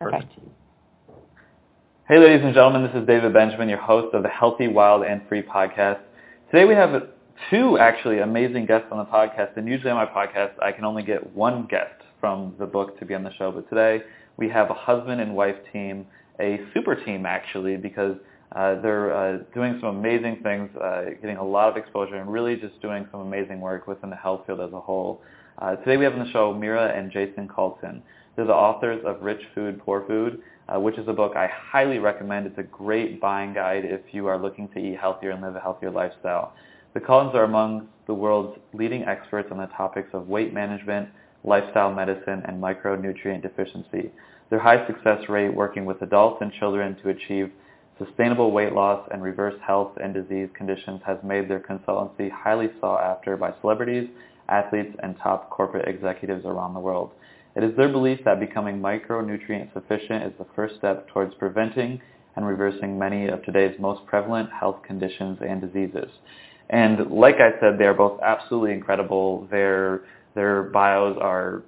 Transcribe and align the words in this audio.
Perfect. 0.00 0.32
Hey, 2.06 2.18
ladies 2.20 2.44
and 2.44 2.54
gentlemen, 2.54 2.84
this 2.84 2.94
is 2.94 3.04
David 3.04 3.32
Benjamin, 3.32 3.68
your 3.68 3.80
host 3.80 4.14
of 4.14 4.22
the 4.22 4.28
Healthy, 4.28 4.68
Wild, 4.68 5.02
and 5.02 5.20
Free 5.28 5.42
podcast. 5.42 5.98
Today 6.52 6.64
we 6.64 6.74
have 6.74 7.08
two 7.50 7.78
actually 7.78 8.20
amazing 8.20 8.66
guests 8.66 8.86
on 8.92 8.98
the 8.98 9.04
podcast, 9.04 9.56
and 9.56 9.66
usually 9.66 9.90
on 9.90 9.96
my 9.96 10.06
podcast 10.06 10.52
I 10.62 10.70
can 10.70 10.84
only 10.84 11.02
get 11.02 11.34
one 11.34 11.66
guest 11.66 12.00
from 12.20 12.54
the 12.60 12.66
book 12.66 12.96
to 13.00 13.04
be 13.04 13.14
on 13.14 13.24
the 13.24 13.32
show, 13.34 13.50
but 13.50 13.68
today 13.68 14.04
we 14.36 14.48
have 14.48 14.70
a 14.70 14.74
husband 14.74 15.20
and 15.20 15.34
wife 15.34 15.56
team, 15.72 16.06
a 16.38 16.60
super 16.72 16.94
team 16.94 17.26
actually, 17.26 17.76
because 17.76 18.14
uh, 18.54 18.80
they're 18.80 19.12
uh, 19.12 19.38
doing 19.52 19.78
some 19.80 19.96
amazing 19.96 20.38
things, 20.44 20.70
uh, 20.76 21.06
getting 21.20 21.38
a 21.38 21.44
lot 21.44 21.68
of 21.68 21.76
exposure, 21.76 22.14
and 22.14 22.32
really 22.32 22.54
just 22.54 22.80
doing 22.80 23.04
some 23.10 23.18
amazing 23.22 23.60
work 23.60 23.88
within 23.88 24.10
the 24.10 24.16
health 24.16 24.42
field 24.46 24.60
as 24.60 24.72
a 24.72 24.80
whole. 24.80 25.20
Uh, 25.58 25.74
today 25.74 25.96
we 25.96 26.04
have 26.04 26.12
on 26.12 26.20
the 26.20 26.30
show 26.30 26.54
Mira 26.54 26.96
and 26.96 27.10
Jayson 27.10 27.48
Calton. 27.52 28.00
They're 28.38 28.46
the 28.46 28.54
authors 28.54 29.02
of 29.04 29.20
Rich 29.20 29.42
Food, 29.52 29.80
Poor 29.84 30.04
Food, 30.06 30.40
uh, 30.68 30.78
which 30.78 30.96
is 30.96 31.08
a 31.08 31.12
book 31.12 31.32
I 31.34 31.48
highly 31.48 31.98
recommend. 31.98 32.46
It's 32.46 32.56
a 32.56 32.62
great 32.62 33.20
buying 33.20 33.52
guide 33.52 33.84
if 33.84 34.00
you 34.12 34.28
are 34.28 34.38
looking 34.38 34.68
to 34.68 34.78
eat 34.78 34.96
healthier 34.96 35.32
and 35.32 35.42
live 35.42 35.56
a 35.56 35.60
healthier 35.60 35.90
lifestyle. 35.90 36.52
The 36.94 37.00
Caltons 37.00 37.34
are 37.34 37.42
among 37.42 37.88
the 38.06 38.14
world's 38.14 38.56
leading 38.72 39.02
experts 39.02 39.48
on 39.50 39.58
the 39.58 39.66
topics 39.66 40.10
of 40.12 40.28
weight 40.28 40.54
management, 40.54 41.08
lifestyle 41.42 41.92
medicine, 41.92 42.44
and 42.46 42.62
micronutrient 42.62 43.42
deficiency. 43.42 44.12
Their 44.50 44.60
high 44.60 44.86
success 44.86 45.28
rate 45.28 45.52
working 45.52 45.84
with 45.84 46.00
adults 46.02 46.40
and 46.40 46.52
children 46.52 46.96
to 47.02 47.08
achieve 47.08 47.50
sustainable 47.98 48.52
weight 48.52 48.72
loss 48.72 49.04
and 49.10 49.20
reverse 49.20 49.58
health 49.66 49.98
and 50.00 50.14
disease 50.14 50.48
conditions 50.54 51.00
has 51.04 51.18
made 51.24 51.50
their 51.50 51.58
consultancy 51.58 52.30
highly 52.30 52.68
sought 52.80 53.02
after 53.02 53.36
by 53.36 53.52
celebrities, 53.60 54.08
athletes, 54.48 54.94
and 55.02 55.16
top 55.18 55.50
corporate 55.50 55.88
executives 55.88 56.44
around 56.44 56.74
the 56.74 56.78
world. 56.78 57.10
It 57.58 57.64
is 57.64 57.76
their 57.76 57.88
belief 57.88 58.20
that 58.24 58.38
becoming 58.38 58.78
micronutrient 58.78 59.72
sufficient 59.72 60.22
is 60.22 60.32
the 60.38 60.46
first 60.54 60.76
step 60.76 61.08
towards 61.08 61.34
preventing 61.34 62.00
and 62.36 62.46
reversing 62.46 62.96
many 62.96 63.26
of 63.26 63.42
today's 63.42 63.74
most 63.80 64.06
prevalent 64.06 64.48
health 64.52 64.76
conditions 64.86 65.38
and 65.40 65.60
diseases. 65.60 66.08
And 66.70 67.10
like 67.10 67.34
I 67.40 67.58
said, 67.58 67.76
they 67.76 67.86
are 67.86 67.94
both 67.94 68.20
absolutely 68.22 68.74
incredible. 68.74 69.48
Their 69.50 70.02
their 70.36 70.62
bios 70.62 71.18
are 71.20 71.64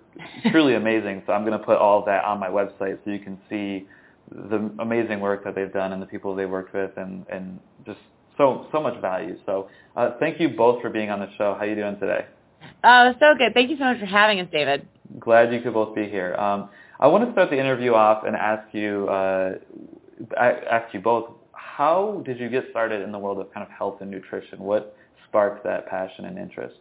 truly 0.52 0.74
amazing. 0.76 1.24
So 1.26 1.32
I'm 1.32 1.44
going 1.44 1.58
to 1.58 1.66
put 1.66 1.78
all 1.78 1.98
of 1.98 2.04
that 2.04 2.22
on 2.22 2.38
my 2.38 2.48
website 2.48 2.98
so 3.04 3.10
you 3.10 3.18
can 3.18 3.36
see 3.50 3.88
the 4.30 4.70
amazing 4.78 5.18
work 5.18 5.42
that 5.42 5.56
they've 5.56 5.72
done 5.72 5.92
and 5.92 6.00
the 6.00 6.06
people 6.06 6.36
they 6.36 6.46
worked 6.46 6.72
with 6.72 6.92
and, 6.98 7.26
and 7.32 7.58
just 7.84 7.98
so 8.38 8.68
so 8.70 8.80
much 8.80 9.00
value. 9.00 9.36
So 9.44 9.68
uh, 9.96 10.12
thank 10.20 10.38
you 10.38 10.50
both 10.50 10.82
for 10.82 10.90
being 10.90 11.10
on 11.10 11.18
the 11.18 11.30
show. 11.36 11.54
How 11.54 11.62
are 11.62 11.66
you 11.66 11.74
doing 11.74 11.98
today? 11.98 12.26
Oh, 12.84 13.12
so 13.18 13.34
good. 13.36 13.54
Thank 13.54 13.70
you 13.70 13.76
so 13.76 13.86
much 13.86 13.98
for 13.98 14.06
having 14.06 14.38
us, 14.38 14.46
David. 14.52 14.86
Glad 15.18 15.52
you 15.52 15.60
could 15.60 15.74
both 15.74 15.94
be 15.94 16.08
here. 16.08 16.34
Um, 16.36 16.68
I 17.00 17.06
want 17.08 17.24
to 17.26 17.32
start 17.32 17.50
the 17.50 17.58
interview 17.58 17.94
off 17.94 18.24
and 18.24 18.36
ask 18.36 18.72
you 18.72 19.08
uh, 19.08 19.54
ask 20.38 20.92
you 20.94 21.00
both 21.00 21.30
how 21.52 22.22
did 22.26 22.38
you 22.38 22.48
get 22.48 22.64
started 22.70 23.00
in 23.02 23.10
the 23.10 23.18
world 23.18 23.38
of 23.38 23.52
kind 23.52 23.66
of 23.66 23.72
health 23.72 23.98
and 24.00 24.10
nutrition? 24.10 24.58
What 24.60 24.96
sparked 25.26 25.64
that 25.64 25.86
passion 25.86 26.26
and 26.26 26.38
interest? 26.38 26.76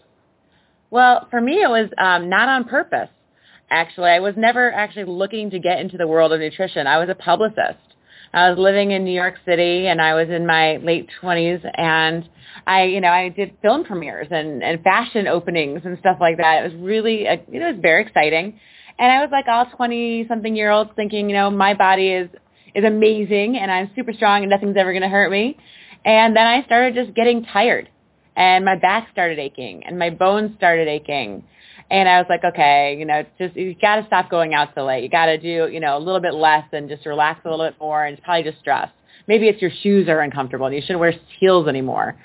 Well, 0.92 1.28
for 1.30 1.40
me, 1.40 1.62
it 1.62 1.70
was 1.70 1.90
um, 1.98 2.30
not 2.30 2.50
on 2.50 2.66
purpose. 2.66 3.10
Actually, 3.70 4.10
I 4.10 4.20
was 4.20 4.34
never 4.36 4.72
actually 4.74 5.06
looking 5.06 5.50
to 5.52 5.60
get 5.60 5.80
into 5.80 5.98
the 5.98 6.08
world 6.08 6.34
of 6.34 6.40
nutrition. 6.40 6.88
I 6.88 6.98
was 6.98 7.08
a 7.10 7.16
publicist. 7.16 7.78
I 8.34 8.50
was 8.50 8.60
living 8.60 8.92
in 8.92 9.04
New 9.04 9.14
York 9.14 9.36
City, 9.46 9.88
and 9.88 10.02
I 10.02 10.14
was 10.14 10.30
in 10.30 10.46
my 10.46 10.78
late 10.78 11.10
twenties, 11.20 11.60
and 11.76 12.28
I, 12.68 12.84
you 12.84 13.02
know, 13.02 13.10
I 13.10 13.30
did 13.30 13.58
film 13.62 13.84
premieres 13.86 14.28
and 14.32 14.64
and 14.64 14.84
fashion 14.84 15.28
openings 15.28 15.82
and 15.86 15.98
stuff 16.00 16.18
like 16.20 16.38
that. 16.38 16.64
It 16.64 16.74
was 16.74 16.82
really, 16.82 17.26
a, 17.26 17.34
it 17.34 17.48
was 17.52 17.78
very 17.82 18.04
exciting, 18.04 18.60
and 19.00 19.12
I 19.12 19.22
was 19.22 19.30
like 19.32 19.46
all 19.48 19.66
twenty 19.76 20.28
something 20.28 20.56
year 20.56 20.72
olds 20.72 20.92
thinking, 20.96 21.30
you 21.30 21.36
know, 21.36 21.50
my 21.50 21.74
body 21.74 22.10
is 22.10 22.30
is 22.76 22.84
amazing, 22.86 23.58
and 23.58 23.72
I'm 23.72 23.90
super 23.96 24.14
strong, 24.14 24.44
and 24.44 24.50
nothing's 24.50 24.78
ever 24.78 24.92
going 24.92 25.04
to 25.04 25.10
hurt 25.10 25.32
me. 25.32 25.58
And 26.06 26.36
then 26.36 26.48
I 26.48 26.64
started 26.66 26.96
just 26.96 27.16
getting 27.16 27.44
tired 27.44 27.90
and 28.40 28.64
my 28.64 28.76
back 28.76 29.10
started 29.12 29.38
aching 29.38 29.84
and 29.86 30.00
my 30.00 30.10
bones 30.10 30.56
started 30.56 30.88
aching. 30.88 31.44
And 31.92 32.08
I 32.08 32.20
was 32.20 32.28
like, 32.30 32.44
okay, 32.44 32.96
you 33.00 33.06
know, 33.06 33.26
just 33.40 33.56
you 33.56 33.76
got 33.76 33.96
to 33.96 34.06
stop 34.08 34.30
going 34.30 34.54
out 34.54 34.70
so 34.76 34.86
late. 34.86 35.04
You 35.04 35.10
got 35.10 35.26
to 35.26 35.38
do, 35.38 35.70
you 35.72 35.80
know, 35.80 35.98
a 35.98 36.00
little 36.00 36.22
bit 36.22 36.34
less 36.34 36.66
and 36.72 36.88
just 36.88 37.06
relax 37.06 37.42
a 37.46 37.50
little 37.50 37.66
bit 37.66 37.80
more. 37.80 38.06
And 38.06 38.16
it's 38.16 38.24
probably 38.24 38.44
just 38.44 38.60
stress. 38.60 38.90
Maybe 39.28 39.48
it's 39.48 39.62
your 39.62 39.72
shoes 39.82 40.08
are 40.08 40.22
uncomfortable 40.22 40.68
and 40.68 40.76
you 40.76 40.82
shouldn't 40.82 41.00
wear 41.00 41.14
heels 41.40 41.68
anymore. 41.68 42.16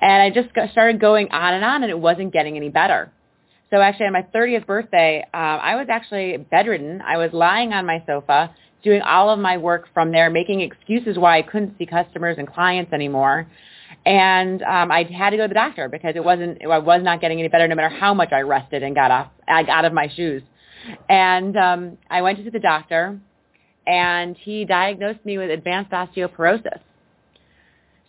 And 0.00 0.22
I 0.22 0.30
just 0.30 0.54
got, 0.54 0.70
started 0.70 1.00
going 1.00 1.30
on 1.32 1.54
and 1.54 1.64
on, 1.64 1.82
and 1.82 1.90
it 1.90 1.98
wasn't 1.98 2.32
getting 2.32 2.56
any 2.56 2.68
better. 2.68 3.12
So 3.70 3.80
actually, 3.80 4.06
on 4.06 4.12
my 4.12 4.26
30th 4.34 4.66
birthday, 4.66 5.22
um, 5.32 5.58
I 5.62 5.76
was 5.76 5.86
actually 5.88 6.36
bedridden. 6.38 7.02
I 7.02 7.18
was 7.18 7.30
lying 7.32 7.72
on 7.72 7.86
my 7.86 8.02
sofa 8.06 8.54
doing 8.82 9.02
all 9.02 9.30
of 9.30 9.38
my 9.38 9.58
work 9.58 9.88
from 9.92 10.10
there, 10.10 10.30
making 10.30 10.60
excuses 10.60 11.18
why 11.18 11.38
I 11.38 11.42
couldn't 11.42 11.76
see 11.78 11.86
customers 11.86 12.36
and 12.38 12.50
clients 12.50 12.92
anymore 12.92 13.46
and 14.06 14.62
um, 14.62 14.90
I 14.90 15.04
had 15.04 15.30
to 15.30 15.36
go 15.36 15.44
to 15.44 15.48
the 15.48 15.54
doctor 15.54 15.88
because 15.88 16.14
it 16.16 16.24
wasn't 16.24 16.64
I 16.64 16.78
was 16.78 17.02
not 17.02 17.20
getting 17.20 17.38
any 17.38 17.48
better 17.48 17.68
no 17.68 17.74
matter 17.74 17.94
how 17.94 18.14
much 18.14 18.32
I 18.32 18.40
rested 18.40 18.82
and 18.82 18.94
got 18.94 19.10
off 19.10 19.28
I 19.46 19.62
got 19.62 19.78
out 19.78 19.84
of 19.84 19.92
my 19.92 20.08
shoes. 20.14 20.42
And 21.08 21.56
um, 21.56 21.98
I 22.08 22.22
went 22.22 22.38
to 22.38 22.44
see 22.44 22.50
the 22.50 22.58
doctor, 22.58 23.20
and 23.86 24.36
he 24.36 24.64
diagnosed 24.64 25.24
me 25.26 25.36
with 25.36 25.50
advanced 25.50 25.90
osteoporosis. 25.90 26.80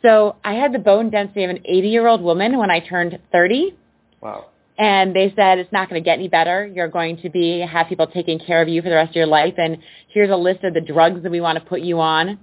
So 0.01 0.37
I 0.43 0.53
had 0.53 0.73
the 0.73 0.79
bone 0.79 1.09
density 1.09 1.43
of 1.43 1.49
an 1.49 1.59
80-year-old 1.69 2.21
woman 2.21 2.57
when 2.57 2.71
I 2.71 2.79
turned 2.79 3.19
30. 3.31 3.77
Wow. 4.21 4.47
And 4.77 5.15
they 5.15 5.31
said 5.35 5.59
it's 5.59 5.71
not 5.71 5.89
going 5.89 6.01
to 6.01 6.05
get 6.05 6.17
any 6.17 6.27
better. 6.27 6.65
You're 6.65 6.87
going 6.87 7.17
to 7.17 7.29
be 7.29 7.59
have 7.59 7.87
people 7.87 8.07
taking 8.07 8.39
care 8.39 8.61
of 8.61 8.69
you 8.69 8.81
for 8.81 8.89
the 8.89 8.95
rest 8.95 9.09
of 9.09 9.15
your 9.17 9.27
life, 9.27 9.55
and 9.57 9.77
here's 10.07 10.31
a 10.31 10.35
list 10.35 10.63
of 10.63 10.73
the 10.73 10.81
drugs 10.81 11.23
that 11.23 11.31
we 11.31 11.41
want 11.41 11.59
to 11.59 11.65
put 11.65 11.81
you 11.81 11.99
on 11.99 12.39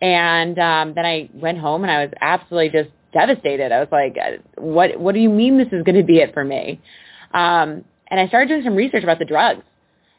and 0.00 0.58
um, 0.58 0.94
then 0.94 1.04
I 1.04 1.28
went 1.34 1.58
home 1.58 1.82
and 1.82 1.90
I 1.90 2.04
was 2.04 2.12
absolutely 2.20 2.70
just 2.70 2.90
devastated. 3.12 3.72
I 3.72 3.80
was 3.80 3.88
like, 3.92 4.16
what 4.56 4.98
What 4.98 5.14
do 5.14 5.20
you 5.20 5.30
mean 5.30 5.58
this 5.58 5.68
is 5.72 5.82
going 5.82 5.96
to 5.96 6.04
be 6.04 6.18
it 6.18 6.32
for 6.32 6.44
me? 6.44 6.80
Um, 7.32 7.84
and 8.08 8.18
I 8.18 8.26
started 8.28 8.48
doing 8.48 8.62
some 8.64 8.74
research 8.74 9.04
about 9.04 9.18
the 9.18 9.24
drugs, 9.24 9.62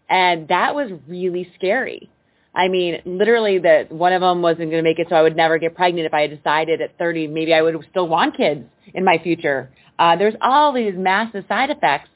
and 0.09 0.47
that 0.47 0.75
was 0.75 0.91
really 1.08 1.52
scary. 1.56 2.09
I 2.53 2.68
mean, 2.68 3.02
literally, 3.06 3.59
that 3.59 3.91
one 3.91 4.14
of 4.14 4.22
them 4.22 4.41
wasn't 4.41 4.72
going 4.72 4.84
to 4.84 4.84
make 4.84 5.00
it, 5.00 5.08
so 5.09 5.16
I 5.16 5.22
would 5.22 5.36
never 5.38 5.58
get 5.58 5.75
pregnant 5.75 6.06
if 6.06 6.14
I 6.14 6.22
had 6.22 6.31
decided 6.31 6.81
at 6.81 6.97
30 6.97 7.28
maybe 7.28 7.53
I 7.53 7.62
would 7.62 7.75
still 7.90 8.08
want 8.08 8.36
kids 8.36 8.66
in 8.94 9.06
my 9.06 9.20
future. 9.24 9.72
Uh, 9.97 10.16
there's 10.16 10.34
all 10.41 10.74
these 10.74 10.94
massive 10.96 11.46
side 11.47 11.70
effects, 11.70 12.09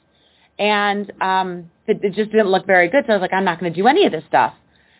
and 0.58 1.10
um, 1.20 1.70
it, 1.86 2.00
it 2.02 2.14
just 2.14 2.30
didn't 2.30 2.48
look 2.48 2.66
very 2.66 2.88
good. 2.88 3.04
So 3.06 3.12
I 3.12 3.16
was 3.16 3.22
like, 3.22 3.32
I'm 3.32 3.44
not 3.44 3.60
going 3.60 3.72
to 3.72 3.80
do 3.80 3.86
any 3.86 4.06
of 4.06 4.12
this 4.12 4.24
stuff. 4.28 4.54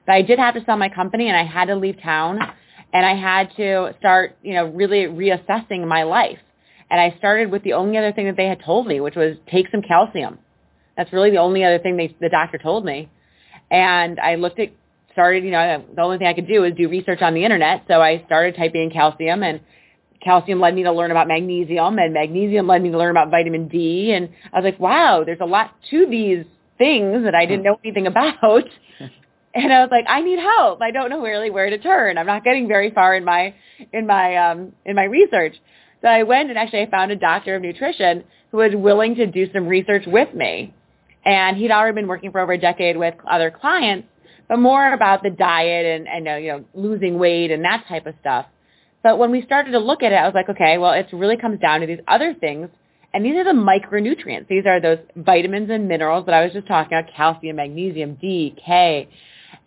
But 0.06 0.14
I 0.14 0.22
did 0.22 0.38
have 0.38 0.54
to 0.54 0.64
sell 0.64 0.76
my 0.76 0.88
company 0.88 1.28
and 1.28 1.36
I 1.36 1.44
had 1.44 1.66
to 1.66 1.76
leave 1.76 2.00
town 2.02 2.38
and 2.92 3.04
I 3.04 3.14
had 3.14 3.54
to 3.56 3.94
start, 3.98 4.38
you 4.42 4.54
know, 4.54 4.66
really 4.66 5.04
reassessing 5.04 5.86
my 5.86 6.04
life. 6.04 6.38
And 6.88 7.00
I 7.00 7.16
started 7.18 7.50
with 7.50 7.64
the 7.64 7.72
only 7.72 7.98
other 7.98 8.12
thing 8.12 8.26
that 8.26 8.36
they 8.36 8.46
had 8.46 8.62
told 8.64 8.86
me, 8.86 9.00
which 9.00 9.16
was 9.16 9.36
take 9.50 9.66
some 9.70 9.82
calcium. 9.82 10.38
That's 10.96 11.12
really 11.12 11.30
the 11.30 11.38
only 11.38 11.64
other 11.64 11.78
thing 11.78 11.96
they, 11.96 12.14
the 12.20 12.28
doctor 12.28 12.58
told 12.58 12.84
me. 12.84 13.10
And 13.70 14.20
I 14.20 14.36
looked 14.36 14.60
at, 14.60 14.68
started, 15.12 15.44
you 15.44 15.50
know, 15.50 15.84
the 15.94 16.02
only 16.02 16.18
thing 16.18 16.28
I 16.28 16.34
could 16.34 16.46
do 16.46 16.60
was 16.60 16.72
do 16.76 16.88
research 16.88 17.22
on 17.22 17.34
the 17.34 17.44
internet. 17.44 17.84
So 17.88 18.00
I 18.00 18.22
started 18.26 18.54
typing 18.56 18.82
in 18.82 18.90
calcium 18.90 19.42
and 19.42 19.60
calcium 20.22 20.60
led 20.60 20.74
me 20.74 20.84
to 20.84 20.92
learn 20.92 21.10
about 21.10 21.26
magnesium 21.26 21.98
and 21.98 22.14
magnesium 22.14 22.66
led 22.66 22.82
me 22.82 22.90
to 22.90 22.98
learn 22.98 23.10
about 23.10 23.30
vitamin 23.30 23.66
D. 23.68 24.12
And 24.12 24.28
I 24.52 24.60
was 24.60 24.64
like, 24.64 24.78
wow, 24.78 25.24
there's 25.24 25.40
a 25.40 25.46
lot 25.46 25.74
to 25.90 26.06
these 26.06 26.44
things 26.78 27.24
that 27.24 27.34
I 27.34 27.46
didn't 27.46 27.60
hmm. 27.60 27.66
know 27.66 27.80
anything 27.84 28.06
about. 28.06 28.64
and 29.56 29.72
I 29.72 29.80
was 29.80 29.88
like, 29.90 30.04
I 30.08 30.22
need 30.22 30.38
help. 30.38 30.82
I 30.82 30.90
don't 30.90 31.10
know 31.10 31.22
really 31.22 31.50
where 31.50 31.70
to 31.70 31.78
turn. 31.78 32.18
I'm 32.18 32.26
not 32.26 32.44
getting 32.44 32.68
very 32.68 32.90
far 32.90 33.14
in 33.16 33.24
my 33.24 33.54
in 33.92 34.06
my 34.06 34.36
um 34.36 34.72
in 34.84 34.94
my 34.94 35.04
research. 35.04 35.54
So 36.02 36.08
I 36.08 36.22
went 36.24 36.50
and 36.50 36.58
actually 36.58 36.82
I 36.82 36.90
found 36.90 37.10
a 37.10 37.16
doctor 37.16 37.56
of 37.56 37.62
nutrition 37.62 38.24
who 38.50 38.58
was 38.58 38.72
willing 38.74 39.14
to 39.16 39.26
do 39.26 39.50
some 39.52 39.66
research 39.66 40.04
with 40.06 40.34
me. 40.34 40.74
And 41.24 41.56
he'd 41.56 41.72
already 41.72 41.94
been 41.96 42.06
working 42.06 42.30
for 42.30 42.40
over 42.40 42.52
a 42.52 42.58
decade 42.58 42.96
with 42.96 43.14
other 43.28 43.50
clients, 43.50 44.06
but 44.48 44.58
more 44.58 44.92
about 44.92 45.24
the 45.24 45.30
diet 45.30 45.84
and, 45.84 46.06
and 46.06 46.44
you 46.44 46.52
know, 46.52 46.64
losing 46.72 47.18
weight 47.18 47.50
and 47.50 47.64
that 47.64 47.84
type 47.88 48.06
of 48.06 48.14
stuff. 48.20 48.46
But 49.02 49.18
when 49.18 49.32
we 49.32 49.42
started 49.42 49.72
to 49.72 49.78
look 49.78 50.02
at 50.02 50.12
it, 50.12 50.16
I 50.16 50.26
was 50.26 50.34
like, 50.34 50.48
okay, 50.48 50.78
well, 50.78 50.92
it 50.92 51.08
really 51.12 51.36
comes 51.36 51.60
down 51.60 51.80
to 51.80 51.86
these 51.86 51.98
other 52.06 52.34
things. 52.34 52.68
And 53.12 53.24
these 53.24 53.34
are 53.36 53.44
the 53.44 53.50
micronutrients. 53.50 54.46
These 54.48 54.66
are 54.66 54.80
those 54.80 54.98
vitamins 55.16 55.70
and 55.70 55.88
minerals 55.88 56.26
that 56.26 56.34
I 56.34 56.44
was 56.44 56.52
just 56.52 56.66
talking 56.68 56.96
about, 56.96 57.12
calcium, 57.16 57.56
magnesium, 57.56 58.18
D, 58.20 58.54
K, 58.64 59.08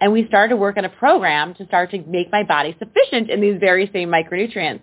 and 0.02 0.14
we 0.14 0.26
started 0.28 0.50
to 0.50 0.58
work 0.58 0.78
on 0.78 0.86
a 0.86 0.90
program 0.90 1.54
to 1.56 1.66
start 1.66 1.92
to 1.92 2.00
make 2.04 2.32
my 2.32 2.44
body 2.44 2.76
sufficient 2.80 3.30
in 3.30 3.42
these 3.42 3.60
very 3.60 3.90
same 3.94 4.10
micronutrients. 4.10 4.82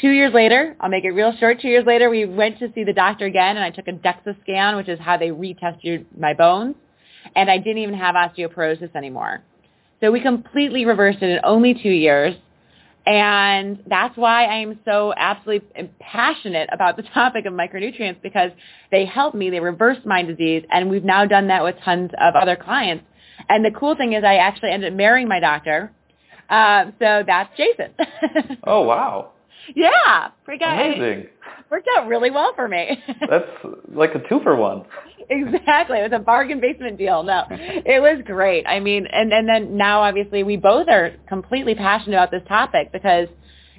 Two 0.00 0.10
years 0.10 0.32
later, 0.32 0.76
I'll 0.80 0.90
make 0.90 1.04
it 1.04 1.10
real 1.10 1.32
short, 1.38 1.60
two 1.60 1.68
years 1.68 1.86
later, 1.86 2.10
we 2.10 2.24
went 2.24 2.58
to 2.58 2.72
see 2.74 2.82
the 2.84 2.92
doctor 2.92 3.26
again 3.26 3.56
and 3.56 3.64
I 3.64 3.70
took 3.70 3.88
a 3.88 3.92
DEXA 3.92 4.40
scan, 4.42 4.76
which 4.76 4.88
is 4.88 4.98
how 4.98 5.16
they 5.16 5.28
retest 5.28 5.78
your, 5.82 6.00
my 6.18 6.34
bones. 6.34 6.74
And 7.36 7.50
I 7.50 7.58
didn't 7.58 7.78
even 7.78 7.94
have 7.94 8.14
osteoporosis 8.14 8.94
anymore. 8.94 9.42
So 10.00 10.10
we 10.10 10.20
completely 10.20 10.84
reversed 10.84 11.22
it 11.22 11.30
in 11.30 11.40
only 11.44 11.74
two 11.74 11.90
years. 11.90 12.34
And 13.06 13.82
that's 13.86 14.16
why 14.16 14.46
I 14.46 14.56
am 14.56 14.78
so 14.84 15.14
absolutely 15.16 15.90
passionate 16.00 16.68
about 16.72 16.96
the 16.96 17.02
topic 17.14 17.46
of 17.46 17.52
micronutrients 17.52 18.20
because 18.22 18.50
they 18.90 19.04
helped 19.04 19.36
me, 19.36 19.50
they 19.50 19.60
reversed 19.60 20.04
my 20.04 20.22
disease, 20.22 20.64
and 20.70 20.90
we've 20.90 21.04
now 21.04 21.24
done 21.24 21.48
that 21.48 21.62
with 21.62 21.76
tons 21.84 22.10
of 22.20 22.34
other 22.34 22.56
clients 22.56 23.04
And 23.48 23.64
the 23.64 23.70
cool 23.70 23.96
thing 23.96 24.12
is 24.12 24.24
I 24.24 24.36
actually 24.36 24.70
ended 24.70 24.92
up 24.92 24.96
marrying 24.96 25.28
my 25.28 25.40
doctor. 25.40 25.92
Uh, 26.48 26.86
so 26.98 27.22
that's 27.26 27.50
Jayson. 27.58 28.58
oh, 28.64 28.82
wow. 28.82 29.32
Yeah. 29.74 30.28
Pretty 30.44 30.64
good. 30.64 30.72
Amazing. 30.72 31.28
Worked 31.70 31.88
out 31.96 32.06
really 32.06 32.30
well 32.30 32.52
for 32.54 32.68
me. 32.68 33.02
that's 33.28 33.48
like 33.88 34.14
a 34.14 34.28
two 34.28 34.40
for 34.42 34.56
one. 34.56 34.84
Exactly. 35.30 35.98
It 35.98 36.10
was 36.10 36.12
a 36.14 36.22
bargain 36.22 36.60
basement 36.60 36.98
deal. 36.98 37.22
No, 37.22 37.44
it 37.50 38.00
was 38.00 38.22
great. 38.26 38.66
I 38.66 38.80
mean, 38.80 39.06
and, 39.10 39.32
and 39.32 39.48
then 39.48 39.76
now 39.76 40.02
obviously 40.02 40.42
we 40.42 40.56
both 40.56 40.88
are 40.88 41.12
completely 41.28 41.74
passionate 41.74 42.16
about 42.16 42.30
this 42.30 42.42
topic 42.46 42.92
because 42.92 43.28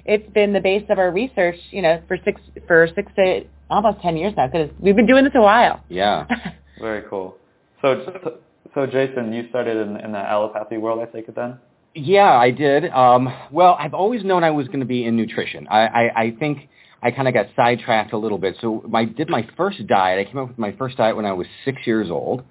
it's 0.04 0.28
been 0.32 0.52
the 0.52 0.60
base 0.60 0.84
of 0.88 0.98
our 0.98 1.10
research, 1.10 1.56
you 1.70 1.82
know, 1.82 2.02
for 2.08 2.18
six, 2.24 2.40
for 2.66 2.88
six 2.94 3.10
to 3.16 3.44
almost 3.70 4.00
10 4.02 4.16
years 4.16 4.34
now 4.36 4.46
because 4.46 4.70
we've 4.80 4.96
been 4.96 5.06
doing 5.06 5.24
this 5.24 5.32
a 5.34 5.40
while. 5.40 5.82
Yeah. 5.88 6.26
Very 6.80 7.02
cool. 7.08 7.36
So, 7.82 8.38
so 8.74 8.86
Jayson, 8.86 9.32
you 9.34 9.48
started 9.48 9.76
in, 9.76 9.96
in 9.98 10.12
the 10.12 10.18
allopathy 10.18 10.78
world, 10.78 11.00
I 11.00 11.06
take 11.06 11.28
it 11.28 11.34
then? 11.34 11.58
Yeah, 11.94 12.32
I 12.36 12.50
did. 12.50 12.90
Um, 12.90 13.32
well, 13.50 13.76
I've 13.80 13.94
always 13.94 14.22
known 14.22 14.44
I 14.44 14.50
was 14.50 14.66
going 14.66 14.80
to 14.80 14.86
be 14.86 15.04
in 15.04 15.16
nutrition. 15.16 15.66
I, 15.68 15.86
I, 15.86 16.22
I 16.22 16.36
think 16.38 16.68
I 17.02 17.10
kind 17.10 17.26
of 17.28 17.34
got 17.34 17.46
sidetracked 17.56 18.12
a 18.12 18.18
little 18.18 18.38
bit. 18.38 18.56
So 18.60 18.84
I 18.92 19.04
did 19.04 19.30
my 19.30 19.48
first 19.56 19.86
diet. 19.86 20.26
I 20.26 20.30
came 20.30 20.38
up 20.38 20.48
with 20.48 20.58
my 20.58 20.72
first 20.72 20.96
diet 20.98 21.16
when 21.16 21.24
I 21.24 21.32
was 21.32 21.46
six 21.64 21.86
years 21.86 22.10
old, 22.10 22.42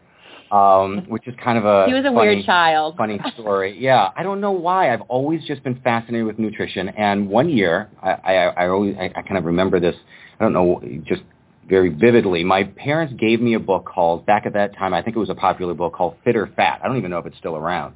um, 0.51 1.05
which 1.07 1.27
is 1.27 1.35
kind 1.43 1.57
of 1.57 1.65
a 1.65 1.85
he 1.85 1.93
was 1.93 2.05
a 2.05 2.11
funny, 2.13 2.35
weird 2.35 2.45
child. 2.45 2.95
funny 2.97 3.19
story. 3.33 3.77
Yeah, 3.79 4.09
I 4.15 4.23
don't 4.23 4.41
know 4.41 4.51
why. 4.51 4.91
I've 4.91 5.01
always 5.01 5.43
just 5.45 5.63
been 5.63 5.79
fascinated 5.81 6.25
with 6.25 6.39
nutrition. 6.39 6.89
And 6.89 7.29
one 7.29 7.49
year, 7.49 7.89
I, 8.01 8.11
I, 8.11 8.33
I 8.33 8.67
always 8.69 8.95
I, 8.99 9.11
I 9.15 9.21
kind 9.21 9.37
of 9.37 9.45
remember 9.45 9.79
this. 9.79 9.95
I 10.39 10.43
don't 10.43 10.53
know, 10.53 10.81
just 11.03 11.21
very 11.67 11.89
vividly. 11.89 12.43
My 12.43 12.63
parents 12.63 13.13
gave 13.19 13.41
me 13.41 13.53
a 13.53 13.59
book 13.59 13.85
called, 13.85 14.25
back 14.25 14.45
at 14.45 14.53
that 14.53 14.75
time, 14.75 14.93
I 14.93 15.01
think 15.01 15.15
it 15.15 15.19
was 15.19 15.29
a 15.29 15.35
popular 15.35 15.73
book 15.73 15.93
called 15.93 16.15
Fit 16.23 16.35
or 16.35 16.47
Fat. 16.47 16.81
I 16.83 16.87
don't 16.87 16.97
even 16.97 17.11
know 17.11 17.19
if 17.19 17.25
it's 17.25 17.37
still 17.37 17.55
around. 17.55 17.95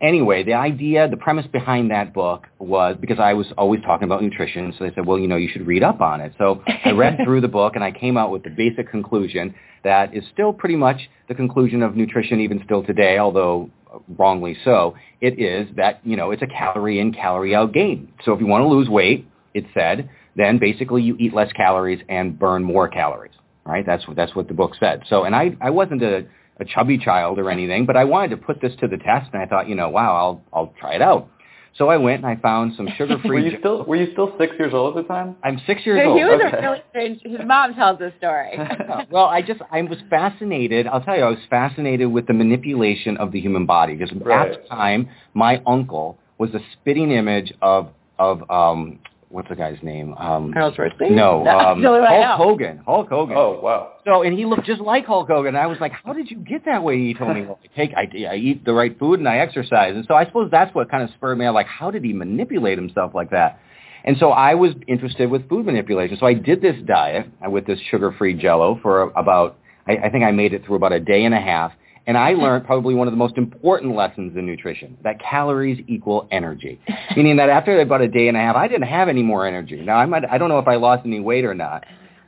Anyway, 0.00 0.42
the 0.42 0.54
idea, 0.54 1.08
the 1.08 1.16
premise 1.18 1.46
behind 1.46 1.90
that 1.90 2.14
book 2.14 2.46
was 2.58 2.96
because 2.98 3.18
I 3.18 3.34
was 3.34 3.46
always 3.58 3.82
talking 3.82 4.04
about 4.04 4.22
nutrition, 4.22 4.72
so 4.78 4.84
they 4.84 4.94
said, 4.94 5.04
well, 5.04 5.18
you 5.18 5.28
know, 5.28 5.36
you 5.36 5.48
should 5.52 5.66
read 5.66 5.82
up 5.82 6.00
on 6.00 6.22
it. 6.22 6.32
So 6.38 6.62
I 6.84 6.92
read 6.92 7.18
through 7.24 7.42
the 7.42 7.48
book 7.48 7.74
and 7.74 7.84
I 7.84 7.90
came 7.90 8.16
out 8.16 8.30
with 8.30 8.42
the 8.42 8.50
basic 8.50 8.90
conclusion 8.90 9.54
that 9.84 10.14
is 10.14 10.24
still 10.32 10.54
pretty 10.54 10.76
much 10.76 11.10
the 11.28 11.34
conclusion 11.34 11.82
of 11.82 11.96
nutrition 11.96 12.40
even 12.40 12.62
still 12.64 12.82
today, 12.82 13.18
although 13.18 13.70
wrongly 14.16 14.56
so. 14.64 14.94
It 15.20 15.38
is 15.38 15.68
that, 15.76 16.00
you 16.04 16.16
know, 16.16 16.30
it's 16.30 16.42
a 16.42 16.46
calorie 16.46 16.98
in, 16.98 17.12
calorie 17.12 17.54
out 17.54 17.72
game. 17.72 18.12
So 18.24 18.32
if 18.32 18.40
you 18.40 18.46
want 18.46 18.62
to 18.62 18.68
lose 18.68 18.88
weight, 18.88 19.26
it 19.52 19.66
said, 19.74 20.08
then 20.36 20.58
basically 20.58 21.02
you 21.02 21.16
eat 21.18 21.34
less 21.34 21.52
calories 21.52 22.00
and 22.08 22.38
burn 22.38 22.62
more 22.62 22.88
calories. 22.88 23.32
Right? 23.64 23.84
That's 23.86 24.06
what 24.08 24.16
that's 24.16 24.34
what 24.34 24.48
the 24.48 24.54
book 24.54 24.72
said. 24.80 25.02
So, 25.08 25.24
and 25.24 25.34
I 25.34 25.56
I 25.60 25.70
wasn't 25.70 26.02
a 26.02 26.26
a 26.58 26.64
chubby 26.64 26.98
child 26.98 27.38
or 27.38 27.50
anything, 27.50 27.86
but 27.86 27.96
I 27.96 28.04
wanted 28.04 28.30
to 28.30 28.36
put 28.36 28.60
this 28.60 28.72
to 28.80 28.88
the 28.88 28.98
test, 28.98 29.30
and 29.32 29.42
I 29.42 29.46
thought, 29.46 29.68
you 29.68 29.74
know, 29.74 29.88
wow, 29.88 30.16
I'll 30.16 30.42
I'll 30.52 30.74
try 30.78 30.94
it 30.94 31.02
out. 31.02 31.28
So 31.76 31.88
I 31.88 31.96
went 31.96 32.24
and 32.24 32.26
I 32.26 32.40
found 32.40 32.74
some 32.76 32.88
sugar-free. 32.98 33.28
were 33.28 33.38
you 33.38 33.58
still 33.58 33.84
Were 33.84 33.96
you 33.96 34.12
still 34.12 34.34
six 34.38 34.52
years 34.58 34.74
old 34.74 34.96
at 34.96 35.04
the 35.04 35.08
time? 35.08 35.36
I'm 35.42 35.60
six 35.66 35.86
years 35.86 36.00
he 36.00 36.06
old. 36.06 36.18
He 36.18 36.24
was 36.24 36.40
okay. 36.44 36.56
a 36.56 36.60
really 36.60 36.82
strange. 36.90 37.20
His 37.22 37.46
mom 37.46 37.74
tells 37.74 37.98
this 37.98 38.12
story. 38.18 38.58
well, 39.10 39.26
I 39.26 39.42
just 39.42 39.60
I 39.70 39.82
was 39.82 39.98
fascinated. 40.08 40.86
I'll 40.86 41.02
tell 41.02 41.16
you, 41.16 41.24
I 41.24 41.30
was 41.30 41.38
fascinated 41.48 42.10
with 42.10 42.26
the 42.26 42.34
manipulation 42.34 43.16
of 43.16 43.32
the 43.32 43.40
human 43.40 43.66
body 43.66 43.94
because 43.96 44.14
right. 44.16 44.52
at 44.52 44.62
the 44.62 44.68
time, 44.68 45.08
my 45.34 45.62
uncle 45.66 46.18
was 46.38 46.50
a 46.54 46.60
spitting 46.72 47.12
image 47.12 47.52
of 47.62 47.90
of 48.18 48.48
um 48.50 48.98
what's 49.30 49.48
the 49.48 49.56
guy's 49.56 49.78
name? 49.82 50.12
Um, 50.14 50.52
Arnold 50.54 50.74
Schwarzenegger. 50.76 51.12
No, 51.12 51.46
um, 51.46 51.82
Hulk 51.82 52.38
Hogan. 52.38 52.82
Hulk 52.84 53.08
Hogan. 53.08 53.36
Oh 53.38 53.60
wow. 53.62 53.92
So 54.04 54.22
and 54.22 54.36
he 54.36 54.44
looked 54.44 54.66
just 54.66 54.80
like 54.80 55.06
Hulk 55.06 55.28
Hogan. 55.28 55.54
And 55.54 55.58
I 55.58 55.66
was 55.66 55.78
like, 55.80 55.92
how 55.92 56.12
did 56.12 56.30
you 56.30 56.36
get 56.38 56.64
that 56.66 56.82
way? 56.82 56.98
He 56.98 57.14
told 57.14 57.34
me, 57.34 57.42
well, 57.42 57.58
I 57.64 57.76
take 57.76 57.92
I, 57.94 58.08
I 58.30 58.36
eat 58.36 58.64
the 58.64 58.72
right 58.72 58.98
food 58.98 59.20
and 59.20 59.28
I 59.28 59.38
exercise. 59.38 59.94
And 59.94 60.04
so 60.06 60.14
I 60.14 60.26
suppose 60.26 60.50
that's 60.50 60.74
what 60.74 60.90
kind 60.90 61.02
of 61.02 61.10
spurred 61.10 61.38
me. 61.38 61.46
on. 61.46 61.54
like, 61.54 61.66
how 61.66 61.90
did 61.90 62.04
he 62.04 62.12
manipulate 62.12 62.76
himself 62.76 63.12
like 63.14 63.30
that? 63.30 63.60
And 64.04 64.16
so 64.18 64.30
I 64.30 64.54
was 64.54 64.72
interested 64.88 65.30
with 65.30 65.48
food 65.48 65.66
manipulation. 65.66 66.16
So 66.18 66.26
I 66.26 66.34
did 66.34 66.60
this 66.62 66.76
diet 66.86 67.26
with 67.46 67.66
this 67.66 67.78
sugar-free 67.90 68.34
Jello 68.34 68.78
for 68.82 69.10
about. 69.10 69.58
I, 69.86 69.96
I 69.96 70.10
think 70.10 70.24
I 70.24 70.30
made 70.30 70.52
it 70.52 70.64
through 70.66 70.76
about 70.76 70.92
a 70.92 71.00
day 71.00 71.24
and 71.24 71.34
a 71.34 71.40
half. 71.40 71.72
And 72.06 72.16
I 72.16 72.32
learned 72.32 72.64
probably 72.64 72.94
one 72.94 73.06
of 73.06 73.12
the 73.12 73.18
most 73.18 73.36
important 73.36 73.94
lessons 73.94 74.36
in 74.36 74.46
nutrition, 74.46 74.96
that 75.04 75.20
calories 75.20 75.84
equal 75.86 76.26
energy. 76.32 76.80
Meaning 77.14 77.36
that 77.36 77.50
after 77.50 77.80
about 77.80 78.00
a 78.00 78.08
day 78.08 78.28
and 78.28 78.36
a 78.36 78.40
half, 78.40 78.56
I 78.56 78.68
didn't 78.68 78.88
have 78.88 79.08
any 79.08 79.22
more 79.22 79.46
energy. 79.46 79.80
Now, 79.80 79.96
I, 79.96 80.06
might, 80.06 80.24
I 80.24 80.38
don't 80.38 80.48
know 80.48 80.58
if 80.58 80.66
I 80.66 80.76
lost 80.76 81.02
any 81.04 81.20
weight 81.20 81.44
or 81.44 81.54
not, 81.54 81.84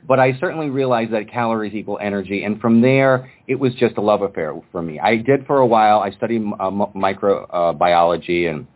but 0.07 0.19
I 0.19 0.37
certainly 0.39 0.69
realized 0.69 1.11
that 1.13 1.29
calories 1.29 1.73
equal 1.73 1.97
energy. 2.01 2.43
And 2.43 2.61
from 2.61 2.81
there, 2.81 3.31
it 3.47 3.55
was 3.55 3.73
just 3.75 3.97
a 3.97 4.01
love 4.01 4.21
affair 4.21 4.53
for 4.71 4.81
me. 4.81 4.99
I 4.99 5.17
did 5.17 5.45
for 5.47 5.57
a 5.57 5.65
while. 5.65 5.99
I 5.99 6.11
studied 6.11 6.43
uh, 6.59 6.69
microbiology 6.69 8.49
and 8.49 8.67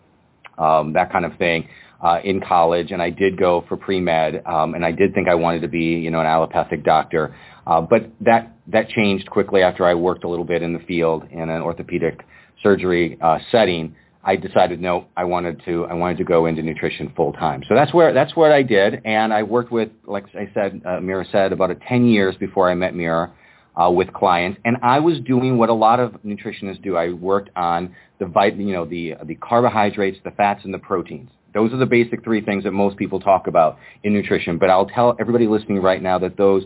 um, 0.57 0.93
that 0.93 1.11
kind 1.11 1.25
of 1.25 1.38
thing. 1.38 1.67
Uh, 2.00 2.19
in 2.23 2.39
college, 2.39 2.91
and 2.91 3.01
I 3.01 3.09
did 3.09 3.39
go 3.39 3.65
for 3.67 3.75
pre-med, 3.75 4.43
um, 4.45 4.75
and 4.75 4.85
I 4.85 4.91
did 4.91 5.15
think 5.15 5.27
I 5.27 5.33
wanted 5.33 5.63
to 5.63 5.67
be, 5.67 5.79
you 5.79 6.11
know, 6.11 6.19
an 6.19 6.27
allopathic 6.27 6.83
doctor. 6.83 7.35
Uh, 7.65 7.81
but 7.81 8.11
that 8.21 8.55
that 8.67 8.89
changed 8.89 9.29
quickly 9.29 9.61
after 9.61 9.85
I 9.85 9.93
worked 9.93 10.23
a 10.23 10.29
little 10.29 10.45
bit 10.45 10.61
in 10.61 10.73
the 10.73 10.79
field 10.79 11.23
in 11.31 11.49
an 11.49 11.61
orthopedic 11.61 12.25
surgery 12.61 13.17
uh, 13.21 13.39
setting. 13.51 13.95
I 14.23 14.35
decided 14.35 14.81
no, 14.81 15.05
I 15.15 15.23
wanted 15.23 15.61
to 15.65 15.85
I 15.85 15.93
wanted 15.93 16.17
to 16.17 16.25
go 16.25 16.47
into 16.47 16.61
nutrition 16.61 17.13
full 17.15 17.31
time. 17.33 17.63
So 17.69 17.75
that's 17.75 17.93
where 17.93 18.13
that's 18.13 18.35
what 18.35 18.51
I 18.51 18.61
did, 18.61 19.01
and 19.05 19.33
I 19.33 19.43
worked 19.43 19.71
with, 19.71 19.89
like 20.05 20.25
I 20.35 20.49
said, 20.53 20.81
uh, 20.85 20.99
Mira 20.99 21.25
said, 21.31 21.53
about 21.53 21.71
a 21.71 21.75
10 21.75 22.07
years 22.07 22.35
before 22.35 22.69
I 22.69 22.75
met 22.75 22.95
Mira. 22.95 23.33
Uh, 23.79 23.91
with 23.91 24.11
clients, 24.11 24.59
and 24.65 24.75
I 24.81 24.99
was 24.99 25.19
doing 25.19 25.59
what 25.59 25.69
a 25.69 25.73
lot 25.73 25.99
of 25.99 26.13
nutritionists 26.25 26.81
do. 26.81 26.97
I 26.97 27.13
worked 27.13 27.51
on 27.55 27.95
the 28.17 28.25
vit- 28.25 28.55
you 28.55 28.73
know, 28.73 28.85
the 28.85 29.13
the 29.25 29.35
carbohydrates, 29.35 30.17
the 30.23 30.31
fats, 30.31 30.65
and 30.65 30.73
the 30.73 30.79
proteins. 30.79 31.29
Those 31.53 31.71
are 31.73 31.77
the 31.77 31.85
basic 31.85 32.23
three 32.23 32.41
things 32.41 32.63
that 32.63 32.71
most 32.71 32.97
people 32.97 33.19
talk 33.19 33.45
about 33.45 33.77
in 34.03 34.13
nutrition. 34.13 34.57
But 34.57 34.71
I'll 34.71 34.87
tell 34.87 35.15
everybody 35.19 35.45
listening 35.45 35.81
right 35.81 36.01
now 36.01 36.17
that 36.19 36.37
those 36.37 36.63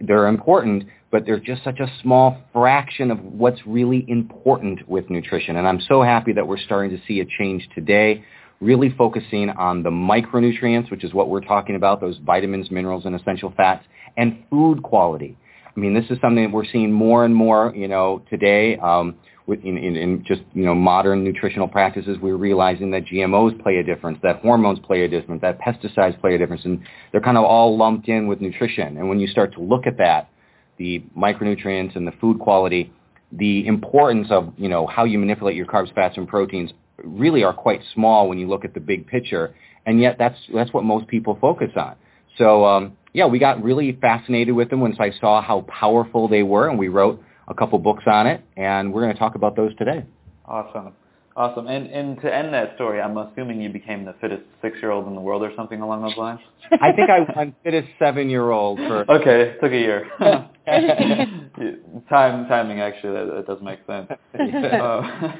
they're 0.00 0.28
important, 0.28 0.84
but 1.10 1.26
they're 1.26 1.40
just 1.40 1.62
such 1.64 1.80
a 1.80 1.90
small 2.02 2.38
fraction 2.52 3.10
of 3.10 3.22
what's 3.22 3.60
really 3.66 4.04
important 4.08 4.88
with 4.88 5.10
nutrition. 5.10 5.56
And 5.56 5.66
I'm 5.66 5.80
so 5.80 6.02
happy 6.02 6.32
that 6.32 6.46
we're 6.46 6.58
starting 6.58 6.90
to 6.96 7.02
see 7.06 7.20
a 7.20 7.26
change 7.38 7.68
today, 7.74 8.24
really 8.60 8.90
focusing 8.90 9.50
on 9.50 9.82
the 9.82 9.90
micronutrients, 9.90 10.90
which 10.90 11.04
is 11.04 11.12
what 11.12 11.28
we're 11.28 11.40
talking 11.40 11.76
about, 11.76 12.00
those 12.00 12.18
vitamins, 12.24 12.70
minerals, 12.70 13.04
and 13.06 13.14
essential 13.14 13.52
fats, 13.56 13.84
and 14.16 14.44
food 14.50 14.82
quality. 14.82 15.36
I 15.76 15.80
mean, 15.80 15.94
this 15.94 16.04
is 16.10 16.18
something 16.20 16.44
that 16.44 16.52
we're 16.52 16.64
seeing 16.64 16.92
more 16.92 17.24
and 17.24 17.34
more, 17.34 17.72
you 17.76 17.88
know, 17.88 18.22
today. 18.28 18.76
Um, 18.78 19.16
in, 19.52 19.76
in, 19.76 19.96
in, 19.96 20.24
just 20.24 20.42
you 20.52 20.64
know 20.64 20.74
modern 20.74 21.24
nutritional 21.24 21.68
practices, 21.68 22.18
we're 22.20 22.36
realizing 22.36 22.90
that 22.92 23.04
GMOs 23.06 23.60
play 23.62 23.76
a 23.76 23.82
difference, 23.82 24.18
that 24.22 24.40
hormones 24.40 24.78
play 24.80 25.02
a 25.02 25.08
difference, 25.08 25.42
that 25.42 25.58
pesticides 25.60 26.20
play 26.20 26.34
a 26.34 26.38
difference, 26.38 26.64
and 26.64 26.82
they're 27.12 27.20
kind 27.20 27.36
of 27.36 27.44
all 27.44 27.76
lumped 27.76 28.08
in 28.08 28.26
with 28.26 28.40
nutrition. 28.40 28.96
And 28.96 29.08
when 29.08 29.20
you 29.20 29.26
start 29.26 29.52
to 29.54 29.60
look 29.60 29.86
at 29.86 29.98
that, 29.98 30.30
the 30.78 31.02
micronutrients 31.16 31.96
and 31.96 32.06
the 32.06 32.12
food 32.20 32.38
quality, 32.38 32.92
the 33.32 33.66
importance 33.66 34.28
of 34.30 34.52
you 34.56 34.68
know 34.68 34.86
how 34.86 35.04
you 35.04 35.18
manipulate 35.18 35.56
your 35.56 35.66
carbs, 35.66 35.92
fats, 35.94 36.16
and 36.16 36.28
proteins 36.28 36.72
really 37.02 37.42
are 37.42 37.52
quite 37.52 37.80
small 37.94 38.28
when 38.28 38.38
you 38.38 38.48
look 38.48 38.64
at 38.64 38.74
the 38.74 38.80
big 38.80 39.06
picture. 39.06 39.54
And 39.86 40.00
yet 40.00 40.16
that's 40.18 40.38
that's 40.52 40.72
what 40.72 40.84
most 40.84 41.06
people 41.08 41.38
focus 41.40 41.70
on. 41.76 41.96
So 42.38 42.64
um, 42.64 42.96
yeah, 43.12 43.26
we 43.26 43.38
got 43.38 43.62
really 43.62 43.96
fascinated 44.00 44.54
with 44.54 44.70
them 44.70 44.80
once 44.80 44.96
I 45.00 45.10
saw 45.20 45.42
how 45.42 45.62
powerful 45.62 46.28
they 46.28 46.42
were, 46.42 46.68
and 46.68 46.78
we 46.78 46.88
wrote 46.88 47.22
a 47.50 47.54
couple 47.54 47.78
books 47.78 48.04
on 48.06 48.26
it, 48.26 48.42
and 48.56 48.92
we're 48.92 49.02
going 49.02 49.12
to 49.12 49.18
talk 49.18 49.34
about 49.34 49.56
those 49.56 49.74
today. 49.76 50.04
Awesome. 50.46 50.94
Awesome. 51.36 51.68
And 51.68 51.86
and 51.86 52.20
to 52.22 52.34
end 52.34 52.52
that 52.54 52.74
story, 52.74 53.00
I'm 53.00 53.16
assuming 53.16 53.60
you 53.60 53.70
became 53.70 54.04
the 54.04 54.14
fittest 54.20 54.42
six-year-old 54.62 55.06
in 55.06 55.14
the 55.14 55.20
world 55.20 55.42
or 55.42 55.52
something 55.56 55.80
along 55.80 56.02
those 56.02 56.16
lines? 56.16 56.40
I 56.80 56.92
think 56.92 57.08
I 57.08 57.20
won 57.34 57.54
fittest 57.62 57.88
seven-year-old 57.98 58.78
for... 58.78 59.04
Okay, 59.10 59.42
it 59.42 59.60
took 59.60 59.72
a 59.72 59.78
year. 59.78 60.10
Time 62.08 62.46
Timing, 62.48 62.80
actually, 62.80 63.12
that, 63.12 63.32
that 63.34 63.46
does 63.46 63.62
make 63.62 63.78
sense. 63.86 64.10
Uh, 64.34 65.32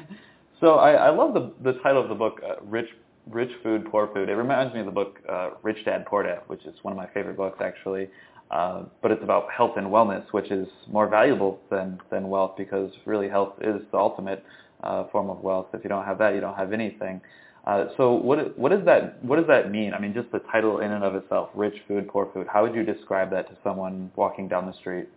so 0.59 0.75
I, 0.75 0.93
I 0.93 1.09
love 1.09 1.33
the, 1.33 1.53
the 1.61 1.73
title 1.79 2.01
of 2.01 2.09
the 2.09 2.15
book, 2.15 2.39
uh, 2.45 2.55
Rich 2.63 2.89
Rich 3.29 3.51
Food, 3.61 3.85
Poor 3.91 4.09
Food. 4.13 4.29
It 4.29 4.35
reminds 4.35 4.73
me 4.73 4.79
of 4.79 4.85
the 4.85 4.91
book 4.91 5.19
uh, 5.29 5.51
Rich 5.61 5.85
Dad, 5.85 6.05
Poor 6.05 6.23
Dad, 6.23 6.41
which 6.47 6.65
is 6.65 6.73
one 6.81 6.93
of 6.93 6.97
my 6.97 7.07
favorite 7.13 7.37
books, 7.37 7.59
actually. 7.61 8.09
Uh, 8.51 8.83
but 9.01 9.11
it's 9.11 9.23
about 9.23 9.49
health 9.49 9.71
and 9.77 9.87
wellness, 9.87 10.25
which 10.31 10.51
is 10.51 10.67
more 10.87 11.07
valuable 11.07 11.59
than, 11.69 11.97
than 12.11 12.27
wealth 12.27 12.51
because 12.57 12.91
really 13.05 13.29
health 13.29 13.53
is 13.61 13.81
the 13.93 13.97
ultimate 13.97 14.43
uh, 14.83 15.07
form 15.07 15.29
of 15.29 15.39
wealth. 15.39 15.67
If 15.73 15.83
you 15.83 15.89
don't 15.89 16.03
have 16.03 16.17
that, 16.17 16.35
you 16.35 16.41
don't 16.41 16.57
have 16.57 16.73
anything. 16.73 17.21
Uh, 17.65 17.85
so 17.95 18.11
what 18.13 18.57
what 18.57 18.69
does 18.69 18.83
that 18.85 19.23
what 19.23 19.35
does 19.35 19.45
that 19.47 19.71
mean? 19.71 19.93
I 19.93 19.99
mean, 19.99 20.13
just 20.13 20.31
the 20.31 20.39
title 20.51 20.79
in 20.79 20.91
and 20.91 21.03
of 21.03 21.13
itself, 21.15 21.49
rich 21.53 21.75
food, 21.87 22.07
poor 22.07 22.27
food. 22.33 22.47
How 22.51 22.63
would 22.63 22.73
you 22.73 22.83
describe 22.83 23.29
that 23.31 23.47
to 23.49 23.57
someone 23.63 24.11
walking 24.15 24.47
down 24.47 24.65
the 24.65 24.73
street? 24.73 25.07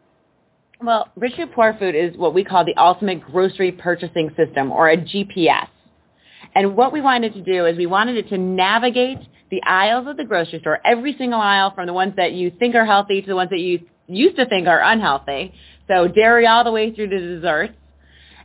Well, 0.82 1.08
rich 1.16 1.34
food, 1.36 1.52
poor 1.52 1.74
food 1.78 1.94
is 1.94 2.16
what 2.18 2.34
we 2.34 2.44
call 2.44 2.64
the 2.64 2.76
ultimate 2.76 3.22
grocery 3.22 3.72
purchasing 3.72 4.30
system, 4.36 4.70
or 4.70 4.90
a 4.90 4.96
GPS. 4.96 5.68
And 6.54 6.76
what 6.76 6.92
we 6.92 7.00
wanted 7.00 7.34
to 7.34 7.42
do 7.42 7.66
is 7.66 7.76
we 7.76 7.86
wanted 7.86 8.16
it 8.16 8.28
to 8.28 8.38
navigate 8.38 9.18
the 9.50 9.62
aisles 9.64 10.06
of 10.06 10.16
the 10.16 10.24
grocery 10.24 10.60
store, 10.60 10.80
every 10.84 11.16
single 11.16 11.40
aisle 11.40 11.72
from 11.74 11.86
the 11.86 11.92
ones 11.92 12.14
that 12.16 12.32
you 12.32 12.50
think 12.58 12.74
are 12.74 12.86
healthy 12.86 13.20
to 13.20 13.26
the 13.26 13.36
ones 13.36 13.50
that 13.50 13.60
you 13.60 13.80
used 14.06 14.36
to 14.36 14.46
think 14.46 14.66
are 14.66 14.80
unhealthy. 14.82 15.52
So 15.88 16.08
dairy 16.08 16.46
all 16.46 16.64
the 16.64 16.72
way 16.72 16.94
through 16.94 17.08
to 17.08 17.18
desserts. 17.36 17.74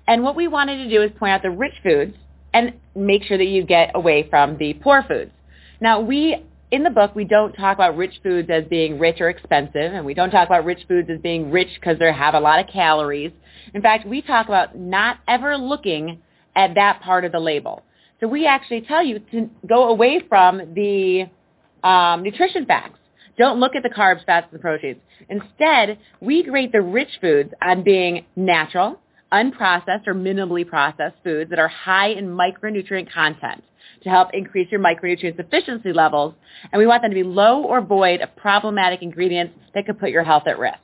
And 0.07 0.23
what 0.23 0.35
we 0.35 0.47
wanted 0.47 0.77
to 0.77 0.89
do 0.89 1.01
is 1.03 1.11
point 1.17 1.31
out 1.31 1.41
the 1.43 1.51
rich 1.51 1.73
foods 1.83 2.15
and 2.53 2.73
make 2.95 3.23
sure 3.23 3.37
that 3.37 3.45
you 3.45 3.63
get 3.63 3.91
away 3.93 4.27
from 4.29 4.57
the 4.57 4.73
poor 4.73 5.03
foods. 5.07 5.31
Now, 5.79 6.01
we 6.01 6.43
in 6.71 6.83
the 6.83 6.89
book, 6.89 7.15
we 7.15 7.25
don't 7.25 7.53
talk 7.53 7.75
about 7.75 7.97
rich 7.97 8.13
foods 8.21 8.47
as 8.51 8.63
being 8.65 8.99
rich 8.99 9.17
or 9.19 9.29
expensive, 9.29 9.93
and 9.93 10.05
we 10.05 10.13
don't 10.13 10.29
talk 10.29 10.47
about 10.47 10.65
rich 10.65 10.81
foods 10.87 11.09
as 11.09 11.19
being 11.19 11.49
rich 11.49 11.69
because 11.79 11.97
they 11.97 12.13
have 12.13 12.35
a 12.35 12.39
lot 12.39 12.59
of 12.59 12.67
calories. 12.67 13.31
In 13.73 13.81
fact, 13.81 14.07
we 14.07 14.21
talk 14.21 14.47
about 14.47 14.77
not 14.77 15.17
ever 15.27 15.57
looking 15.57 16.21
at 16.55 16.75
that 16.75 17.01
part 17.01 17.25
of 17.25 17.31
the 17.31 17.39
label. 17.39 17.83
So 18.19 18.27
we 18.27 18.45
actually 18.45 18.81
tell 18.81 19.03
you 19.03 19.19
to 19.31 19.49
go 19.67 19.89
away 19.89 20.21
from 20.27 20.73
the 20.73 21.25
um, 21.83 22.23
nutrition 22.23 22.65
facts. 22.65 22.99
Don't 23.37 23.59
look 23.59 23.75
at 23.75 23.83
the 23.83 23.89
carbs, 23.89 24.25
fats, 24.25 24.47
and 24.51 24.59
proteins. 24.59 24.99
Instead, 25.29 25.97
we 26.19 26.43
grade 26.43 26.71
the 26.73 26.81
rich 26.81 27.09
foods 27.21 27.51
on 27.61 27.83
being 27.83 28.25
natural, 28.35 28.99
unprocessed 29.31 30.07
or 30.07 30.13
minimally 30.13 30.67
processed 30.67 31.15
foods 31.23 31.49
that 31.49 31.59
are 31.59 31.69
high 31.69 32.09
in 32.09 32.27
micronutrient 32.27 33.11
content 33.13 33.63
to 34.03 34.09
help 34.09 34.29
increase 34.33 34.69
your 34.71 34.81
micronutrient 34.81 35.37
sufficiency 35.37 35.93
levels, 35.93 36.33
and 36.71 36.79
we 36.79 36.87
want 36.87 37.01
them 37.01 37.11
to 37.11 37.15
be 37.15 37.23
low 37.23 37.63
or 37.63 37.81
void 37.81 38.21
of 38.21 38.35
problematic 38.35 39.01
ingredients 39.01 39.53
that 39.73 39.85
could 39.85 39.99
put 39.99 40.09
your 40.09 40.23
health 40.23 40.43
at 40.47 40.59
risk. 40.59 40.77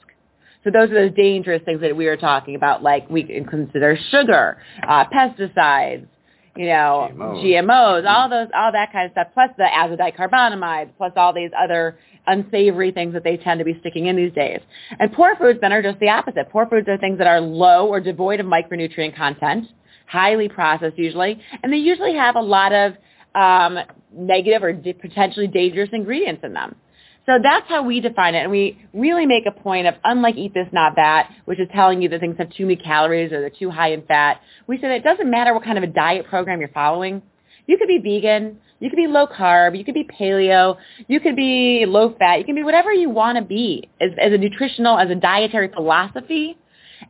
So 0.63 0.72
those 0.72 0.89
are 0.92 1.08
those 1.08 1.15
dangerous 1.15 1.62
things 1.63 1.82
that 1.82 1.96
we 1.96 2.06
were 2.06 2.18
talking 2.18 2.56
about, 2.56 2.82
like 2.82 3.10
we 3.10 3.24
consider 3.24 3.98
sugar, 4.10 4.58
uh, 4.88 5.06
pesticides, 5.06 6.08
you 6.55 6.67
know, 6.67 7.09
GMOs. 7.12 7.43
GMOs, 7.43 8.09
all 8.09 8.29
those, 8.29 8.47
all 8.55 8.71
that 8.71 8.91
kind 8.91 9.05
of 9.05 9.12
stuff, 9.12 9.27
plus 9.33 9.50
the 9.57 9.65
azodicarbonamides, 9.65 10.91
plus 10.97 11.12
all 11.15 11.33
these 11.33 11.51
other 11.57 11.97
unsavory 12.27 12.91
things 12.91 13.13
that 13.13 13.24
they 13.24 13.38
tend 13.38 13.59
to 13.59 13.65
be 13.65 13.77
sticking 13.79 14.07
in 14.07 14.15
these 14.15 14.33
days. 14.33 14.59
And 15.00 15.12
poor 15.13 15.35
foods 15.35 15.59
then 15.62 15.71
are 15.74 15.81
just 15.81 16.00
the 16.00 16.09
opposite. 16.09 16.50
Poor 16.50 16.67
foods 16.67 16.88
are 16.88 16.97
things 16.97 17.17
that 17.17 17.27
are 17.27 17.41
low 17.41 17.88
or 17.88 18.00
devoid 18.00 18.39
of 18.39 18.45
micronutrient 18.45 19.15
content, 19.15 19.67
highly 20.07 20.50
processed 20.50 20.97
usually, 20.97 21.39
and 21.62 21.71
they 21.71 21.77
usually 21.77 22.15
have 22.15 22.35
a 22.35 22.41
lot 22.41 22.71
of 22.74 22.93
um, 23.35 23.77
negative 24.13 24.63
or 24.63 24.74
potentially 24.74 25.47
dangerous 25.47 25.89
ingredients 25.91 26.41
in 26.43 26.53
them. 26.53 26.75
So 27.25 27.39
that's 27.41 27.67
how 27.67 27.84
we 27.84 28.01
define 28.01 28.36
it, 28.36 28.44
and 28.44 28.51
we 28.51 28.86
really 28.94 29.25
make 29.25 29.46
a 29.48 29.51
point 29.51 29.88
of, 29.88 29.96
unlike 30.03 30.36
eat 30.36 30.53
this, 30.53 30.67
not 30.72 30.96
that, 30.98 31.32
which 31.46 31.60
is 31.60 31.67
telling 31.74 32.01
you 32.01 32.10
that 32.10 32.20
things 32.20 32.36
have 32.38 32.51
too 32.51 32.65
many 32.65 32.75
calories 32.75 33.32
or 33.32 33.41
they're 33.41 33.50
too 33.50 33.72
high 33.72 33.94
in 33.94 34.03
fat, 34.03 34.41
we 34.67 34.77
say 34.77 34.84
that 34.84 34.98
it 34.98 35.03
doesn't 35.03 35.29
matter 35.29 35.53
what 35.53 35.63
kind 35.63 35.77
of 35.77 35.84
a 35.84 35.88
diet 35.88 36.27
program 36.27 36.60
you're 36.60 36.70
following. 36.70 37.24
You 37.65 37.77
could 37.79 37.88
be 37.88 37.98
vegan, 37.98 38.60
you 38.79 38.91
could 38.91 38.98
be 38.98 39.08
low 39.08 39.25
carb, 39.25 39.75
you 39.75 39.84
could 39.84 39.96
be 39.96 40.03
paleo, 40.03 40.77
you 41.08 41.20
could 41.20 41.36
be 41.36 41.86
low 41.88 42.13
fat, 42.20 42.38
you 42.38 42.46
can 42.46 42.53
be 42.53 42.63
whatever 42.63 42.94
you 42.94 43.10
want 43.10 43.39
to 43.39 43.44
be 43.44 43.89
as, 44.00 44.12
as 44.22 44.32
a 44.32 44.38
nutritional, 44.38 45.00
as 45.00 45.10
a 45.10 45.15
dietary 45.15 45.70
philosophy. 45.74 46.58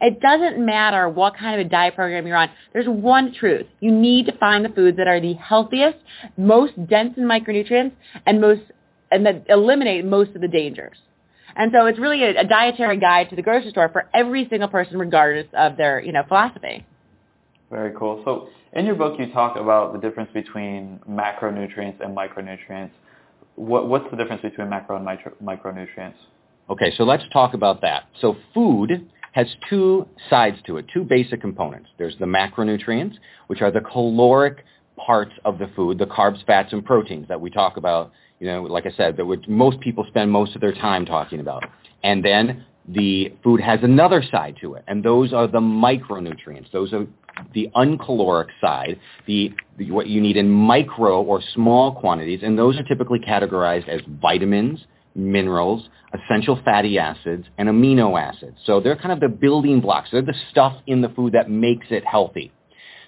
It 0.02 0.20
doesn't 0.20 0.64
matter 0.66 1.10
what 1.10 1.38
kind 1.38 1.60
of 1.60 1.66
a 1.66 1.70
diet 1.70 1.96
program 1.96 2.26
you're 2.26 2.38
on. 2.38 2.50
There's 2.74 2.88
one 2.88 3.34
truth. 3.34 3.66
You 3.82 3.92
need 3.92 4.26
to 4.28 4.38
find 4.38 4.64
the 4.64 4.70
foods 4.70 4.98
that 4.98 5.08
are 5.08 5.20
the 5.20 5.34
healthiest, 5.34 5.98
most 6.38 6.74
dense 6.88 7.16
in 7.18 7.24
micronutrients, 7.24 7.94
and 8.26 8.42
most 8.42 8.62
and 9.16 9.26
that 9.26 9.46
eliminate 9.50 10.06
most 10.06 10.32
of 10.36 10.42
the 10.42 10.48
dangers. 10.48 10.98
And 11.56 11.72
so 11.74 11.86
it's 11.86 12.00
really 12.00 12.24
a, 12.24 12.42
a 12.42 12.44
dietary 12.44 12.98
guide 12.98 13.30
to 13.30 13.36
the 13.36 13.42
grocery 13.42 13.72
store 13.72 13.90
for 13.90 14.10
every 14.14 14.48
single 14.50 14.68
person, 14.68 15.00
regardless 15.00 15.48
of 15.54 15.78
their 15.78 16.00
you 16.02 16.12
know 16.12 16.24
philosophy. 16.28 16.86
Very 17.72 17.94
cool. 17.98 18.22
So 18.26 18.50
in 18.74 18.86
your 18.86 18.96
book, 18.96 19.18
you 19.20 19.32
talk 19.32 19.58
about 19.58 19.94
the 19.94 20.00
difference 20.00 20.30
between 20.34 21.00
macronutrients 21.10 22.04
and 22.04 22.16
micronutrients. 22.16 22.92
What, 23.56 23.88
what's 23.88 24.06
the 24.12 24.18
difference 24.18 24.42
between 24.42 24.70
macro 24.70 24.98
and 24.98 25.06
micro, 25.06 25.32
micronutrients? 25.42 26.16
Okay, 26.70 26.92
so 26.98 27.04
let's 27.04 27.24
talk 27.32 27.54
about 27.54 27.82
that. 27.82 28.04
So 28.20 28.36
food 28.54 29.10
has 29.32 29.48
two 29.70 30.08
sides 30.30 30.58
to 30.66 30.78
it, 30.78 30.86
two 30.94 31.04
basic 31.04 31.42
components. 31.42 31.90
There's 31.98 32.18
the 32.20 32.26
macronutrients, 32.26 33.16
which 33.48 33.62
are 33.62 33.72
the 33.72 33.82
caloric 33.82 34.66
parts 34.98 35.34
of 35.44 35.58
the 35.58 35.70
food, 35.76 35.98
the 35.98 36.06
carbs, 36.06 36.46
fats, 36.46 36.74
and 36.74 36.84
proteins 36.84 37.28
that 37.28 37.40
we 37.40 37.50
talk 37.50 37.78
about, 37.78 38.12
you 38.40 38.48
know, 38.48 38.64
like 38.64 38.86
I 38.86 38.92
said, 38.92 39.18
that 39.18 39.26
would, 39.26 39.48
most 39.48 39.80
people 39.80 40.06
spend 40.08 40.32
most 40.32 40.56
of 40.56 40.62
their 40.62 40.74
time 40.74 41.06
talking 41.06 41.40
about. 41.40 41.64
And 42.04 42.24
then 42.24 42.66
the 42.88 43.34
food 43.44 43.62
has 43.62 43.80
another 43.82 44.24
side 44.32 44.58
to 44.62 44.76
it, 44.76 44.84
and 44.88 45.04
those 45.04 45.34
are 45.34 45.48
the 45.48 45.60
micronutrients. 45.60 46.72
Those 46.72 46.94
are 46.94 47.08
the 47.54 47.70
uncaloric 47.76 48.48
side, 48.62 49.00
the, 49.26 49.52
the 49.78 49.92
what 49.92 50.08
you 50.08 50.22
need 50.22 50.38
in 50.38 50.50
micro 50.50 51.22
or 51.22 51.42
small 51.54 51.94
quantities, 51.94 52.42
and 52.44 52.58
those 52.58 52.78
are 52.78 52.84
typically 52.84 53.20
categorized 53.20 53.90
as 53.90 54.02
vitamins, 54.22 54.86
minerals, 55.16 55.90
essential 56.14 56.60
fatty 56.64 57.00
acids, 57.00 57.46
and 57.58 57.68
amino 57.70 58.20
acids. 58.22 58.58
So 58.66 58.80
they're 58.80 58.96
kind 58.96 59.12
of 59.12 59.20
the 59.20 59.30
building 59.30 59.82
blocks. 59.82 60.10
They're 60.12 60.22
the 60.22 60.36
stuff 60.52 60.76
in 60.86 61.02
the 61.02 61.10
food 61.10 61.34
that 61.34 61.50
makes 61.50 61.88
it 61.90 62.06
healthy. 62.06 62.52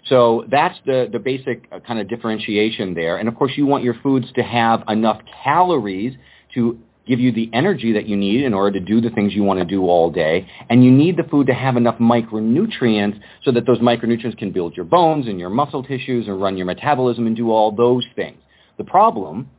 So 0.09 0.45
that's 0.49 0.77
the, 0.85 1.09
the 1.11 1.19
basic 1.19 1.67
uh, 1.71 1.79
kind 1.79 1.99
of 1.99 2.07
differentiation 2.07 2.93
there. 2.93 3.17
And 3.17 3.27
of 3.27 3.35
course, 3.35 3.53
you 3.55 3.65
want 3.65 3.83
your 3.83 3.95
foods 4.01 4.27
to 4.35 4.43
have 4.43 4.83
enough 4.87 5.21
calories 5.43 6.13
to 6.53 6.79
give 7.07 7.19
you 7.19 7.31
the 7.31 7.49
energy 7.53 7.93
that 7.93 8.07
you 8.07 8.17
need 8.17 8.43
in 8.43 8.53
order 8.53 8.79
to 8.79 8.85
do 8.85 8.99
the 8.99 9.09
things 9.09 9.33
you 9.33 9.43
want 9.43 9.59
to 9.59 9.65
do 9.65 9.83
all 9.83 10.11
day. 10.11 10.47
And 10.69 10.83
you 10.83 10.91
need 10.91 11.17
the 11.17 11.23
food 11.23 11.47
to 11.47 11.53
have 11.53 11.77
enough 11.77 11.97
micronutrients 11.99 13.19
so 13.43 13.51
that 13.51 13.65
those 13.65 13.79
micronutrients 13.79 14.37
can 14.37 14.51
build 14.51 14.75
your 14.75 14.85
bones 14.85 15.27
and 15.27 15.39
your 15.39 15.49
muscle 15.49 15.83
tissues 15.83 16.27
and 16.27 16.41
run 16.41 16.57
your 16.57 16.65
metabolism 16.65 17.25
and 17.25 17.35
do 17.35 17.51
all 17.51 17.71
those 17.71 18.05
things. 18.15 18.37
The 18.77 18.83
problem 18.83 19.49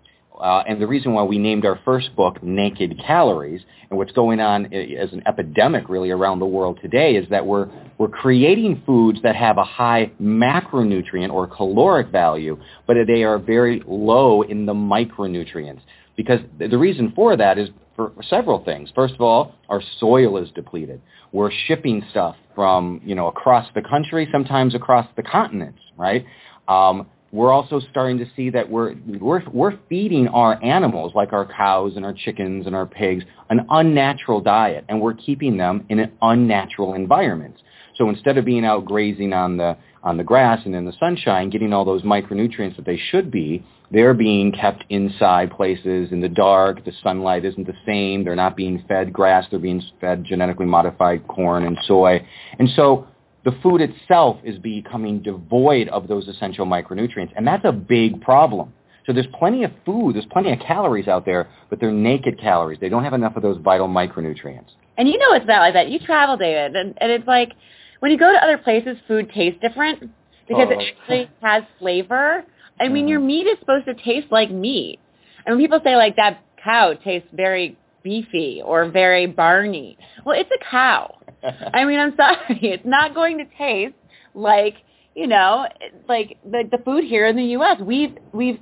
uh, 0.40 0.62
and 0.66 0.80
the 0.80 0.86
reason 0.86 1.12
why 1.12 1.22
we 1.22 1.38
named 1.38 1.64
our 1.64 1.78
first 1.84 2.14
book 2.16 2.42
Naked 2.42 3.00
Calories, 3.04 3.62
and 3.90 3.98
what's 3.98 4.12
going 4.12 4.40
on 4.40 4.66
as 4.72 5.12
an 5.12 5.22
epidemic 5.26 5.88
really 5.88 6.10
around 6.10 6.38
the 6.38 6.46
world 6.46 6.78
today 6.82 7.16
is 7.16 7.28
that 7.30 7.44
we're, 7.44 7.68
we're 7.96 8.08
creating 8.08 8.82
foods 8.84 9.20
that 9.22 9.34
have 9.34 9.56
a 9.58 9.64
high 9.64 10.10
macronutrient 10.20 11.30
or 11.30 11.46
caloric 11.46 12.08
value, 12.08 12.58
but 12.86 12.96
they 13.06 13.22
are 13.24 13.38
very 13.38 13.82
low 13.86 14.42
in 14.42 14.66
the 14.66 14.74
micronutrients. 14.74 15.80
Because 16.16 16.40
the 16.58 16.76
reason 16.76 17.12
for 17.14 17.36
that 17.36 17.58
is 17.58 17.70
for 17.94 18.12
several 18.28 18.64
things. 18.64 18.90
First 18.94 19.14
of 19.14 19.20
all, 19.20 19.54
our 19.68 19.82
soil 19.98 20.36
is 20.38 20.50
depleted. 20.52 21.00
We're 21.32 21.50
shipping 21.66 22.04
stuff 22.10 22.36
from, 22.54 23.00
you 23.04 23.14
know, 23.14 23.26
across 23.26 23.66
the 23.74 23.82
country, 23.82 24.28
sometimes 24.32 24.74
across 24.74 25.06
the 25.16 25.22
continents, 25.22 25.80
right? 25.96 26.24
Um, 26.68 27.06
we're 27.30 27.52
also 27.52 27.80
starting 27.90 28.18
to 28.18 28.26
see 28.34 28.50
that 28.50 28.70
we're, 28.70 28.94
we're, 29.20 29.42
we're 29.50 29.78
feeding 29.88 30.28
our 30.28 30.62
animals, 30.64 31.12
like 31.14 31.32
our 31.32 31.46
cows 31.46 31.92
and 31.96 32.04
our 32.04 32.14
chickens 32.14 32.66
and 32.66 32.74
our 32.74 32.86
pigs, 32.86 33.24
an 33.50 33.66
unnatural 33.70 34.40
diet, 34.40 34.84
and 34.88 35.00
we're 35.00 35.14
keeping 35.14 35.56
them 35.56 35.84
in 35.88 35.98
an 36.00 36.12
unnatural 36.22 36.94
environment. 36.94 37.56
So 37.96 38.08
instead 38.08 38.38
of 38.38 38.44
being 38.44 38.64
out 38.64 38.84
grazing 38.84 39.32
on 39.32 39.56
the, 39.56 39.76
on 40.02 40.16
the 40.16 40.24
grass 40.24 40.60
and 40.64 40.74
in 40.74 40.86
the 40.86 40.92
sunshine, 40.98 41.50
getting 41.50 41.72
all 41.72 41.84
those 41.84 42.02
micronutrients 42.02 42.76
that 42.76 42.86
they 42.86 42.96
should 43.10 43.30
be, 43.30 43.64
they're 43.90 44.14
being 44.14 44.52
kept 44.52 44.84
inside 44.88 45.50
places 45.50 46.12
in 46.12 46.20
the 46.20 46.28
dark. 46.28 46.84
The 46.84 46.92
sunlight 47.02 47.44
isn't 47.44 47.66
the 47.66 47.76
same. 47.86 48.24
They're 48.24 48.36
not 48.36 48.56
being 48.56 48.84
fed 48.86 49.12
grass. 49.12 49.46
They're 49.50 49.58
being 49.58 49.82
fed 50.00 50.24
genetically 50.24 50.66
modified 50.66 51.26
corn 51.26 51.64
and 51.64 51.76
soy. 51.86 52.24
And 52.58 52.68
so 52.76 53.06
the 53.48 53.56
food 53.62 53.80
itself 53.80 54.36
is 54.44 54.58
becoming 54.58 55.22
devoid 55.22 55.88
of 55.88 56.06
those 56.06 56.28
essential 56.28 56.66
micronutrients, 56.66 57.32
and 57.34 57.46
that's 57.46 57.64
a 57.64 57.72
big 57.72 58.20
problem. 58.20 58.74
So 59.06 59.14
there's 59.14 59.26
plenty 59.38 59.64
of 59.64 59.70
food, 59.86 60.16
there's 60.16 60.26
plenty 60.26 60.52
of 60.52 60.58
calories 60.60 61.08
out 61.08 61.24
there, 61.24 61.48
but 61.70 61.80
they're 61.80 61.90
naked 61.90 62.38
calories. 62.38 62.78
They 62.78 62.90
don't 62.90 63.04
have 63.04 63.14
enough 63.14 63.36
of 63.36 63.42
those 63.42 63.56
vital 63.64 63.88
micronutrients. 63.88 64.68
And 64.98 65.08
you 65.08 65.16
know 65.18 65.32
it's 65.32 65.46
that 65.46 65.60
like 65.60 65.72
that. 65.72 65.88
You 65.88 65.98
travel, 65.98 66.36
David, 66.36 66.76
and, 66.76 66.92
and 66.98 67.10
it's 67.10 67.26
like 67.26 67.52
when 68.00 68.10
you 68.12 68.18
go 68.18 68.30
to 68.30 68.38
other 68.38 68.58
places, 68.58 68.98
food 69.08 69.30
tastes 69.34 69.58
different 69.62 70.00
because 70.46 70.68
Oh. 70.68 70.78
it 70.78 70.94
actually 71.00 71.30
has 71.40 71.62
flavor. 71.78 72.44
I 72.78 72.88
mean, 72.88 73.06
Mhm. 73.06 73.08
your 73.08 73.20
meat 73.20 73.46
is 73.46 73.58
supposed 73.60 73.86
to 73.86 73.94
taste 73.94 74.26
like 74.30 74.50
meat. 74.50 74.98
And 75.46 75.56
when 75.56 75.64
people 75.64 75.80
say 75.82 75.96
like 75.96 76.16
that 76.16 76.40
cow 76.62 76.92
tastes 76.92 77.28
very 77.32 77.78
beefy 78.02 78.60
or 78.62 78.84
very 78.90 79.24
barny, 79.24 79.96
well, 80.26 80.38
it's 80.38 80.50
a 80.50 80.58
cow. 80.70 81.14
I 81.42 81.84
mean, 81.84 81.98
I'm 81.98 82.14
sorry, 82.16 82.38
it's 82.62 82.86
not 82.86 83.14
going 83.14 83.38
to 83.38 83.44
taste 83.56 83.94
like 84.34 84.74
you 85.14 85.26
know, 85.26 85.66
like 86.08 86.38
the 86.44 86.64
the 86.70 86.78
food 86.84 87.04
here 87.04 87.26
in 87.26 87.36
the 87.36 87.44
U.S. 87.58 87.80
We've 87.80 88.16
we've 88.32 88.60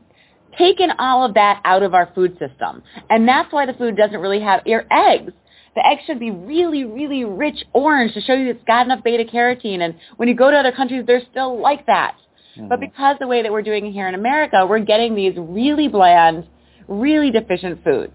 taken 0.59 0.91
all 0.99 1.25
of 1.25 1.35
that 1.35 1.61
out 1.65 1.83
of 1.83 1.93
our 1.93 2.11
food 2.15 2.39
system, 2.39 2.83
and 3.11 3.29
that's 3.29 3.53
why 3.53 3.67
the 3.67 3.75
food 3.75 3.97
doesn't 3.97 4.19
really 4.21 4.41
have 4.41 4.63
your 4.67 4.85
eggs. 4.91 5.33
The 5.75 5.87
egg 5.87 5.99
should 6.07 6.19
be 6.19 6.31
really, 6.31 6.85
really 6.85 7.25
rich 7.25 7.63
orange 7.75 8.15
to 8.15 8.23
show 8.23 8.33
you 8.33 8.49
it's 8.51 8.65
got 8.67 8.87
enough 8.87 9.05
beta 9.05 9.25
carotene. 9.31 9.83
And 9.83 9.95
when 10.17 10.27
you 10.27 10.35
go 10.35 10.51
to 10.51 10.57
other 10.57 10.73
countries, 10.73 11.05
they're 11.07 11.21
still 11.31 11.61
like 11.61 11.85
that. 11.87 12.17
But 12.57 12.79
Mhm. 12.79 12.91
because 12.91 13.19
the 13.21 13.27
way 13.27 13.43
that 13.43 13.53
we're 13.53 13.61
doing 13.61 13.85
it 13.85 13.93
here 13.93 14.09
in 14.09 14.15
America, 14.15 14.65
we're 14.67 14.79
getting 14.79 15.15
these 15.15 15.35
really 15.37 15.89
bland, 15.89 16.47
really 16.89 17.31
deficient 17.31 17.85
foods. 17.85 18.15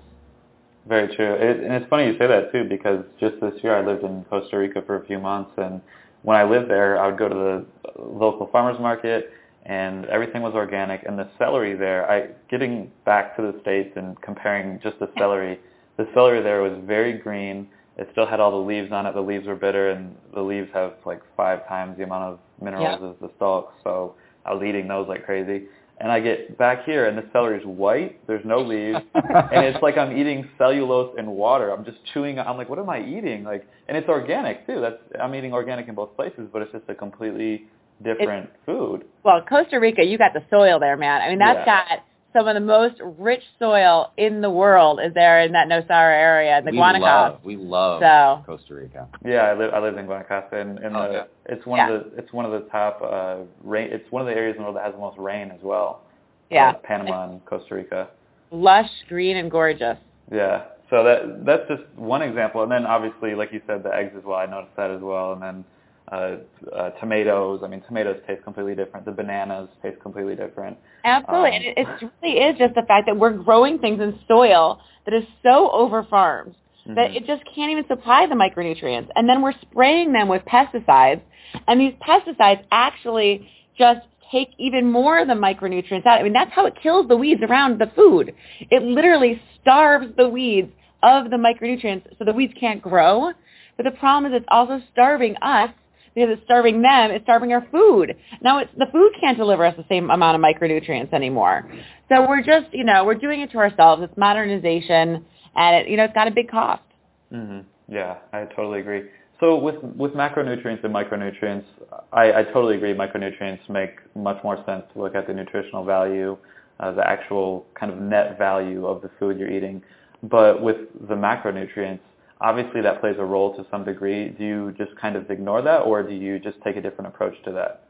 Very 0.87 1.15
true. 1.15 1.33
It, 1.35 1.63
and 1.63 1.73
it's 1.73 1.87
funny 1.89 2.07
you 2.07 2.17
say 2.17 2.27
that 2.27 2.51
too 2.51 2.63
because 2.67 3.03
just 3.19 3.35
this 3.39 3.53
year 3.63 3.75
I 3.75 3.85
lived 3.85 4.03
in 4.03 4.23
Costa 4.29 4.57
Rica 4.57 4.81
for 4.81 4.95
a 5.01 5.05
few 5.05 5.19
months 5.19 5.51
and 5.57 5.79
when 6.23 6.37
I 6.37 6.43
lived 6.43 6.69
there 6.69 6.99
I 6.99 7.07
would 7.07 7.17
go 7.19 7.29
to 7.29 7.35
the 7.35 8.01
local 8.01 8.47
farmers 8.47 8.79
market 8.79 9.31
and 9.65 10.05
everything 10.05 10.41
was 10.41 10.55
organic 10.55 11.03
and 11.03 11.19
the 11.19 11.29
celery 11.37 11.75
there, 11.75 12.09
I 12.09 12.29
getting 12.49 12.91
back 13.05 13.35
to 13.35 13.43
the 13.43 13.59
States 13.61 13.91
and 13.95 14.19
comparing 14.21 14.79
just 14.81 14.97
the 14.99 15.09
celery, 15.19 15.59
the 15.97 16.07
celery 16.15 16.41
there 16.41 16.63
was 16.63 16.73
very 16.87 17.13
green. 17.13 17.67
it 17.97 18.09
still 18.11 18.25
had 18.25 18.39
all 18.39 18.49
the 18.49 18.67
leaves 18.67 18.91
on 18.91 19.05
it. 19.05 19.13
The 19.13 19.21
leaves 19.21 19.45
were 19.45 19.55
bitter, 19.55 19.91
and 19.91 20.15
the 20.33 20.41
leaves 20.41 20.69
have 20.73 20.93
like 21.05 21.21
five 21.37 21.67
times 21.67 21.95
the 21.97 22.03
amount 22.05 22.23
of 22.23 22.39
minerals 22.59 22.97
Yeah. 23.01 23.09
as 23.11 23.15
the 23.21 23.29
stalks. 23.35 23.75
So 23.83 24.15
I 24.45 24.53
was 24.53 24.63
eating 24.63 24.87
those 24.87 25.07
like 25.07 25.25
crazy. 25.25 25.67
And 26.01 26.11
I 26.11 26.19
get 26.19 26.57
back 26.57 26.83
here, 26.83 27.05
and 27.05 27.15
the 27.15 27.23
celery's 27.31 27.63
white. 27.63 28.25
There's 28.25 28.43
no 28.43 28.57
leaves, 28.59 28.97
and 29.13 29.63
it's 29.65 29.81
like 29.83 29.97
I'm 29.99 30.17
eating 30.17 30.49
cellulose 30.57 31.13
and 31.15 31.27
water. 31.27 31.69
I'm 31.69 31.85
just 31.85 31.99
chewing. 32.11 32.39
I'm 32.39 32.57
like, 32.57 32.69
what 32.69 32.79
am 32.79 32.89
I 32.89 33.05
eating? 33.05 33.43
Like, 33.43 33.67
and 33.87 33.95
it's 33.95 34.09
organic 34.09 34.65
too. 34.65 34.81
That's 34.81 34.97
I'm 35.21 35.35
eating 35.35 35.53
organic 35.53 35.87
in 35.87 35.93
both 35.93 36.15
places, 36.15 36.49
but 36.51 36.63
it's 36.63 36.71
just 36.71 36.85
a 36.89 36.95
completely 36.95 37.67
different 38.03 38.49
food. 38.65 39.05
Well, 39.23 39.41
Costa 39.47 39.79
Rica, 39.79 40.03
you 40.03 40.17
got 40.17 40.33
the 40.33 40.43
soil 40.49 40.79
there, 40.79 40.97
man. 40.97 41.21
I 41.21 41.29
mean, 41.29 41.37
that's 41.37 41.59
Yeah. 41.67 41.83
got 41.87 42.03
some 42.33 42.47
of 42.47 42.53
the 42.53 42.59
most 42.61 42.95
rich 43.19 43.43
soil 43.59 44.11
in 44.17 44.41
the 44.41 44.49
world 44.49 44.99
is 45.05 45.13
there 45.13 45.41
in 45.41 45.51
that 45.51 45.67
Nosara 45.67 46.13
area, 46.17 46.57
in 46.59 46.65
the 46.65 46.71
we 46.71 46.77
Guanacaste. 46.77 47.01
love, 47.01 47.39
we 47.43 47.55
love 47.57 48.01
So- 48.01 48.43
Costa 48.45 48.73
Rica. 48.75 49.07
Yeah, 49.25 49.41
I 49.43 49.53
live 49.53 49.73
I 49.73 49.79
live 49.79 49.97
in 49.97 50.05
Guanacaste, 50.07 50.53
and, 50.53 50.79
and 50.79 50.95
Oh, 50.95 51.07
the, 51.07 51.13
yeah. 51.13 51.23
it's 51.47 51.65
one 51.65 51.77
Yeah. 51.77 51.91
of 51.91 52.03
the 52.11 52.17
it's 52.17 52.31
one 52.33 52.45
of 52.45 52.51
the 52.51 52.69
top 52.69 53.01
uh, 53.01 53.37
rain. 53.63 53.89
It's 53.91 54.09
one 54.11 54.21
of 54.21 54.27
the 54.27 54.33
areas 54.33 54.55
in 54.55 54.61
the 54.61 54.63
world 54.63 54.77
that 54.77 54.85
has 54.85 54.93
the 54.93 54.99
most 54.99 55.17
rain 55.17 55.51
as 55.51 55.61
well. 55.61 56.01
Yeah. 56.49 56.69
Uh, 56.69 56.73
Panama 56.83 57.29
and 57.31 57.45
Costa 57.45 57.75
Rica. 57.75 58.09
Lush, 58.51 58.89
green, 59.07 59.37
and 59.37 59.49
gorgeous. 59.49 59.97
Yeah. 60.31 60.63
So 60.89 61.03
that 61.05 61.45
that's 61.45 61.67
just 61.69 61.83
one 61.95 62.21
example, 62.21 62.63
and 62.63 62.71
then 62.71 62.85
obviously, 62.85 63.33
like 63.35 63.53
you 63.53 63.61
said, 63.65 63.83
the 63.83 63.93
eggs 63.93 64.13
as 64.17 64.23
well. 64.25 64.37
I 64.37 64.45
noticed 64.45 64.75
that 64.75 64.91
as 64.91 65.01
well, 65.01 65.33
and 65.33 65.41
then 65.41 65.65
uh, 66.11 66.37
uh, 66.75 66.89
tomatoes. 66.99 67.61
I 67.63 67.67
mean, 67.67 67.81
tomatoes 67.87 68.17
taste 68.27 68.43
completely 68.43 68.75
different. 68.75 69.05
The 69.05 69.11
bananas 69.11 69.69
taste 69.81 69.99
completely 70.01 70.35
different. 70.35 70.77
Absolutely. 71.05 71.55
Um, 71.55 71.63
it, 71.63 71.77
it 71.77 72.11
really 72.21 72.37
is 72.37 72.57
just 72.57 72.75
the 72.75 72.83
fact 72.87 73.07
that 73.07 73.17
we're 73.17 73.31
growing 73.33 73.79
things 73.79 74.01
in 74.01 74.19
soil 74.27 74.79
that 75.05 75.13
is 75.13 75.23
so 75.41 75.71
over-farmed 75.71 76.53
that 76.87 77.11
Mhm. 77.11 77.15
it 77.15 77.25
just 77.25 77.43
can't 77.45 77.71
even 77.71 77.87
supply 77.87 78.25
the 78.25 78.35
micronutrients. 78.35 79.07
And 79.15 79.29
then 79.29 79.41
we're 79.41 79.53
spraying 79.61 80.11
them 80.11 80.27
with 80.27 80.43
pesticides, 80.45 81.21
and 81.67 81.79
these 81.79 81.93
pesticides 82.01 82.63
actually 82.71 83.47
just 83.77 84.01
take 84.31 84.49
even 84.57 84.91
more 84.91 85.19
of 85.19 85.27
the 85.27 85.33
micronutrients 85.33 86.05
out. 86.05 86.19
I 86.19 86.23
mean, 86.23 86.33
that's 86.33 86.51
how 86.51 86.65
it 86.65 86.75
kills 86.81 87.07
the 87.07 87.17
weeds 87.17 87.41
around 87.43 87.79
the 87.79 87.87
food. 87.95 88.33
It 88.69 88.81
literally 88.81 89.41
starves 89.61 90.07
the 90.17 90.27
weeds 90.27 90.71
of 91.03 91.29
the 91.29 91.37
micronutrients 91.37 92.03
so 92.17 92.25
the 92.25 92.33
weeds 92.33 92.53
can't 92.59 92.81
grow. 92.81 93.31
But 93.77 93.85
the 93.85 93.91
problem 93.91 94.31
is 94.31 94.37
it's 94.37 94.45
also 94.49 94.81
starving 94.91 95.35
us 95.41 95.71
because 96.13 96.29
it's 96.31 96.43
starving 96.43 96.81
them, 96.81 97.11
it's 97.11 97.23
starving 97.23 97.53
our 97.53 97.65
food. 97.71 98.15
Now 98.41 98.59
it's 98.59 98.71
the 98.77 98.87
food 98.91 99.11
can't 99.19 99.37
deliver 99.37 99.65
us 99.65 99.75
the 99.77 99.85
same 99.89 100.09
amount 100.09 100.35
of 100.35 100.41
micronutrients 100.41 101.13
anymore. 101.13 101.71
So 102.09 102.27
we're 102.27 102.43
just, 102.43 102.67
you 102.73 102.83
know, 102.83 103.05
we're 103.05 103.15
doing 103.15 103.41
it 103.41 103.51
to 103.51 103.57
ourselves. 103.57 104.03
It's 104.03 104.17
modernization 104.17 105.25
and 105.55 105.75
it, 105.75 105.89
you 105.89 105.97
know, 105.97 106.03
it's 106.03 106.13
got 106.13 106.27
a 106.27 106.31
big 106.31 106.49
cost. 106.49 106.83
hmm 107.31 107.59
Yeah, 107.87 108.17
I 108.33 108.45
totally 108.45 108.79
agree. 108.79 109.03
So 109.39 109.57
with 109.57 109.75
with 109.95 110.11
macronutrients 110.11 110.83
and 110.83 110.93
micronutrients, 110.93 111.65
I, 112.13 112.31
I 112.31 112.43
totally 112.43 112.75
agree. 112.75 112.93
Micronutrients 112.93 113.67
make 113.69 113.95
much 114.15 114.41
more 114.43 114.63
sense 114.67 114.83
to 114.93 115.01
look 115.01 115.15
at 115.15 115.25
the 115.25 115.33
nutritional 115.33 115.83
value, 115.83 116.37
uh, 116.79 116.91
the 116.91 117.07
actual 117.07 117.65
kind 117.79 117.91
of 117.91 117.99
net 117.99 118.37
value 118.37 118.85
of 118.85 119.01
the 119.01 119.09
food 119.19 119.39
you're 119.39 119.49
eating. 119.49 119.81
But 120.23 120.61
with 120.61 120.77
the 121.07 121.15
macronutrients, 121.15 122.01
obviously 122.41 122.81
that 122.81 122.99
plays 122.99 123.15
a 123.19 123.25
role 123.25 123.55
to 123.55 123.65
some 123.71 123.85
degree. 123.85 124.29
Do 124.29 124.43
you 124.43 124.75
just 124.77 124.95
kind 124.99 125.15
of 125.15 125.29
ignore 125.29 125.61
that, 125.61 125.79
or 125.79 126.03
do 126.03 126.13
you 126.13 126.39
just 126.39 126.57
take 126.63 126.75
a 126.75 126.81
different 126.81 127.13
approach 127.13 127.35
to 127.45 127.51
that? 127.53 127.83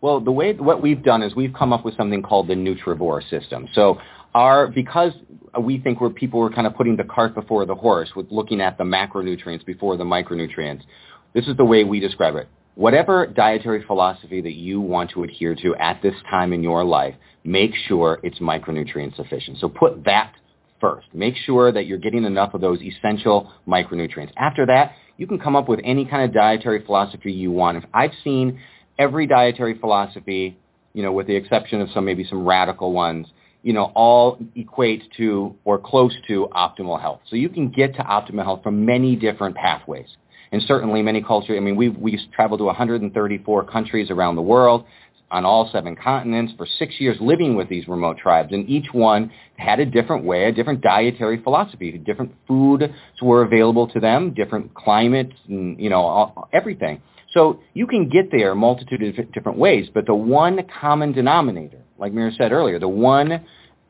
Well, 0.00 0.20
the 0.20 0.32
way 0.32 0.54
what 0.54 0.80
we've 0.80 1.02
done 1.02 1.22
is 1.22 1.34
we've 1.34 1.52
come 1.52 1.72
up 1.72 1.84
with 1.84 1.96
something 1.96 2.22
called 2.22 2.48
the 2.48 2.54
Nutrivore 2.54 3.28
system. 3.28 3.68
So 3.74 3.98
our 4.34 4.68
because 4.68 5.12
we 5.60 5.78
think 5.78 6.00
we're 6.00 6.10
people 6.10 6.40
were 6.40 6.50
kind 6.50 6.66
of 6.66 6.74
putting 6.74 6.96
the 6.96 7.04
cart 7.04 7.34
before 7.34 7.66
the 7.66 7.74
horse 7.74 8.10
with 8.14 8.30
looking 8.30 8.60
at 8.60 8.78
the 8.78 8.84
macronutrients 8.84 9.64
before 9.66 9.96
the 9.96 10.04
micronutrients. 10.04 10.82
This 11.34 11.46
is 11.46 11.56
the 11.56 11.64
way 11.64 11.84
we 11.84 12.00
describe 12.00 12.36
it. 12.36 12.48
Whatever 12.76 13.26
dietary 13.26 13.84
philosophy 13.84 14.40
that 14.40 14.54
you 14.54 14.80
want 14.80 15.10
to 15.10 15.24
adhere 15.24 15.56
to 15.56 15.74
at 15.76 16.00
this 16.00 16.14
time 16.30 16.52
in 16.52 16.62
your 16.62 16.84
life, 16.84 17.16
make 17.42 17.72
sure 17.86 18.20
it's 18.22 18.38
micronutrient 18.38 19.16
sufficient. 19.16 19.58
So 19.58 19.68
put 19.68 20.04
that 20.04 20.32
first. 20.80 21.08
Make 21.14 21.36
sure 21.36 21.72
that 21.72 21.86
you're 21.86 21.98
getting 21.98 22.24
enough 22.24 22.54
of 22.54 22.60
those 22.60 22.80
essential 22.80 23.52
micronutrients. 23.66 24.30
After 24.36 24.66
that, 24.66 24.92
you 25.16 25.26
can 25.26 25.38
come 25.38 25.56
up 25.56 25.68
with 25.68 25.80
any 25.84 26.04
kind 26.04 26.24
of 26.24 26.32
dietary 26.32 26.84
philosophy 26.84 27.32
you 27.32 27.50
want. 27.50 27.78
If 27.78 27.84
I've 27.92 28.12
seen 28.22 28.60
every 28.98 29.26
dietary 29.26 29.78
philosophy, 29.78 30.58
you 30.94 31.02
know, 31.02 31.12
with 31.12 31.26
the 31.26 31.36
exception 31.36 31.80
of 31.80 31.88
some 31.92 32.04
maybe 32.04 32.24
some 32.24 32.46
radical 32.46 32.92
ones, 32.92 33.26
you 33.62 33.72
know, 33.72 33.92
all 33.94 34.38
equate 34.54 35.02
to 35.16 35.54
or 35.64 35.78
close 35.78 36.14
to 36.28 36.48
optimal 36.52 37.00
health. 37.00 37.20
So 37.28 37.36
you 37.36 37.48
can 37.48 37.68
get 37.70 37.94
to 37.96 38.02
optimal 38.02 38.44
health 38.44 38.62
from 38.62 38.86
many 38.86 39.16
different 39.16 39.56
pathways. 39.56 40.08
And 40.50 40.62
certainly 40.62 41.02
many 41.02 41.22
cultures, 41.22 41.56
I 41.56 41.60
mean, 41.60 41.76
we've, 41.76 41.96
we've 41.96 42.20
traveled 42.34 42.60
to 42.60 42.64
134 42.64 43.64
countries 43.64 44.10
around 44.10 44.36
the 44.36 44.42
world 44.42 44.84
on 45.30 45.44
all 45.44 45.68
seven 45.70 45.94
continents 45.94 46.52
for 46.56 46.66
six 46.78 47.00
years 47.00 47.16
living 47.20 47.54
with 47.54 47.68
these 47.68 47.86
remote 47.86 48.18
tribes. 48.18 48.52
And 48.52 48.68
each 48.68 48.86
one 48.92 49.30
had 49.56 49.80
a 49.80 49.86
different 49.86 50.24
way, 50.24 50.44
a 50.44 50.52
different 50.52 50.80
dietary 50.80 51.42
philosophy. 51.42 51.92
Different 51.98 52.34
foods 52.46 52.84
were 53.20 53.42
available 53.42 53.88
to 53.88 54.00
them, 54.00 54.32
different 54.34 54.74
climates, 54.74 55.34
and, 55.48 55.78
you 55.78 55.90
know, 55.90 56.00
all, 56.00 56.48
everything. 56.52 57.02
So 57.32 57.60
you 57.74 57.86
can 57.86 58.08
get 58.08 58.30
there 58.30 58.52
a 58.52 58.56
multitude 58.56 59.02
of 59.02 59.32
different- 59.32 59.58
ways, 59.58 59.88
but 59.92 60.06
the 60.06 60.14
one 60.14 60.62
common 60.80 61.12
denominator, 61.12 61.78
like 61.98 62.12
Mira 62.12 62.32
said 62.32 62.52
earlier, 62.52 62.78
the 62.78 62.88
one, 62.88 63.40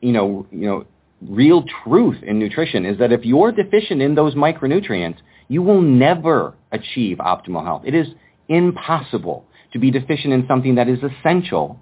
you 0.01 0.11
know, 0.11 0.45
you 0.51 0.67
know, 0.67 0.85
real 1.21 1.63
truth 1.83 2.21
in 2.23 2.39
nutrition 2.39 2.85
is 2.85 2.97
that 2.97 3.11
if 3.11 3.25
you're 3.25 3.51
deficient 3.51 4.01
in 4.01 4.15
those 4.15 4.35
micronutrients, 4.35 5.17
you 5.47 5.61
will 5.61 5.81
never 5.81 6.53
achieve 6.71 7.17
optimal 7.17 7.63
health. 7.63 7.83
It 7.85 7.95
is 7.95 8.07
impossible 8.47 9.45
to 9.73 9.79
be 9.79 9.91
deficient 9.91 10.33
in 10.33 10.45
something 10.47 10.75
that 10.75 10.87
is 10.87 10.99
essential 11.03 11.79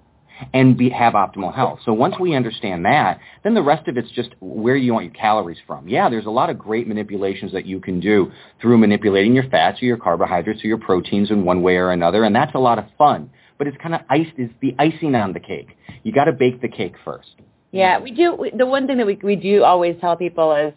and 0.52 0.76
be, 0.76 0.90
have 0.90 1.14
optimal 1.14 1.54
health. 1.54 1.80
So 1.84 1.92
once 1.92 2.14
we 2.20 2.34
understand 2.34 2.84
that, 2.84 3.20
then 3.42 3.54
the 3.54 3.62
rest 3.62 3.88
of 3.88 3.96
it's 3.96 4.10
just 4.10 4.30
where 4.40 4.76
you 4.76 4.92
want 4.92 5.06
your 5.06 5.14
calories 5.14 5.58
from. 5.66 5.88
Yeah, 5.88 6.08
there's 6.08 6.26
a 6.26 6.30
lot 6.30 6.50
of 6.50 6.58
great 6.58 6.86
manipulations 6.86 7.52
that 7.52 7.66
you 7.66 7.80
can 7.80 8.00
do 8.00 8.30
through 8.60 8.78
manipulating 8.78 9.34
your 9.34 9.48
fats 9.48 9.82
or 9.82 9.86
your 9.86 9.96
carbohydrates 9.96 10.62
or 10.62 10.68
your 10.68 10.78
proteins 10.78 11.30
in 11.30 11.44
one 11.44 11.62
way 11.62 11.76
or 11.76 11.90
another, 11.90 12.24
and 12.24 12.34
that's 12.34 12.54
a 12.54 12.58
lot 12.58 12.78
of 12.78 12.84
fun. 12.96 13.30
But 13.58 13.66
it's 13.66 13.76
kind 13.82 13.94
of 13.94 14.02
ice 14.08 14.28
is 14.36 14.50
the 14.60 14.74
icing 14.78 15.14
on 15.16 15.32
the 15.32 15.40
cake. 15.40 15.76
You 16.04 16.12
got 16.12 16.24
to 16.24 16.32
bake 16.32 16.62
the 16.62 16.68
cake 16.68 16.94
first. 17.04 17.30
Yeah, 17.72 17.98
we 18.00 18.12
do. 18.12 18.34
We, 18.34 18.50
the 18.50 18.66
one 18.66 18.86
thing 18.86 18.98
that 18.98 19.06
we 19.06 19.18
we 19.22 19.36
do 19.36 19.64
always 19.64 19.96
tell 20.00 20.16
people 20.16 20.54
is, 20.54 20.72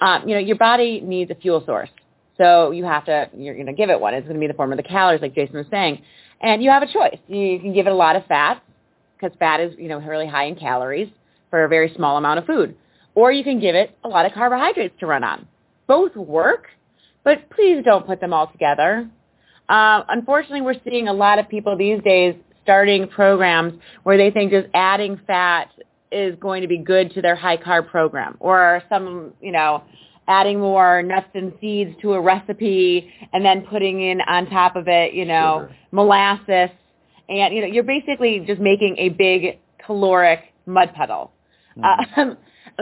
um, 0.00 0.28
you 0.28 0.34
know, 0.34 0.40
your 0.40 0.56
body 0.56 1.00
needs 1.00 1.30
a 1.30 1.34
fuel 1.34 1.62
source, 1.66 1.90
so 2.38 2.70
you 2.70 2.84
have 2.84 3.04
to 3.06 3.28
you're 3.36 3.54
going 3.54 3.66
to 3.66 3.72
give 3.72 3.90
it 3.90 4.00
one. 4.00 4.14
It's 4.14 4.24
going 4.26 4.36
to 4.36 4.40
be 4.40 4.46
the 4.46 4.54
form 4.54 4.72
of 4.72 4.76
the 4.76 4.82
calories, 4.82 5.20
like 5.20 5.34
Jayson 5.34 5.54
was 5.54 5.66
saying, 5.70 6.00
and 6.42 6.62
you 6.62 6.70
have 6.70 6.82
a 6.82 6.92
choice. 6.92 7.18
You 7.28 7.58
can 7.60 7.72
give 7.72 7.86
it 7.86 7.92
a 7.92 7.96
lot 7.96 8.16
of 8.16 8.26
fat 8.26 8.62
because 9.16 9.36
fat 9.38 9.60
is 9.60 9.74
you 9.78 9.88
know 9.88 9.98
really 9.98 10.26
high 10.26 10.46
in 10.46 10.56
calories 10.56 11.08
for 11.50 11.64
a 11.64 11.68
very 11.68 11.92
small 11.94 12.16
amount 12.16 12.38
of 12.38 12.46
food, 12.46 12.76
or 13.14 13.32
you 13.32 13.44
can 13.44 13.60
give 13.60 13.74
it 13.74 13.96
a 14.04 14.08
lot 14.08 14.26
of 14.26 14.32
carbohydrates 14.32 14.94
to 15.00 15.06
run 15.06 15.24
on. 15.24 15.46
Both 15.86 16.16
work, 16.16 16.66
but 17.24 17.48
please 17.50 17.82
don't 17.84 18.06
put 18.06 18.20
them 18.20 18.32
all 18.32 18.46
together. 18.48 19.08
Uh, 19.68 20.02
unfortunately, 20.08 20.60
we're 20.60 20.80
seeing 20.84 21.08
a 21.08 21.12
lot 21.12 21.38
of 21.38 21.48
people 21.48 21.76
these 21.76 22.02
days 22.02 22.34
starting 22.62 23.08
programs 23.08 23.74
where 24.02 24.16
they 24.16 24.30
think 24.30 24.50
just 24.50 24.68
adding 24.74 25.20
fat 25.26 25.68
is 26.10 26.36
going 26.36 26.62
to 26.62 26.68
be 26.68 26.78
good 26.78 27.12
to 27.14 27.22
their 27.22 27.34
high 27.34 27.56
carb 27.56 27.88
program 27.88 28.36
or 28.38 28.82
some, 28.88 29.32
you 29.40 29.50
know, 29.52 29.82
adding 30.28 30.60
more 30.60 31.02
nuts 31.02 31.28
and 31.34 31.52
seeds 31.60 31.94
to 32.00 32.12
a 32.14 32.20
recipe 32.20 33.12
and 33.32 33.44
then 33.44 33.62
putting 33.62 34.00
in 34.00 34.20
on 34.22 34.48
top 34.48 34.76
of 34.76 34.88
it, 34.88 35.14
you 35.14 35.24
know, 35.24 35.66
Sugar. 35.68 35.76
molasses 35.90 36.70
and 37.28 37.54
you 37.54 37.60
know, 37.62 37.66
you're 37.66 37.84
basically 37.84 38.44
just 38.46 38.60
making 38.60 38.96
a 38.98 39.08
big 39.10 39.58
caloric 39.84 40.40
mud 40.66 40.92
puddle. 40.94 41.32
Um, 42.16 42.36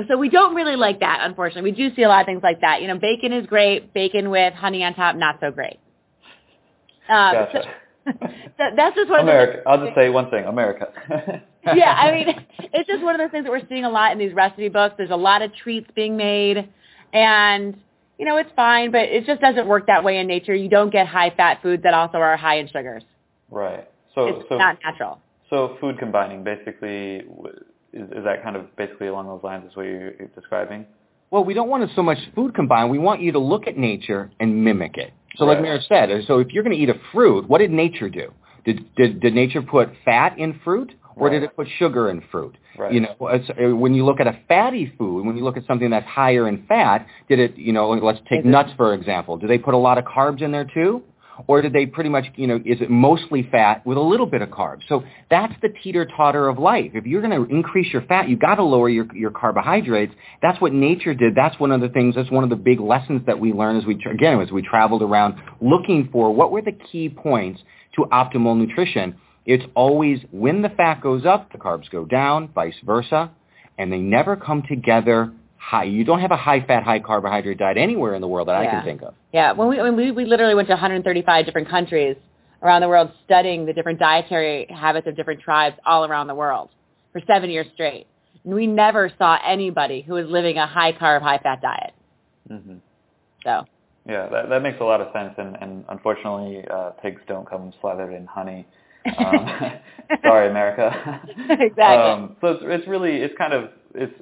so 0.08 0.16
we 0.16 0.28
don't 0.28 0.54
really 0.54 0.76
like 0.76 1.00
that, 1.00 1.20
unfortunately. 1.22 1.70
We 1.70 1.76
do 1.76 1.94
see 1.94 2.02
a 2.02 2.08
lot 2.08 2.20
of 2.20 2.26
things 2.26 2.42
like 2.42 2.60
that. 2.60 2.82
You 2.82 2.88
know, 2.88 2.98
bacon 2.98 3.32
is 3.32 3.46
great. 3.46 3.92
Bacon 3.92 4.30
with 4.30 4.54
honey 4.54 4.82
on 4.84 4.94
top, 4.94 5.16
not 5.16 5.38
so 5.40 5.50
great. 5.50 5.78
Um, 7.08 7.32
Gotcha. 7.34 7.62
so, 8.04 8.12
so 8.58 8.64
that's 8.76 8.96
just 8.96 9.10
one 9.10 9.20
of 9.20 9.26
the 9.26 9.32
America. 9.32 9.62
I'll 9.66 9.84
just 9.84 9.96
say 9.96 10.08
one 10.08 10.30
thing. 10.30 10.44
America. 10.44 10.92
yeah, 11.74 11.92
I 11.92 12.12
mean, 12.12 12.46
it's 12.72 12.88
just 12.88 13.02
one 13.02 13.14
of 13.14 13.20
those 13.20 13.30
things 13.30 13.44
that 13.44 13.50
we're 13.50 13.66
seeing 13.68 13.84
a 13.84 13.90
lot 13.90 14.12
in 14.12 14.18
these 14.18 14.32
recipe 14.32 14.68
books. 14.68 14.94
There's 14.96 15.10
a 15.10 15.16
lot 15.16 15.42
of 15.42 15.54
treats 15.54 15.88
being 15.94 16.16
made, 16.16 16.68
and 17.12 17.76
you 18.18 18.26
know, 18.26 18.36
it's 18.36 18.50
fine, 18.54 18.90
but 18.90 19.02
it 19.02 19.24
just 19.24 19.40
doesn't 19.40 19.66
work 19.66 19.86
that 19.86 20.04
way 20.04 20.18
in 20.18 20.26
nature. 20.26 20.54
You 20.54 20.68
don't 20.68 20.90
get 20.92 21.06
high-fat 21.06 21.62
foods 21.62 21.82
that 21.84 21.94
also 21.94 22.18
are 22.18 22.36
high 22.36 22.58
in 22.58 22.68
sugars. 22.68 23.02
right. 23.50 23.88
So 24.14 24.26
it's 24.26 24.48
so 24.48 24.58
not 24.58 24.76
natural. 24.84 25.20
so 25.48 25.76
food 25.80 25.96
combining 25.98 26.42
basically 26.42 27.22
is, 27.92 28.08
is 28.10 28.24
that 28.24 28.42
kind 28.42 28.56
of 28.56 28.74
basically 28.76 29.06
along 29.06 29.28
those 29.28 29.42
lines 29.42 29.64
is 29.70 29.76
what 29.76 29.86
you're 29.86 30.12
describing? 30.34 30.84
Well, 31.30 31.44
we 31.44 31.54
don't 31.54 31.68
want 31.68 31.88
to 31.88 31.94
so 31.94 32.02
much 32.02 32.18
food 32.34 32.54
combine. 32.54 32.90
We 32.90 32.98
want 32.98 33.20
you 33.20 33.32
to 33.32 33.38
look 33.38 33.66
at 33.68 33.76
nature 33.76 34.30
and 34.40 34.64
mimic 34.64 34.96
it. 34.96 35.12
So 35.36 35.44
like 35.44 35.58
Right. 35.58 35.62
Mira 35.62 35.80
said, 35.88 36.10
so 36.26 36.40
if 36.40 36.48
you're 36.50 36.64
going 36.64 36.76
to 36.76 36.82
eat 36.82 36.88
a 36.88 37.00
fruit, 37.12 37.48
what 37.48 37.58
did 37.58 37.70
nature 37.70 38.08
do? 38.10 38.32
Did, 38.64 38.94
did, 38.96 39.20
did 39.20 39.32
nature 39.32 39.62
put 39.62 39.90
fat 40.04 40.38
in 40.38 40.58
fruit 40.64 40.92
or 41.20 41.26
Right. 41.28 41.34
did 41.34 41.42
it 41.44 41.54
put 41.54 41.68
sugar 41.78 42.08
in 42.10 42.20
fruit? 42.32 42.56
Right. 42.76 42.92
You 42.92 43.00
know, 43.02 43.14
uh, 43.20 43.38
when 43.76 43.94
you 43.94 44.04
look 44.04 44.20
at 44.20 44.26
a 44.26 44.36
fatty 44.48 44.86
food, 44.98 45.26
when 45.26 45.36
you 45.36 45.44
look 45.44 45.56
at 45.56 45.64
something 45.66 45.90
that's 45.90 46.06
higher 46.06 46.48
in 46.48 46.64
fat, 46.66 47.06
did 47.28 47.38
it, 47.38 47.56
you 47.56 47.72
know, 47.72 47.90
let's 47.90 48.20
take 48.28 48.40
Is 48.40 48.46
it- 48.46 48.48
nuts 48.48 48.72
for 48.76 48.94
example. 48.94 49.36
Do 49.36 49.46
they 49.46 49.58
put 49.58 49.74
a 49.74 49.78
lot 49.78 49.98
of 49.98 50.04
carbs 50.04 50.40
in 50.42 50.50
there 50.50 50.64
too? 50.64 51.02
Or 51.46 51.62
did 51.62 51.72
they 51.72 51.86
pretty 51.86 52.10
much, 52.10 52.26
you 52.36 52.46
know, 52.46 52.56
is 52.66 52.82
it 52.82 52.90
mostly 52.90 53.42
fat 53.50 53.80
with 53.86 53.96
a 53.96 54.00
little 54.00 54.26
bit 54.26 54.42
of 54.42 54.50
carbs? 54.50 54.80
So 54.88 55.04
that's 55.30 55.54
the 55.62 55.70
teeter-totter 55.82 56.48
of 56.48 56.58
life. 56.58 56.90
If 56.92 57.06
you're 57.06 57.22
going 57.22 57.46
to 57.46 57.50
increase 57.50 57.90
your 57.94 58.02
fat, 58.02 58.28
you've 58.28 58.40
got 58.40 58.56
to 58.56 58.62
lower 58.62 58.90
your, 58.90 59.06
your 59.14 59.30
carbohydrates. 59.30 60.12
That's 60.42 60.60
what 60.60 60.74
nature 60.74 61.14
did. 61.14 61.34
That's 61.34 61.58
one 61.58 61.72
of 61.72 61.80
the 61.80 61.88
things, 61.88 62.14
that's 62.14 62.30
one 62.30 62.44
of 62.44 62.50
the 62.50 62.56
big 62.56 62.78
lessons 62.78 63.22
that 63.24 63.38
we 63.40 63.54
learned 63.54 63.78
as 63.80 63.86
we, 63.86 63.94
again, 63.94 64.38
as 64.40 64.52
we 64.52 64.60
traveled 64.60 65.00
around 65.00 65.36
looking 65.62 66.10
for 66.12 66.30
what 66.30 66.52
were 66.52 66.60
the 66.60 66.72
key 66.72 67.08
points 67.08 67.62
to 67.96 68.02
optimal 68.12 68.54
nutrition. 68.58 69.14
It's 69.50 69.64
always 69.74 70.20
when 70.30 70.62
the 70.62 70.68
fat 70.68 71.00
goes 71.00 71.26
up, 71.26 71.50
the 71.50 71.58
carbs 71.58 71.90
go 71.90 72.04
down, 72.04 72.52
vice 72.54 72.76
versa, 72.86 73.32
and 73.78 73.92
they 73.92 73.98
never 73.98 74.36
come 74.36 74.62
together 74.62 75.32
high. 75.56 75.82
You 75.82 76.04
don't 76.04 76.20
have 76.20 76.30
a 76.30 76.36
high-fat, 76.36 76.84
high-carbohydrate 76.84 77.58
diet 77.58 77.76
anywhere 77.76 78.14
in 78.14 78.20
the 78.20 78.28
world 78.28 78.46
that 78.46 78.54
I 78.54 78.66
can 78.66 78.84
think 78.84 79.02
of. 79.02 79.12
Yeah, 79.32 79.50
when 79.50 79.68
we 79.68 79.82
when 79.82 79.96
we 79.96 80.12
we 80.12 80.24
literally 80.24 80.54
went 80.54 80.68
to 80.68 80.74
135 80.74 81.46
different 81.46 81.68
countries 81.68 82.14
around 82.62 82.82
the 82.82 82.88
world 82.88 83.10
studying 83.24 83.66
the 83.66 83.72
different 83.72 83.98
dietary 83.98 84.68
habits 84.70 85.08
of 85.08 85.16
different 85.16 85.40
tribes 85.40 85.76
all 85.84 86.04
around 86.04 86.28
the 86.28 86.34
world 86.36 86.70
for 87.10 87.20
7 87.26 87.50
years 87.50 87.66
straight. 87.74 88.06
And 88.44 88.54
we 88.54 88.68
never 88.68 89.10
saw 89.18 89.36
anybody 89.44 90.02
who 90.02 90.14
was 90.14 90.26
living 90.28 90.58
a 90.58 90.66
high 90.68 90.92
carb, 90.92 91.22
high 91.22 91.38
fat 91.38 91.60
diet. 91.60 91.92
hmm 92.46 92.76
So, 93.42 93.64
Yeah, 94.06 94.28
that, 94.28 94.48
that 94.48 94.62
makes 94.62 94.78
a 94.80 94.84
lot 94.84 95.00
of 95.00 95.08
sense, 95.12 95.34
and, 95.38 95.56
and 95.60 95.84
unfortunately, 95.88 96.64
uh, 96.70 96.90
pigs 97.02 97.20
don't 97.26 97.50
come 97.50 97.72
slathered 97.80 98.14
in 98.14 98.26
honey. 98.26 98.64
Um, 99.18 99.46
sorry, 100.22 100.48
America. 100.48 101.20
Exactly. 101.50 101.84
Um, 101.84 102.36
so 102.40 102.48
it's, 102.48 102.62
it's 102.64 102.88
really 102.88 103.16
it's 103.16 103.34
kind 103.36 103.52
of 103.52 103.70
it's 103.94 104.12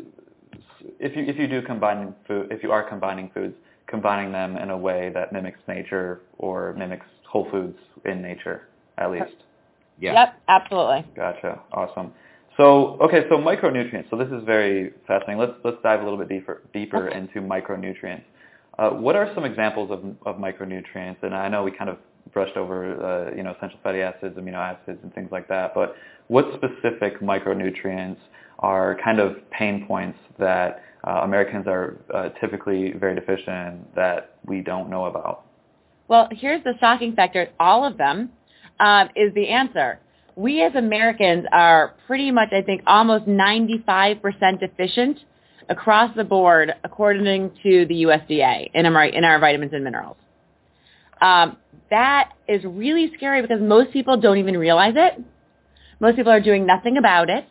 if 0.99 1.17
you 1.17 1.25
if 1.25 1.37
you 1.39 1.47
do 1.47 1.63
combine 1.63 2.15
food 2.27 2.49
if 2.51 2.63
you 2.63 2.73
are 2.73 2.89
combining 2.89 3.31
foods, 3.35 3.55
combining 3.87 4.33
them 4.33 4.57
in 4.57 4.71
a 4.71 4.77
way 4.77 5.11
that 5.15 5.33
mimics 5.33 5.59
nature 5.69 6.21
or 6.39 6.75
mimics 6.75 7.07
whole 7.29 7.49
foods 7.51 7.77
in 8.05 8.23
nature 8.23 8.69
at 8.99 9.11
least. 9.11 9.35
Yeah. 10.01 10.13
Yep, 10.15 10.35
absolutely. 10.49 11.07
Gotcha. 11.15 11.61
Awesome. 11.73 12.13
So 12.57 12.99
okay, 13.01 13.25
so 13.29 13.37
micronutrients. 13.37 14.11
So 14.11 14.17
this 14.17 14.29
is 14.29 14.43
very 14.45 14.93
fascinating. 15.07 15.39
Let's 15.39 15.53
let's 15.65 15.79
dive 15.83 16.01
a 16.01 16.05
little 16.05 16.19
bit 16.19 16.29
deeper 16.29 16.63
deeper 16.73 17.09
Okay. 17.09 17.19
into 17.19 17.41
micronutrients. 17.41 18.23
Uh, 18.79 18.91
what 18.91 19.17
are 19.17 19.31
some 19.35 19.45
examples 19.45 19.91
of 19.91 20.05
of 20.27 20.41
micronutrients? 20.41 21.23
And 21.23 21.35
I 21.35 21.49
know 21.49 21.63
we 21.63 21.71
kind 21.73 21.91
of 21.91 21.99
brushed 22.33 22.57
over 22.57 23.31
uh, 23.31 23.37
you 23.37 23.43
know 23.43 23.55
essential 23.57 23.79
fatty 23.83 24.01
acids, 24.01 24.37
amino 24.37 24.55
acids, 24.55 24.99
and 25.03 25.15
things 25.15 25.29
like 25.31 25.49
that. 25.49 25.75
But 25.75 25.95
what 26.29 26.47
specific 26.55 27.21
micronutrients 27.21 28.19
are 28.59 28.99
kind 29.03 29.21
of 29.21 29.37
pain 29.51 29.87
points 29.87 30.19
that 30.39 30.83
uh, 31.07 31.21
Americans 31.23 31.67
are 31.67 31.99
uh, 32.13 32.31
typically 32.41 32.93
very 32.93 33.15
deficient 33.15 33.49
in 33.49 33.85
that 33.95 34.37
we 34.45 34.61
don't 34.61 34.91
know 34.91 35.07
about? 35.07 35.45
Well, 36.09 36.29
here's 36.33 36.63
the 36.65 36.75
shocking 36.81 37.15
factor. 37.15 37.49
All 37.61 37.85
of 37.85 37.99
them 37.99 38.31
um, 38.81 39.09
is 39.15 39.33
the 39.35 39.49
answer. 39.49 40.01
We 40.37 40.63
as 40.63 40.75
Americans 40.75 41.45
are 41.53 41.95
pretty 42.07 42.31
much, 42.31 42.49
I 42.53 42.63
think, 42.63 42.83
almost 42.87 43.27
95% 43.27 44.61
deficient 44.61 45.19
across 45.69 46.15
the 46.17 46.25
board, 46.25 46.73
according 46.85 47.51
to 47.63 47.87
the 47.87 48.05
USDA, 48.05 48.71
in 48.73 48.87
our, 48.87 49.05
in 49.05 49.25
our 49.25 49.39
vitamins 49.39 49.73
and 49.75 49.85
minerals. 49.85 50.17
Um, 51.21 51.57
that 51.91 52.33
is 52.47 52.65
really 52.65 53.13
scary 53.17 53.43
because 53.43 53.61
most 53.61 53.93
people 53.93 54.17
don't 54.17 54.39
even 54.39 54.57
realize 54.57 54.95
it. 54.97 55.23
Most 56.01 56.17
people 56.17 56.33
are 56.33 56.41
doing 56.41 56.67
nothing 56.67 56.97
about 56.97 57.31
it. 57.31 57.47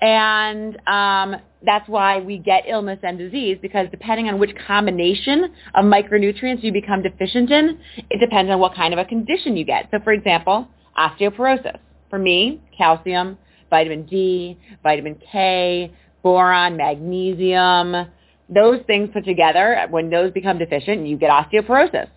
And 0.00 0.78
um, 0.86 1.36
that's 1.64 1.88
why 1.88 2.20
we 2.20 2.38
get 2.38 2.64
illness 2.68 3.00
and 3.02 3.18
disease 3.18 3.58
because 3.60 3.88
depending 3.90 4.28
on 4.28 4.38
which 4.38 4.54
combination 4.66 5.52
of 5.74 5.84
micronutrients 5.84 6.62
you 6.62 6.72
become 6.72 7.02
deficient 7.02 7.50
in, 7.50 7.78
it 8.10 8.20
depends 8.20 8.50
on 8.50 8.60
what 8.60 8.74
kind 8.74 8.92
of 8.92 8.98
a 8.98 9.04
condition 9.04 9.56
you 9.56 9.64
get. 9.64 9.88
So 9.90 9.98
for 10.02 10.12
example, 10.12 10.68
osteoporosis. 10.96 11.78
For 12.10 12.18
me, 12.18 12.62
calcium, 12.76 13.36
vitamin 13.70 14.06
D, 14.06 14.56
vitamin 14.82 15.20
K, 15.30 15.92
boron, 16.22 16.76
magnesium, 16.76 18.06
those 18.48 18.80
things 18.86 19.10
put 19.12 19.24
together, 19.24 19.86
when 19.90 20.08
those 20.08 20.32
become 20.32 20.58
deficient, 20.58 21.06
you 21.06 21.18
get 21.18 21.30
osteoporosis. 21.30 22.08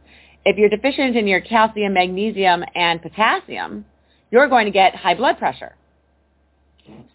If 0.44 0.58
you're 0.58 0.70
deficient 0.70 1.16
in 1.16 1.28
your 1.28 1.42
calcium, 1.42 1.94
magnesium, 1.94 2.64
and 2.76 3.02
potassium, 3.02 3.86
you're 4.32 4.48
going 4.48 4.66
to 4.66 4.72
get 4.72 4.96
high 4.96 5.14
blood 5.14 5.38
pressure. 5.38 5.76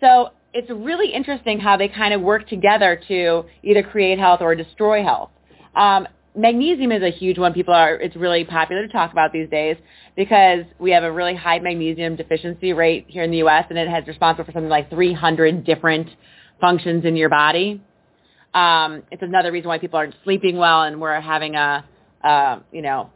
So 0.01 0.31
it's 0.53 0.71
really 0.71 1.13
interesting 1.13 1.59
how 1.59 1.77
they 1.77 1.89
kind 1.89 2.15
of 2.15 2.21
work 2.21 2.49
together 2.49 3.01
to 3.09 3.45
either 3.63 3.83
create 3.83 4.19
health 4.19 4.41
or 4.41 4.55
destroy 4.55 5.03
health. 5.03 5.31
Um, 5.75 6.07
magnesium 6.37 6.93
is 6.93 7.03
a 7.03 7.11
huge 7.11 7.39
one. 7.39 7.53
People 7.53 7.75
are, 7.75 7.95
it's 7.97 8.17
really 8.17 8.45
popular 8.45 8.87
to 8.87 8.93
talk 8.93 9.13
about 9.13 9.33
these 9.33 9.49
days 9.51 9.77
because 10.17 10.61
we 10.79 10.91
have 10.93 11.03
a 11.03 11.11
really 11.11 11.35
high 11.35 11.59
magnesium 11.59 12.17
deficiency 12.17 12.73
rate 12.73 13.07
here 13.09 13.23
in 13.23 13.31
the 13.31 13.39
U.S. 13.39 13.65
and 13.69 13.79
it 13.79 13.89
has 13.89 14.07
responsible 14.07 14.45
for 14.45 14.53
something 14.53 14.71
like 14.71 14.89
300 14.91 15.65
different 15.65 16.09
functions 16.61 17.05
in 17.05 17.17
your 17.17 17.29
body. 17.29 17.83
Um, 18.55 19.03
it's 19.11 19.23
another 19.23 19.53
reason 19.53 19.69
why 19.69 19.79
people 19.79 19.99
aren't 19.99 20.15
sleeping 20.25 20.57
well 20.57 20.85
and 20.85 21.01
we're 21.01 21.21
having 21.21 21.55
a, 21.57 21.85
uh, 22.25 22.61
you 22.73 22.81
know, 22.81 23.11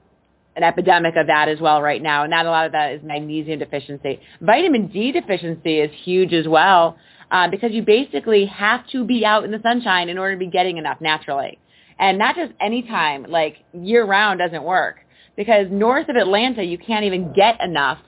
an 0.60 0.68
epidemic 0.68 1.16
of 1.16 1.26
that 1.28 1.48
as 1.48 1.58
well 1.60 1.80
right 1.80 2.02
now, 2.02 2.22
and 2.22 2.30
not 2.30 2.46
a 2.46 2.50
lot 2.50 2.66
of 2.66 2.72
that 2.72 2.92
is 2.92 3.00
magnesium 3.02 3.58
deficiency. 3.58 4.20
Vitamin 4.40 4.88
D 4.88 5.12
deficiency 5.12 5.78
is 5.78 5.90
huge 6.04 6.32
as 6.32 6.46
well 6.46 6.96
uh, 7.30 7.48
because 7.48 7.72
you 7.72 7.82
basically 7.82 8.46
have 8.46 8.86
to 8.88 9.04
be 9.04 9.24
out 9.24 9.44
in 9.44 9.50
the 9.50 9.60
sunshine 9.62 10.08
in 10.08 10.18
order 10.18 10.34
to 10.34 10.38
be 10.38 10.50
getting 10.50 10.76
enough 10.76 11.00
naturally. 11.00 11.58
And 11.98 12.18
not 12.18 12.34
just 12.36 12.52
any 12.60 12.82
time, 12.82 13.26
like 13.28 13.56
year-round 13.72 14.38
doesn't 14.38 14.62
work 14.62 14.96
because 15.36 15.66
north 15.70 16.08
of 16.08 16.16
Atlanta 16.16 16.62
you 16.62 16.78
can't 16.78 17.04
even 17.04 17.32
get 17.32 17.60
enough 17.62 17.98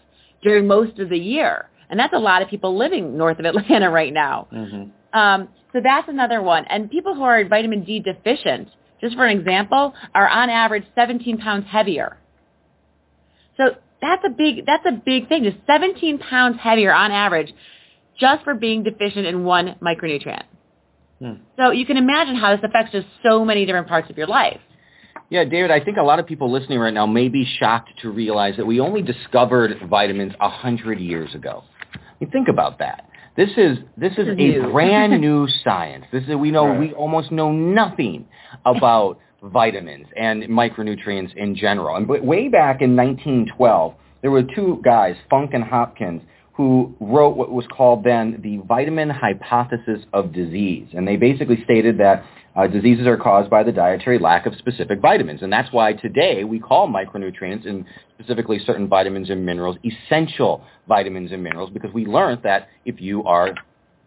during 0.43 0.67
most 0.67 0.99
of 0.99 1.09
the 1.09 1.19
year. 1.19 1.69
And 1.89 1.99
that's 1.99 2.15
a 2.15 2.19
lot 2.19 2.43
of 2.43 2.49
people 2.49 2.77
living 2.77 3.17
north 3.17 3.39
of 3.39 3.45
Atlanta 3.47 3.91
right 3.91 4.13
now. 4.13 4.49
Mm-hmm. 4.53 5.19
Um, 5.19 5.49
so 5.73 5.81
that's 5.83 6.09
another 6.09 6.43
one. 6.43 6.65
And 6.69 6.91
people 6.91 7.15
who 7.15 7.23
are 7.23 7.47
vitamin 7.47 7.85
D 7.85 8.01
deficient, 8.01 8.69
just 9.01 9.15
for 9.15 9.27
an 9.27 9.39
example, 9.39 9.95
are 10.15 10.29
on 10.29 10.51
average 10.51 10.85
17 10.95 11.39
pounds 11.39 11.67
heavier. 11.69 12.19
So 13.63 13.77
that's 14.01 14.23
a 14.25 14.31
big 14.31 14.67
that's 14.67 14.85
a 14.87 14.93
big 14.93 15.29
thing. 15.29 15.45
Just 15.45 15.59
17 15.67 16.19
pounds 16.19 16.59
heavier 16.61 16.93
on 16.93 17.13
average, 17.13 17.53
just 18.19 18.45
for 18.45 18.55
being 18.55 18.83
deficient 18.83 19.27
in 19.27 19.45
one 19.45 19.77
micronutrient. 19.81 20.45
Hmm. 21.21 21.35
So 21.57 21.71
you 21.71 21.87
can 21.87 21.97
imagine 21.97 22.35
how 22.37 22.55
this 22.57 22.65
affects 22.65 22.93
just 22.93 23.07
so 23.23 23.45
many 23.45 23.65
different 23.65 23.89
parts 23.89 24.11
of 24.11 24.19
your 24.19 24.27
life. 24.27 24.61
Yeah, 25.31 25.45
David, 25.45 25.71
I 25.71 25.83
think 25.83 25.97
a 25.97 26.03
lot 26.03 26.19
of 26.19 26.27
people 26.27 26.51
listening 26.53 26.79
right 26.79 26.93
now 26.93 27.07
may 27.07 27.29
be 27.29 27.47
shocked 27.59 27.91
to 28.03 28.11
realize 28.11 28.57
that 28.57 28.67
we 28.67 28.81
only 28.81 29.03
discovered 29.03 29.79
vitamins 29.89 30.33
a 30.41 30.51
hundred 30.51 30.99
years 31.01 31.35
ago. 31.35 31.65
I 31.95 31.99
mean, 32.21 32.31
think 32.31 32.49
about 32.49 32.81
that. 32.81 33.09
This 33.37 33.51
is 33.57 33.79
this 33.97 34.13
is 34.19 34.29
a 34.29 34.71
brand 34.71 35.21
new 35.21 35.49
science. 35.65 36.05
This 36.13 36.25
is 36.25 36.35
we 36.37 36.51
know 36.51 36.67
Right. 36.67 36.81
we 36.81 36.93
almost 36.93 37.31
know 37.31 37.51
nothing 37.51 38.27
about 38.67 39.19
vitamins 39.43 40.07
and 40.17 40.45
micronutrients 40.45 41.35
in 41.37 41.55
general. 41.55 41.97
And 41.97 42.09
way 42.09 42.49
back 42.49 42.81
in 42.81 42.97
1912, 42.97 43.95
there 44.23 44.31
were 44.31 44.43
two 44.43 44.81
guys, 44.85 45.17
Funk 45.29 45.51
and 45.53 45.65
Hopkins, 45.65 46.23
who 46.55 46.95
wrote 47.01 47.37
what 47.37 47.51
was 47.51 47.67
called 47.75 48.05
then 48.05 48.41
the 48.43 48.59
vitamin 48.69 49.11
hypothesis 49.11 50.01
of 50.13 50.33
disease. 50.33 50.89
And 50.93 51.09
they 51.09 51.17
basically 51.17 51.63
stated 51.65 51.99
that 51.99 52.25
uh, 52.55 52.67
diseases 52.67 53.07
are 53.07 53.17
caused 53.17 53.49
by 53.49 53.63
the 53.63 53.73
dietary 53.73 54.19
lack 54.19 54.45
of 54.45 54.55
specific 54.57 55.01
vitamins. 55.01 55.43
And 55.43 55.53
that's 55.53 55.73
why 55.73 55.95
today 55.95 56.45
we 56.45 56.59
call 56.59 56.87
micronutrients 56.87 57.67
and 57.67 57.85
specifically 58.19 58.59
certain 58.65 58.89
vitamins 58.89 59.31
and 59.31 59.45
minerals 59.45 59.77
essential 59.85 60.63
vitamins 60.87 61.33
and 61.33 61.43
minerals 61.43 61.71
because 61.71 61.93
we 61.95 62.05
learned 62.05 62.43
that 62.43 62.69
if 62.85 63.01
you 63.01 63.25
are 63.25 63.55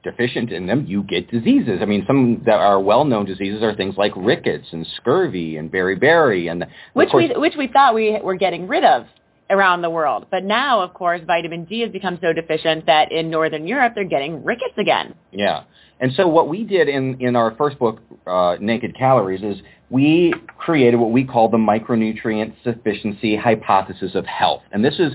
deficient 0.05 0.51
in 0.51 0.67
them, 0.67 0.85
you 0.87 1.03
get 1.03 1.29
diseases. 1.29 1.79
I 1.81 1.85
mean, 1.85 2.05
some 2.07 2.41
that 2.45 2.59
are 2.59 2.79
well-known 2.79 3.25
diseases 3.25 3.61
are 3.61 3.75
things 3.75 3.95
like 3.97 4.13
rickets 4.15 4.67
and 4.71 4.87
scurvy 4.95 5.57
and 5.57 5.69
beriberi 5.69 6.49
and 6.49 6.65
which 6.93 7.09
course- 7.09 7.31
we 7.35 7.39
which 7.39 7.55
we 7.57 7.67
thought 7.67 7.93
we 7.93 8.17
were 8.23 8.35
getting 8.35 8.67
rid 8.67 8.85
of 8.85 9.05
around 9.49 9.81
the 9.81 9.89
world. 9.89 10.25
But 10.31 10.43
now, 10.43 10.81
of 10.81 10.93
course, 10.93 11.21
vitamin 11.27 11.65
D 11.65 11.81
has 11.81 11.91
become 11.91 12.17
so 12.21 12.31
deficient 12.31 12.85
that 12.85 13.11
in 13.11 13.29
Northern 13.29 13.67
Europe 13.67 13.93
they're 13.93 14.03
getting 14.05 14.43
rickets 14.43 14.77
again. 14.77 15.13
Yeah. 15.31 15.63
And 15.99 16.11
so 16.13 16.27
what 16.27 16.49
we 16.49 16.63
did 16.63 16.89
in, 16.89 17.21
in 17.21 17.35
our 17.35 17.55
first 17.55 17.79
book, 17.79 18.01
uh, 18.27 18.57
Naked 18.59 18.95
Calories, 18.97 19.43
is 19.43 19.61
we 19.89 20.33
created 20.57 20.97
what 20.97 21.11
we 21.11 21.23
call 21.23 21.47
the 21.47 21.57
micronutrient 21.57 22.53
sufficiency 22.63 23.35
hypothesis 23.35 24.15
of 24.15 24.25
health. 24.25 24.63
And 24.71 24.83
this 24.83 24.99
is, 24.99 25.13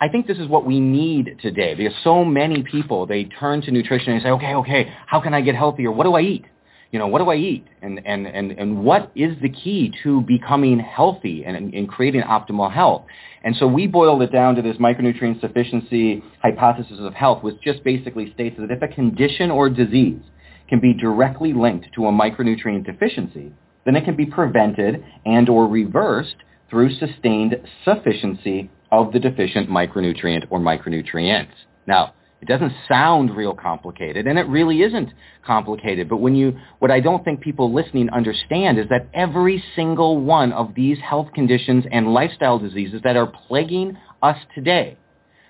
I 0.00 0.08
think 0.08 0.26
this 0.26 0.38
is 0.38 0.46
what 0.46 0.64
we 0.64 0.78
need 0.80 1.38
today 1.42 1.74
because 1.74 1.92
so 2.04 2.24
many 2.24 2.62
people, 2.62 3.06
they 3.06 3.24
turn 3.24 3.62
to 3.62 3.70
nutrition 3.70 4.12
and 4.12 4.22
say, 4.22 4.30
okay, 4.30 4.54
okay, 4.54 4.92
how 5.06 5.20
can 5.20 5.34
I 5.34 5.40
get 5.40 5.54
healthier? 5.56 5.90
What 5.90 6.04
do 6.04 6.14
I 6.14 6.20
eat? 6.20 6.44
you 6.90 6.98
know, 6.98 7.06
what 7.06 7.18
do 7.18 7.30
I 7.30 7.36
eat? 7.36 7.66
And, 7.82 8.00
and, 8.06 8.26
and, 8.26 8.52
and 8.52 8.82
what 8.82 9.12
is 9.14 9.36
the 9.42 9.50
key 9.50 9.92
to 10.02 10.22
becoming 10.22 10.78
healthy 10.78 11.44
and, 11.44 11.74
and 11.74 11.88
creating 11.88 12.22
optimal 12.22 12.72
health? 12.72 13.04
And 13.44 13.54
so 13.56 13.66
we 13.66 13.86
boiled 13.86 14.22
it 14.22 14.32
down 14.32 14.54
to 14.54 14.62
this 14.62 14.76
micronutrient 14.78 15.40
sufficiency 15.40 16.22
hypothesis 16.42 16.98
of 16.98 17.14
health, 17.14 17.42
which 17.42 17.60
just 17.62 17.84
basically 17.84 18.32
states 18.32 18.56
that 18.58 18.70
if 18.70 18.82
a 18.82 18.88
condition 18.88 19.50
or 19.50 19.68
disease 19.68 20.20
can 20.68 20.80
be 20.80 20.94
directly 20.94 21.52
linked 21.52 21.88
to 21.94 22.06
a 22.06 22.12
micronutrient 22.12 22.86
deficiency, 22.86 23.52
then 23.84 23.94
it 23.94 24.04
can 24.04 24.16
be 24.16 24.26
prevented 24.26 25.04
and 25.26 25.48
or 25.48 25.66
reversed 25.66 26.36
through 26.70 26.94
sustained 26.94 27.54
sufficiency 27.84 28.70
of 28.90 29.12
the 29.12 29.18
deficient 29.18 29.68
micronutrient 29.68 30.46
or 30.50 30.58
micronutrients. 30.58 31.48
Now, 31.86 32.14
it 32.40 32.46
doesn't 32.46 32.72
sound 32.88 33.36
real 33.36 33.52
complicated, 33.52 34.28
and 34.28 34.38
it 34.38 34.46
really 34.46 34.82
isn't 34.82 35.10
complicated. 35.44 36.08
But 36.08 36.18
when 36.18 36.36
you, 36.36 36.56
what 36.78 36.90
I 36.90 37.00
don't 37.00 37.24
think 37.24 37.40
people 37.40 37.72
listening 37.72 38.10
understand 38.10 38.78
is 38.78 38.88
that 38.90 39.08
every 39.12 39.62
single 39.74 40.20
one 40.20 40.52
of 40.52 40.74
these 40.76 40.98
health 41.00 41.32
conditions 41.34 41.84
and 41.90 42.14
lifestyle 42.14 42.60
diseases 42.60 43.00
that 43.02 43.16
are 43.16 43.26
plaguing 43.26 43.96
us 44.22 44.38
today 44.54 44.96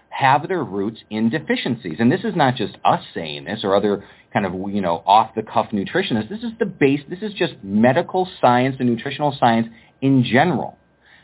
have 0.08 0.48
their 0.48 0.64
roots 0.64 1.00
in 1.10 1.28
deficiencies. 1.28 1.96
And 1.98 2.10
this 2.10 2.24
is 2.24 2.34
not 2.34 2.56
just 2.56 2.76
us 2.84 3.02
saying 3.12 3.44
this 3.44 3.60
or 3.64 3.76
other 3.76 4.02
kind 4.32 4.46
of, 4.46 4.54
you 4.72 4.80
know, 4.80 5.02
off-the-cuff 5.06 5.68
nutritionists. 5.72 6.30
This 6.30 6.42
is 6.42 6.52
the 6.58 6.66
base, 6.66 7.00
this 7.10 7.20
is 7.20 7.34
just 7.34 7.52
medical 7.62 8.26
science 8.40 8.76
and 8.80 8.88
nutritional 8.88 9.36
science 9.38 9.68
in 10.00 10.24
general. 10.24 10.77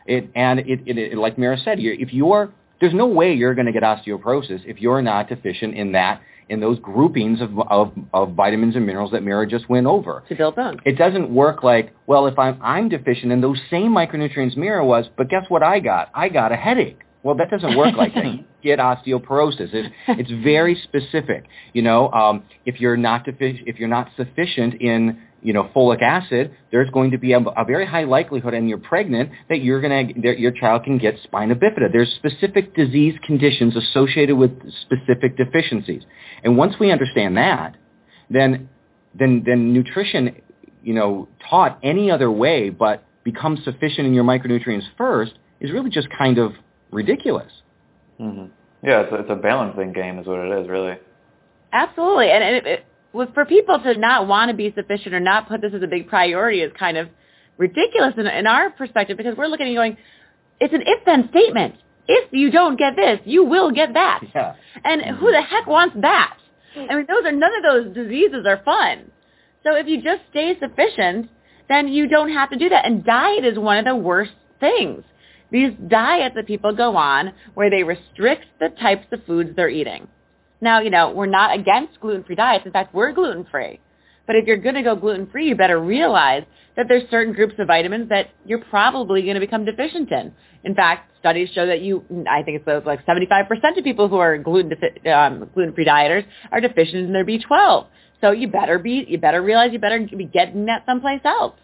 It, 0.07 0.31
and 0.35 0.61
it, 0.61 0.81
it, 0.87 0.99
it 0.99 1.19
like 1.19 1.39
Mira 1.39 1.59
said, 1.59 1.79
if 1.81 2.13
you're 2.13 2.53
there's 2.81 2.95
no 2.95 3.07
way 3.07 3.33
you're 3.33 3.55
going 3.55 3.67
to 3.67 3.73
get 3.73 3.83
osteoporosis 3.83 4.65
if 4.67 4.81
you're 4.81 5.01
not 5.01 5.29
deficient 5.29 5.75
in 5.75 5.93
that 5.93 6.21
in 6.49 6.61
those 6.61 6.79
groupings 6.81 7.41
of, 7.41 7.59
of, 7.71 7.93
of 8.13 8.35
vitamins 8.35 8.77
and 8.77 8.85
minerals 8.85 9.13
that 9.13 9.23
Mira 9.23 9.47
just 9.47 9.69
went 9.69 9.87
over. 9.87 10.23
To 10.29 10.35
build 10.35 10.57
bones. 10.57 10.79
It 10.85 10.99
doesn't 10.99 11.31
work 11.31 11.63
like, 11.63 11.95
well, 12.07 12.27
if 12.27 12.39
I'm, 12.39 12.61
I'm 12.63 12.89
deficient 12.89 13.33
in 13.33 13.41
those 13.41 13.59
same 13.71 13.93
micronutrients 13.93 14.57
Mira 14.57 14.85
was, 14.85 15.07
but 15.17 15.31
guess 15.31 15.45
what 15.49 15.63
I 15.63 15.81
got? 15.81 16.11
I 16.15 16.29
got 16.29 16.53
a 16.53 16.57
headache. 16.57 17.01
Well, 17.25 17.35
that 17.37 17.51
doesn't 17.51 17.77
work 17.77 17.97
like 17.97 18.15
that. 18.15 18.25
You 18.65 18.77
get 18.77 18.79
osteoporosis. 18.79 19.75
It's, 19.75 19.95
it's 20.09 20.31
very 20.43 20.75
specific. 20.85 21.45
You 21.75 21.83
know, 21.83 22.11
um, 22.13 22.45
if 22.65 22.81
you're 22.81 22.97
not 22.97 23.27
defic- 23.27 23.65
if 23.67 23.79
you're 23.79 23.91
not 23.91 24.09
sufficient 24.17 24.81
in 24.81 25.19
you 25.45 25.53
know, 25.53 25.71
folic 25.77 26.01
acid, 26.01 26.57
there's 26.73 26.89
going 26.91 27.11
to 27.11 27.19
be 27.19 27.33
a, 27.33 27.39
a 27.39 27.65
very 27.67 27.87
high 27.87 28.05
likelihood, 28.05 28.55
and 28.55 28.67
you're 28.67 28.79
pregnant, 28.79 29.31
that 29.51 29.63
you're 29.63 29.83
going 29.83 30.23
to, 30.23 30.41
your 30.41 30.53
child 30.53 30.85
can 30.85 30.97
get 30.97 31.17
spina 31.23 31.55
bifida. 31.55 31.93
There's 31.93 32.11
specific 32.15 32.75
disease 32.75 33.15
conditions 33.27 33.77
associated 33.77 34.37
with 34.37 34.53
specific 34.81 35.37
deficiencies. 35.37 36.03
And 36.43 36.57
once 36.57 36.77
we 36.81 36.91
understand 36.91 37.37
that, 37.37 37.77
then, 38.31 38.71
then, 39.15 39.43
then 39.45 39.75
nutrition, 39.75 40.35
you 40.83 40.95
know, 40.95 41.29
taught 41.51 41.79
any 41.83 42.11
other 42.11 42.31
way 42.31 42.71
but 42.71 43.05
become 43.23 43.59
sufficient 43.65 44.07
in 44.07 44.15
your 44.15 44.25
micronutrients 44.25 44.85
first 44.97 45.35
is 45.61 45.71
really 45.73 45.91
just 45.91 46.09
kind 46.17 46.39
of 46.39 46.53
ridiculous. 46.95 47.53
Mm-hmm. 48.21 48.47
Yeah, 48.87 49.03
it's 49.03 49.13
a, 49.13 49.17
it's 49.17 49.31
a 49.31 49.37
balancing 49.37 49.93
game 49.93 50.19
is 50.19 50.27
what 50.27 50.39
it 50.39 50.61
is, 50.61 50.69
really. 50.69 50.97
Absolutely. 51.73 52.31
And 52.31 52.45
it, 52.45 52.67
it, 52.67 52.87
for 53.35 53.45
people 53.45 53.81
to 53.81 53.99
not 53.99 54.29
want 54.29 54.51
to 54.51 54.57
be 54.57 54.73
sufficient 54.75 55.15
or 55.15 55.21
not 55.21 55.49
put 55.49 55.61
this 55.61 55.73
as 55.75 55.83
a 55.83 55.87
big 55.87 56.09
priority 56.09 56.61
is 56.61 56.73
kind 56.79 56.97
of 56.97 57.09
ridiculous 57.59 58.15
in, 58.17 58.27
in 58.27 58.47
our 58.47 58.71
perspective 58.71 59.17
because 59.17 59.37
we're 59.37 59.47
looking 59.47 59.67
and 59.67 59.77
going, 59.77 59.97
it's 60.61 60.75
an 60.75 60.83
if-then 60.85 61.29
statement. 61.31 61.75
If 62.07 62.33
you 62.33 62.51
don't 62.51 62.79
get 62.79 62.97
this, 62.97 63.21
you 63.25 63.45
will 63.45 63.71
get 63.71 63.95
that. 63.95 64.21
Yeah. 64.35 64.55
And 64.85 65.03
who 65.17 65.31
the 65.31 65.41
heck 65.41 65.67
wants 65.67 65.97
that? 66.03 66.37
I 66.77 66.97
mean, 66.97 67.07
those 67.09 67.25
are 67.25 67.33
none 67.33 67.53
of 67.57 67.63
those 67.63 67.95
diseases 67.95 68.45
are 68.47 68.61
fun. 68.65 69.11
So 69.63 69.75
if 69.75 69.87
you 69.87 70.03
just 70.03 70.23
stay 70.31 70.57
sufficient, 70.61 71.31
then 71.69 71.89
you 71.89 72.09
don't 72.09 72.31
have 72.31 72.51
to 72.51 72.59
do 72.59 72.69
that. 72.69 72.85
And 72.85 73.05
diet 73.05 73.45
is 73.45 73.59
one 73.59 73.79
of 73.79 73.85
the 73.85 73.97
worst 73.97 74.33
things. 74.61 75.03
These 75.51 75.73
diets 75.89 76.35
that 76.35 76.47
people 76.47 76.75
go 76.75 76.97
on 76.97 77.33
where 77.55 77.71
they 77.71 77.83
restrict 77.83 78.47
the 78.61 78.71
types 78.81 79.07
of 79.13 79.25
foods 79.25 79.51
they're 79.55 79.69
eating. 79.69 80.09
Now, 80.61 80.81
you 80.81 80.91
know, 80.91 81.11
we're 81.11 81.27
not 81.27 81.55
against 81.55 82.01
gluten-free 82.01 82.37
diets. 82.37 82.67
In 82.67 82.73
fact, 82.73 82.95
we're 82.95 83.13
gluten-free. 83.13 83.81
But 84.27 84.37
if 84.37 84.47
you're 84.47 84.57
going 84.57 84.77
to 84.77 84.83
go 84.83 84.97
gluten-free, 84.97 85.49
you 85.49 85.55
better 85.55 85.79
realize 85.79 86.45
that 86.77 86.87
there's 86.89 87.09
certain 87.11 87.35
groups 87.35 87.55
of 87.59 87.67
vitamins 87.67 88.09
that 88.09 88.31
you're 88.45 88.65
probably 88.65 89.23
going 89.23 89.35
to 89.35 89.41
become 89.41 89.65
deficient 89.65 90.11
in. 90.11 90.33
In 90.65 90.75
fact, 90.75 91.11
studies 91.19 91.51
show 91.55 91.67
that 91.67 91.83
you, 91.83 92.05
I 92.29 92.43
think 92.43 92.63
it's 92.67 92.87
like 92.87 93.05
75% 93.07 93.79
of 93.79 93.85
people 93.85 94.09
who 94.09 94.17
are 94.17 94.39
gluten 94.39 94.73
um, 95.13 95.51
gluten-free 95.55 95.85
dieters 95.85 96.25
are 96.51 96.61
deficient 96.61 97.07
in 97.07 97.13
their 97.13 97.25
B12. 97.25 97.87
So 98.21 98.31
you 98.31 98.49
better 98.49 98.79
be, 98.79 99.05
you 99.07 99.19
better 99.19 99.43
realize 99.43 99.73
you 99.73 99.79
better 99.79 100.01
be 100.01 100.25
getting 100.25 100.67
that 100.67 100.85
someplace 100.87 101.21
else. 101.25 101.55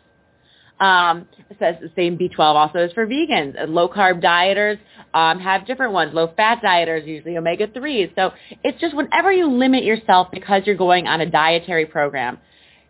Um, 0.80 1.28
says 1.60 1.76
the 1.80 1.90
same 1.94 2.18
B12 2.18 2.38
also 2.38 2.78
is 2.78 2.92
for 2.92 3.06
vegans. 3.06 3.54
Low 3.68 3.88
carb 3.88 4.22
dieters 4.22 4.78
um, 5.14 5.38
have 5.38 5.66
different 5.66 5.92
ones. 5.92 6.12
Low 6.14 6.32
fat 6.36 6.60
dieters 6.62 7.06
usually 7.06 7.36
omega 7.36 7.68
3s. 7.68 8.14
So 8.16 8.32
it's 8.64 8.80
just 8.80 8.96
whenever 8.96 9.30
you 9.30 9.50
limit 9.50 9.84
yourself 9.84 10.28
because 10.32 10.62
you're 10.64 10.76
going 10.76 11.06
on 11.06 11.20
a 11.20 11.30
dietary 11.30 11.86
program, 11.86 12.38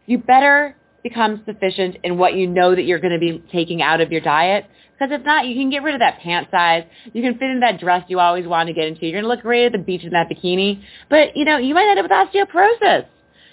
you 0.06 0.18
better 0.18 0.76
become 1.02 1.42
sufficient 1.46 1.96
in 2.04 2.18
what 2.18 2.34
you 2.34 2.46
know 2.46 2.74
that 2.74 2.82
you're 2.82 2.98
going 2.98 3.12
to 3.12 3.18
be 3.18 3.42
taking 3.50 3.82
out 3.82 4.00
of 4.00 4.12
your 4.12 4.20
diet. 4.20 4.66
Because 4.92 5.18
if 5.18 5.24
not, 5.24 5.46
you 5.46 5.54
can 5.54 5.70
get 5.70 5.82
rid 5.82 5.94
of 5.94 6.00
that 6.00 6.20
pant 6.20 6.48
size. 6.50 6.84
You 7.12 7.22
can 7.22 7.38
fit 7.38 7.50
in 7.50 7.60
that 7.60 7.80
dress 7.80 8.04
you 8.08 8.20
always 8.20 8.46
want 8.46 8.66
to 8.66 8.74
get 8.74 8.86
into. 8.86 9.06
You're 9.06 9.22
going 9.22 9.24
to 9.24 9.28
look 9.28 9.40
great 9.40 9.66
at 9.66 9.72
the 9.72 9.78
beach 9.78 10.04
in 10.04 10.10
that 10.10 10.28
bikini. 10.28 10.82
But, 11.08 11.36
you 11.36 11.46
know, 11.46 11.56
you 11.56 11.74
might 11.74 11.88
end 11.88 11.98
up 11.98 12.04
with 12.04 12.12
osteoporosis. 12.12 13.06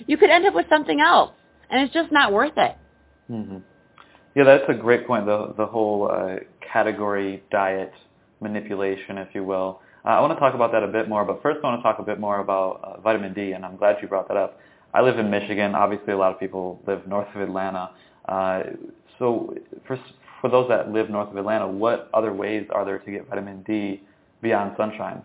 You 0.06 0.18
could 0.18 0.30
end 0.30 0.46
up 0.46 0.54
with 0.54 0.66
something 0.70 1.00
else. 1.00 1.32
And 1.70 1.82
it's 1.82 1.94
just 1.94 2.12
not 2.12 2.34
worth 2.34 2.54
it. 2.58 2.76
Mm-hmm. 3.32 3.58
Yeah, 4.38 4.44
that's 4.44 4.66
a 4.70 4.74
great 4.76 5.08
point. 5.08 5.26
The 5.26 5.56
the 5.58 5.66
whole 5.66 6.12
uh, 6.12 6.36
category 6.62 7.42
diet 7.50 7.92
manipulation, 8.40 9.18
if 9.18 9.30
you 9.34 9.44
will. 9.44 9.82
Uh, 10.06 10.10
I 10.10 10.22
want 10.22 10.32
to 10.32 10.40
talk 10.40 10.54
about 10.54 10.72
that 10.74 10.84
a 10.84 10.88
bit 10.88 11.10
more, 11.10 11.26
but 11.26 11.42
first 11.42 11.58
I 11.64 11.68
want 11.68 11.80
to 11.80 11.84
talk 11.84 11.98
a 11.98 12.04
bit 12.04 12.20
more 12.20 12.40
about 12.40 12.80
uh, 12.84 13.02
vitamin 13.02 13.34
D, 13.34 13.54
and 13.54 13.66
I'm 13.66 13.78
glad 13.78 13.96
you 14.00 14.08
brought 14.08 14.28
that 14.28 14.38
up. 14.38 14.60
I 14.94 15.02
live 15.02 15.18
in 15.18 15.32
Michigan. 15.32 15.74
Obviously, 15.74 16.14
a 16.14 16.18
lot 16.18 16.32
of 16.32 16.40
people 16.40 16.80
live 16.86 17.08
north 17.08 17.28
of 17.34 17.42
Atlanta. 17.42 17.90
Uh, 18.30 18.60
so 19.18 19.56
for 19.88 20.00
for 20.40 20.52
those 20.52 20.70
that 20.70 20.92
live 20.92 21.10
north 21.10 21.32
of 21.32 21.38
Atlanta, 21.38 21.68
what 21.68 22.08
other 22.14 22.32
ways 22.32 22.68
are 22.70 22.86
there 22.86 23.00
to 23.00 23.12
get 23.12 23.28
vitamin 23.28 23.64
D 23.64 24.04
beyond 24.44 24.76
sunshine? 24.78 25.24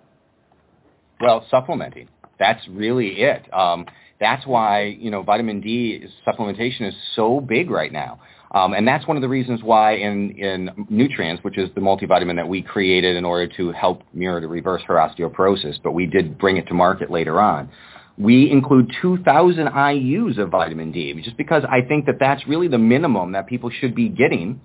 Well, 1.21 1.45
supplementing. 1.51 2.09
That's 2.39 2.67
really 2.67 3.21
it. 3.21 3.53
Um, 3.53 3.85
that's 4.19 4.47
why 4.47 4.85
you 4.85 5.11
know 5.11 5.23
vitamin 5.23 5.61
D 5.61 6.07
supplementation 6.27 6.89
is 6.89 6.95
so 7.15 7.43
big 7.43 7.69
right 7.69 7.93
now. 7.93 8.19
Um, 8.53 8.75
and 8.75 8.87
that's 8.87 9.07
one 9.07 9.17
of 9.17 9.23
the 9.23 9.29
reasons 9.29 9.63
why 9.63 9.95
in, 9.95 10.33
in 10.33 10.71
Nutreince, 10.91 11.43
which 11.43 11.57
is 11.57 11.71
the 11.75 11.81
multivitamin 11.81 12.37
that 12.37 12.47
we 12.47 12.61
created 12.61 13.17
in 13.17 13.25
order 13.25 13.51
to 13.57 13.73
help 13.73 14.03
Mira 14.13 14.43
to 14.43 14.49
reverse 14.49 14.83
her 14.87 14.95
osteoporosis, 14.95 15.77
but 15.83 15.93
we 15.93 16.07
did 16.07 16.39
bring 16.39 16.59
it 16.59 16.67
to 16.69 16.75
market 16.75 17.11
later 17.11 17.41
on, 17.41 17.71
we 18.19 18.51
include 18.51 18.93
2,000 19.01 19.69
IUs 19.69 20.39
of 20.39 20.51
vitamin 20.51 20.93
D, 20.93 21.19
just 21.23 21.39
because 21.39 21.63
I 21.69 21.81
think 21.81 22.05
that 22.07 22.17
that's 22.21 22.47
really 22.47 22.69
the 22.69 22.79
minimum 22.79 23.33
that 23.33 23.47
people 23.47 23.71
should 23.71 23.95
be 23.95 24.11
getting. 24.11 24.61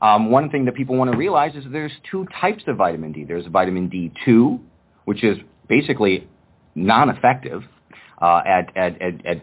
Um, 0.00 0.30
one 0.30 0.50
thing 0.50 0.64
that 0.64 0.74
people 0.74 0.96
want 0.96 1.12
to 1.12 1.16
realize 1.16 1.54
is 1.54 1.64
there's 1.70 1.92
two 2.10 2.26
types 2.40 2.64
of 2.66 2.78
vitamin 2.78 3.12
D. 3.12 3.24
There's 3.24 3.46
vitamin 3.46 3.90
D2, 3.90 4.60
which 5.04 5.22
is 5.22 5.36
basically 5.68 6.26
non-effective 6.74 7.62
uh, 8.20 8.40
at, 8.46 8.74
at, 8.76 9.02
at, 9.02 9.26
at 9.26 9.42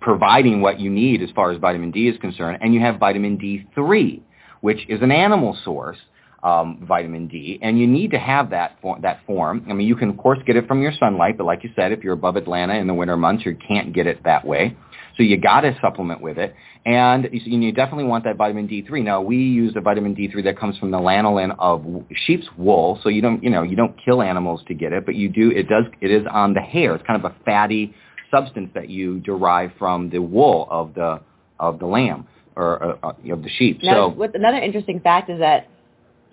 providing 0.00 0.60
what 0.60 0.80
you 0.80 0.90
need 0.90 1.22
as 1.22 1.30
far 1.30 1.50
as 1.50 1.58
vitamin 1.58 1.90
D 1.90 2.08
is 2.08 2.18
concerned, 2.18 2.58
and 2.60 2.74
you 2.74 2.80
have 2.80 2.98
vitamin 2.98 3.38
D3, 3.38 4.20
which 4.60 4.88
is 4.88 5.02
an 5.02 5.10
animal 5.10 5.56
source 5.64 5.98
um, 6.42 6.84
vitamin 6.86 7.26
D, 7.26 7.58
and 7.60 7.78
you 7.78 7.86
need 7.86 8.12
to 8.12 8.18
have 8.18 8.50
that 8.50 8.76
for, 8.80 8.98
that 9.02 9.20
form. 9.26 9.66
I 9.68 9.72
mean, 9.72 9.88
you 9.88 9.96
can 9.96 10.10
of 10.10 10.16
course 10.16 10.38
get 10.46 10.54
it 10.56 10.68
from 10.68 10.80
your 10.80 10.92
sunlight, 10.98 11.36
but 11.36 11.44
like 11.44 11.64
you 11.64 11.70
said, 11.74 11.92
if 11.92 12.04
you're 12.04 12.12
above 12.12 12.36
Atlanta 12.36 12.74
in 12.74 12.86
the 12.86 12.94
winter 12.94 13.16
months, 13.16 13.44
you 13.44 13.56
can't 13.56 13.92
get 13.92 14.06
it 14.06 14.22
that 14.24 14.46
way. 14.46 14.76
So 15.16 15.22
you 15.22 15.38
got 15.38 15.62
to 15.62 15.76
supplement 15.80 16.20
with 16.20 16.38
it, 16.38 16.54
and 16.84 17.28
you 17.32 17.58
you 17.58 17.72
definitely 17.72 18.04
want 18.04 18.24
that 18.24 18.36
vitamin 18.36 18.68
D3. 18.68 19.02
Now 19.02 19.22
we 19.22 19.38
use 19.38 19.72
the 19.72 19.80
vitamin 19.80 20.14
D3 20.14 20.44
that 20.44 20.58
comes 20.58 20.76
from 20.78 20.90
the 20.90 20.98
lanolin 20.98 21.56
of 21.58 21.84
sheep's 22.14 22.46
wool, 22.58 23.00
so 23.02 23.08
you 23.08 23.22
don't 23.22 23.42
you 23.42 23.50
know 23.50 23.62
you 23.62 23.76
don't 23.76 23.96
kill 24.04 24.20
animals 24.20 24.60
to 24.68 24.74
get 24.74 24.92
it, 24.92 25.06
but 25.06 25.14
you 25.14 25.30
do 25.30 25.50
it 25.50 25.68
does 25.68 25.84
it 26.02 26.10
is 26.10 26.26
on 26.30 26.52
the 26.52 26.60
hair. 26.60 26.94
It's 26.94 27.06
kind 27.06 27.24
of 27.24 27.32
a 27.32 27.34
fatty 27.44 27.94
substance 28.30 28.70
that 28.74 28.88
you 28.88 29.20
derive 29.20 29.72
from 29.78 30.10
the 30.10 30.18
wool 30.18 30.68
of 30.70 30.94
the 30.94 31.20
of 31.58 31.78
the 31.78 31.86
lamb 31.86 32.26
or 32.54 32.82
uh, 32.82 32.96
uh 33.02 33.32
of 33.32 33.42
the 33.42 33.48
sheep. 33.48 33.80
Now, 33.82 34.08
so, 34.08 34.08
what's 34.08 34.34
another 34.34 34.58
interesting 34.58 35.00
fact 35.00 35.30
is 35.30 35.38
that 35.40 35.68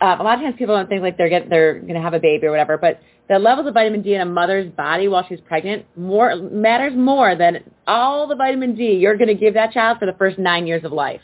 uh, 0.02 0.18
a 0.20 0.24
lot 0.24 0.36
of 0.36 0.42
times 0.42 0.56
people 0.58 0.76
don't 0.76 0.90
think 0.90 1.02
like 1.02 1.18
they're 1.18 1.30
get 1.30 1.50
they're 1.50 1.80
going 1.80 1.96
to 1.96 2.02
have 2.02 2.14
a 2.14 2.20
baby 2.20 2.48
or 2.48 2.52
whatever, 2.52 2.78
but 2.78 3.00
the 3.30 3.40
levels 3.40 3.68
of 3.68 3.74
vitamin 3.74 4.02
D 4.02 4.16
in 4.16 4.22
a 4.22 4.26
mother's 4.26 4.70
body 4.72 5.08
while 5.08 5.26
she's 5.28 5.40
pregnant 5.42 5.86
more 5.96 6.36
matters 6.36 6.94
more 6.96 7.36
than 7.36 7.64
all 7.88 8.28
the 8.28 8.36
vitamin 8.36 8.76
D 8.76 8.96
you're 8.96 9.18
going 9.18 9.30
to 9.30 9.36
give 9.36 9.54
that 9.54 9.72
child 9.72 10.00
for 10.00 10.06
the 10.06 10.14
first 10.14 10.38
nine 10.38 10.68
years 10.68 10.84
of 10.84 10.92
life. 10.92 11.22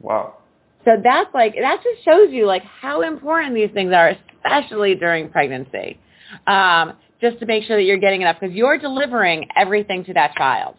Wow. 0.00 0.38
So 0.84 0.92
that's 1.02 1.32
like 1.34 1.54
that 1.60 1.82
just 1.82 2.04
shows 2.04 2.28
you 2.30 2.46
like 2.46 2.62
how 2.64 3.02
important 3.02 3.54
these 3.54 3.70
things 3.72 3.92
are, 3.92 4.16
especially 4.44 4.94
during 4.94 5.28
pregnancy. 5.30 5.98
Um, 6.46 6.94
just 7.20 7.38
to 7.40 7.46
make 7.46 7.64
sure 7.64 7.76
that 7.76 7.84
you're 7.84 7.98
getting 7.98 8.22
enough 8.22 8.36
because 8.40 8.54
you're 8.54 8.78
delivering 8.78 9.48
everything 9.56 10.04
to 10.04 10.14
that 10.14 10.34
child. 10.36 10.76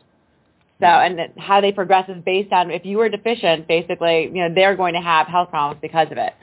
So, 0.80 0.86
and 0.86 1.20
how 1.38 1.62
they 1.62 1.72
progress 1.72 2.08
is 2.08 2.24
based 2.24 2.54
on 2.54 2.70
if 2.70 2.86
you 2.86 2.98
were 2.98 3.10
deficient, 3.10 3.68
basically, 3.68 4.26
you 4.26 4.48
know, 4.48 4.54
they're 4.54 4.76
going 4.76 4.94
to 4.94 5.02
have 5.02 5.26
health 5.28 5.50
problems 5.50 5.80
because 5.82 6.08
of 6.12 6.20
it. 6.20 6.34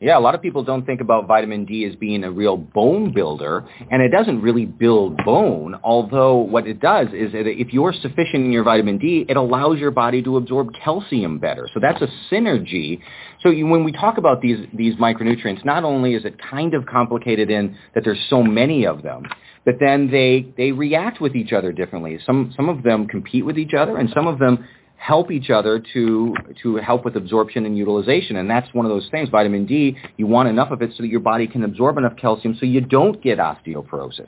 Yeah, 0.00 0.16
a 0.16 0.20
lot 0.20 0.36
of 0.36 0.42
people 0.42 0.62
don't 0.62 0.86
think 0.86 1.00
about 1.00 1.26
vitamin 1.26 1.64
D 1.64 1.84
as 1.84 1.96
being 1.96 2.22
a 2.22 2.30
real 2.30 2.56
bone 2.56 3.12
builder, 3.12 3.68
and 3.90 4.00
it 4.00 4.10
doesn't 4.10 4.40
really 4.40 4.64
build 4.64 5.16
bone, 5.24 5.74
although 5.82 6.36
what 6.36 6.68
it 6.68 6.78
does 6.78 7.08
is 7.08 7.32
if 7.34 7.72
you're 7.72 7.92
sufficient 7.92 8.44
in 8.44 8.52
your 8.52 8.62
vitamin 8.62 8.98
D, 8.98 9.26
it 9.28 9.36
allows 9.36 9.78
your 9.78 9.90
body 9.90 10.22
to 10.22 10.36
absorb 10.36 10.72
calcium 10.72 11.40
better. 11.40 11.68
So 11.74 11.80
that's 11.80 12.00
a 12.00 12.06
synergy. 12.32 13.00
So 13.40 13.48
you, 13.48 13.66
when 13.66 13.82
we 13.82 13.90
talk 13.90 14.18
about 14.18 14.40
these, 14.40 14.68
these 14.72 14.94
micronutrients, 14.96 15.64
not 15.64 15.82
only 15.82 16.14
is 16.14 16.24
it 16.24 16.36
kind 16.48 16.74
of 16.74 16.86
complicated 16.86 17.50
in 17.50 17.76
that 17.96 18.04
there's 18.04 18.24
so 18.30 18.40
many 18.40 18.86
of 18.86 19.02
them, 19.02 19.24
but 19.64 19.74
then 19.80 20.12
they, 20.12 20.46
they 20.56 20.70
react 20.70 21.20
with 21.20 21.34
each 21.34 21.52
other 21.52 21.72
differently. 21.72 22.20
Some, 22.24 22.54
some 22.56 22.68
of 22.68 22.84
them 22.84 23.08
compete 23.08 23.44
with 23.44 23.58
each 23.58 23.74
other, 23.74 23.96
and 23.96 24.08
some 24.14 24.28
of 24.28 24.38
them 24.38 24.64
help 24.98 25.30
each 25.30 25.48
other 25.48 25.82
to 25.94 26.34
to 26.62 26.76
help 26.76 27.04
with 27.04 27.16
absorption 27.16 27.64
and 27.64 27.78
utilization. 27.78 28.36
And 28.36 28.50
that's 28.50 28.72
one 28.74 28.84
of 28.84 28.90
those 28.90 29.08
things. 29.10 29.28
Vitamin 29.28 29.64
D, 29.64 29.96
you 30.16 30.26
want 30.26 30.48
enough 30.48 30.70
of 30.70 30.82
it 30.82 30.90
so 30.96 31.02
that 31.02 31.08
your 31.08 31.20
body 31.20 31.46
can 31.46 31.64
absorb 31.64 31.96
enough 31.98 32.16
calcium 32.16 32.56
so 32.58 32.66
you 32.66 32.80
don't 32.80 33.22
get 33.22 33.38
osteoporosis. 33.38 34.26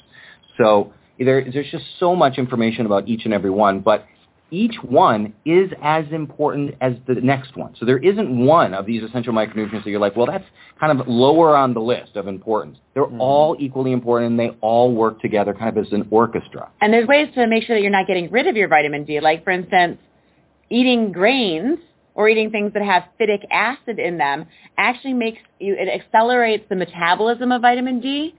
So 0.56 0.92
there, 1.18 1.44
there's 1.52 1.70
just 1.70 1.85
so 1.98 2.14
much 2.14 2.38
information 2.38 2.87
about 2.87 3.09
each 3.09 3.24
and 3.24 3.35
every 3.35 3.50
one, 3.50 3.80
but 3.80 4.06
each 4.52 4.76
one 4.83 5.33
is 5.44 5.70
as 5.83 6.04
important 6.11 6.74
as 6.80 6.94
the 7.06 7.14
next 7.14 7.56
one. 7.56 7.74
So 7.78 7.85
there 7.87 7.98
isn't 7.98 8.46
one 8.46 8.74
of 8.74 8.85
these 8.87 9.02
essential 9.02 9.33
micronutrients 9.33 9.85
that 9.85 9.90
you're 9.90 10.00
like, 10.00 10.16
well, 10.16 10.26
that's 10.26 10.44
kind 10.80 10.98
of 10.98 11.06
lower 11.06 11.56
on 11.56 11.72
the 11.72 11.80
list 11.80 12.16
of 12.16 12.26
importance. 12.26 12.78
They're 12.94 13.04
Mhm. 13.04 13.20
all 13.20 13.56
equally 13.61 13.92
important 13.92 14.30
and 14.33 14.40
they 14.40 14.56
all 14.61 14.92
work 14.92 15.20
together 15.20 15.54
kind 15.54 15.76
of 15.76 15.85
as 15.85 15.92
an 15.92 16.06
orchestra. 16.11 16.68
And 16.80 16.92
there's 16.92 17.06
ways 17.06 17.28
to 17.35 17.46
make 17.46 17.64
sure 17.64 17.76
that 17.76 17.83
you're 17.83 17.92
not 17.92 18.06
getting 18.06 18.30
rid 18.30 18.46
of 18.46 18.56
your 18.56 18.68
vitamin 18.68 19.04
D. 19.04 19.20
Like, 19.20 19.44
for 19.44 19.50
instance, 19.50 19.98
eating 20.70 21.12
grains 21.12 21.78
or 22.14 22.28
eating 22.28 22.50
things 22.50 22.72
that 22.72 22.83
have 22.83 23.04
phytic 23.20 23.46
acid 23.50 23.98
in 23.98 24.18
them 24.18 24.46
actually 24.78 25.14
makes 25.14 25.40
you, 25.59 25.74
it 25.74 25.88
accelerates 25.88 26.64
the 26.68 26.76
metabolism 26.76 27.52
of 27.52 27.62
vitamin 27.62 28.00
D. 28.00 28.35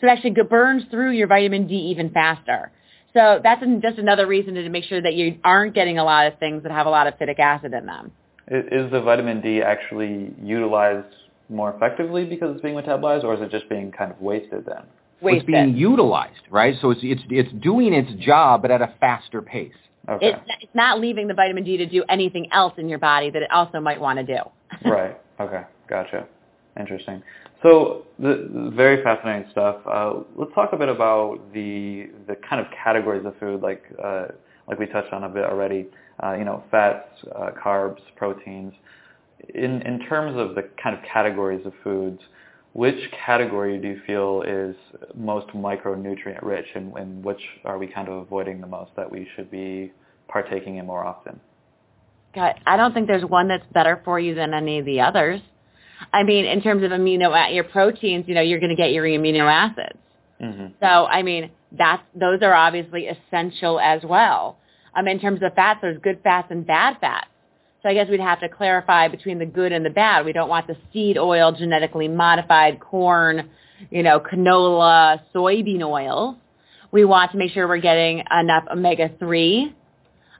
So 0.00 0.06
it 0.06 0.10
actually 0.10 0.30
burns 0.30 0.84
through 0.90 1.12
your 1.12 1.26
vitamin 1.26 1.66
D 1.66 1.74
even 1.74 2.10
faster. 2.10 2.70
So 3.14 3.40
that's 3.42 3.62
just 3.80 3.98
another 3.98 4.26
reason 4.26 4.54
to 4.54 4.68
make 4.68 4.84
sure 4.84 5.00
that 5.00 5.14
you 5.14 5.38
aren't 5.42 5.74
getting 5.74 5.98
a 5.98 6.04
lot 6.04 6.26
of 6.26 6.38
things 6.38 6.62
that 6.64 6.72
have 6.72 6.86
a 6.86 6.90
lot 6.90 7.06
of 7.06 7.14
phytic 7.14 7.38
acid 7.38 7.72
in 7.72 7.86
them. 7.86 8.12
Is 8.48 8.90
the 8.92 9.00
vitamin 9.00 9.40
D 9.40 9.62
actually 9.62 10.34
utilized 10.42 11.14
more 11.48 11.74
effectively 11.74 12.24
because 12.24 12.52
it's 12.52 12.62
being 12.62 12.74
metabolized, 12.74 13.24
or 13.24 13.34
is 13.34 13.40
it 13.40 13.50
just 13.50 13.68
being 13.68 13.90
kind 13.90 14.12
of 14.12 14.20
wasted 14.20 14.66
then? 14.66 14.82
Wasted. 15.22 15.42
It's 15.42 15.46
being 15.46 15.76
utilized, 15.76 16.42
right? 16.50 16.76
So 16.80 16.90
it's, 16.90 17.00
it's, 17.02 17.22
it's 17.30 17.52
doing 17.62 17.94
its 17.94 18.12
job, 18.22 18.62
but 18.62 18.70
at 18.70 18.82
a 18.82 18.92
faster 19.00 19.40
pace. 19.40 19.72
Okay. 20.08 20.28
It's, 20.28 20.38
it's 20.60 20.74
not 20.74 21.00
leaving 21.00 21.26
the 21.26 21.34
vitamin 21.34 21.64
D 21.64 21.76
to 21.76 21.86
do 21.86 22.04
anything 22.08 22.48
else 22.52 22.74
in 22.78 22.88
your 22.88 22.98
body 22.98 23.30
that 23.30 23.42
it 23.42 23.50
also 23.50 23.80
might 23.80 24.00
want 24.00 24.18
to 24.18 24.24
do. 24.24 24.38
right. 24.88 25.18
Okay. 25.40 25.62
Gotcha. 25.88 26.26
Interesting. 26.78 27.22
So 27.62 28.06
the, 28.18 28.48
the 28.52 28.70
very 28.70 29.02
fascinating 29.02 29.50
stuff. 29.50 29.76
Uh, 29.86 30.20
let's 30.36 30.52
talk 30.54 30.72
a 30.72 30.76
bit 30.76 30.88
about 30.88 31.38
the 31.52 32.10
the 32.28 32.36
kind 32.48 32.60
of 32.60 32.66
categories 32.72 33.24
of 33.24 33.36
food, 33.38 33.62
like 33.62 33.82
uh, 34.02 34.26
like 34.68 34.78
we 34.78 34.86
touched 34.86 35.12
on 35.12 35.24
a 35.24 35.28
bit 35.28 35.44
already. 35.44 35.86
Uh, 36.22 36.34
you 36.34 36.44
know, 36.44 36.62
fats, 36.70 37.08
uh, 37.34 37.50
carbs, 37.62 38.00
proteins. 38.16 38.72
In 39.54 39.82
in 39.82 40.00
terms 40.06 40.36
of 40.38 40.54
the 40.54 40.68
kind 40.82 40.96
of 40.96 41.02
categories 41.04 41.64
of 41.66 41.72
foods, 41.82 42.20
which 42.76 43.10
category 43.24 43.78
do 43.78 43.88
you 43.88 44.00
feel 44.06 44.42
is 44.46 44.76
most 45.14 45.46
micronutrient 45.48 46.42
rich, 46.42 46.66
and, 46.74 46.94
and 46.98 47.24
which 47.24 47.40
are 47.64 47.78
we 47.78 47.86
kind 47.86 48.06
of 48.06 48.16
avoiding 48.16 48.60
the 48.60 48.66
most 48.66 48.90
that 48.96 49.10
we 49.10 49.26
should 49.34 49.50
be 49.50 49.90
partaking 50.28 50.76
in 50.76 50.84
more 50.84 51.02
often? 51.02 51.40
God, 52.34 52.52
I 52.66 52.76
don't 52.76 52.92
think 52.92 53.06
there's 53.06 53.24
one 53.24 53.48
that's 53.48 53.64
better 53.72 54.02
for 54.04 54.20
you 54.20 54.34
than 54.34 54.52
any 54.52 54.78
of 54.78 54.84
the 54.84 55.00
others. 55.00 55.40
I 56.12 56.22
mean, 56.22 56.44
in 56.44 56.60
terms 56.60 56.82
of 56.82 56.90
amino 56.90 57.54
your 57.54 57.64
proteins, 57.64 58.26
you 58.28 58.34
know, 58.34 58.42
you're 58.42 58.60
going 58.60 58.68
to 58.68 58.76
get 58.76 58.92
your 58.92 59.04
amino 59.04 59.50
acids. 59.50 59.98
hmm 60.38 60.66
So, 60.78 61.06
I 61.06 61.22
mean, 61.22 61.50
that's 61.72 62.02
those 62.14 62.40
are 62.42 62.52
obviously 62.52 63.06
essential 63.06 63.80
as 63.80 64.02
well. 64.04 64.58
Um, 64.94 65.08
in 65.08 65.18
terms 65.18 65.40
of 65.42 65.54
fats, 65.54 65.78
there's 65.80 65.98
good 66.02 66.20
fats 66.22 66.48
and 66.50 66.66
bad 66.66 66.98
fats. 67.00 67.28
So 67.86 67.90
I 67.90 67.94
guess 67.94 68.08
we'd 68.10 68.18
have 68.18 68.40
to 68.40 68.48
clarify 68.48 69.06
between 69.06 69.38
the 69.38 69.46
good 69.46 69.70
and 69.70 69.86
the 69.86 69.90
bad. 69.90 70.24
We 70.24 70.32
don't 70.32 70.48
want 70.48 70.66
the 70.66 70.76
seed 70.92 71.16
oil, 71.16 71.52
genetically 71.52 72.08
modified 72.08 72.80
corn, 72.80 73.48
you 73.92 74.02
know, 74.02 74.18
canola, 74.18 75.20
soybean 75.32 75.82
oils. 75.82 76.34
We 76.90 77.04
want 77.04 77.30
to 77.30 77.38
make 77.38 77.52
sure 77.52 77.68
we're 77.68 77.78
getting 77.78 78.24
enough 78.36 78.64
omega-3. 78.68 79.72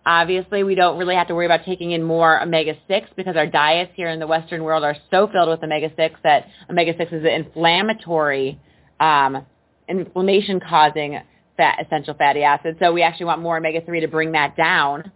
Obviously, 0.05 0.65
we 0.65 0.75
don't 0.75 0.99
really 0.99 1.15
have 1.15 1.29
to 1.29 1.37
worry 1.37 1.47
about 1.47 1.65
taking 1.65 1.93
in 1.93 2.03
more 2.03 2.43
omega-6 2.43 3.05
because 3.15 3.37
our 3.37 3.47
diets 3.47 3.93
here 3.95 4.09
in 4.09 4.19
the 4.19 4.27
Western 4.27 4.65
world 4.65 4.83
are 4.83 4.97
so 5.13 5.29
filled 5.29 5.49
with 5.49 5.63
omega-6 5.63 6.15
that 6.25 6.49
omega-6 6.69 7.13
is 7.13 7.23
an 7.23 7.27
inflammatory, 7.27 8.59
um, 8.99 9.47
inflammation-causing 9.89 11.21
fat, 11.57 11.79
essential 11.87 12.15
fatty 12.15 12.43
acid. 12.43 12.79
So 12.81 12.93
we 12.93 13.03
actually 13.03 13.27
want 13.27 13.41
more 13.41 13.57
omega-3 13.57 14.01
to 14.01 14.09
bring 14.09 14.33
that 14.33 14.57
down. 14.57 15.13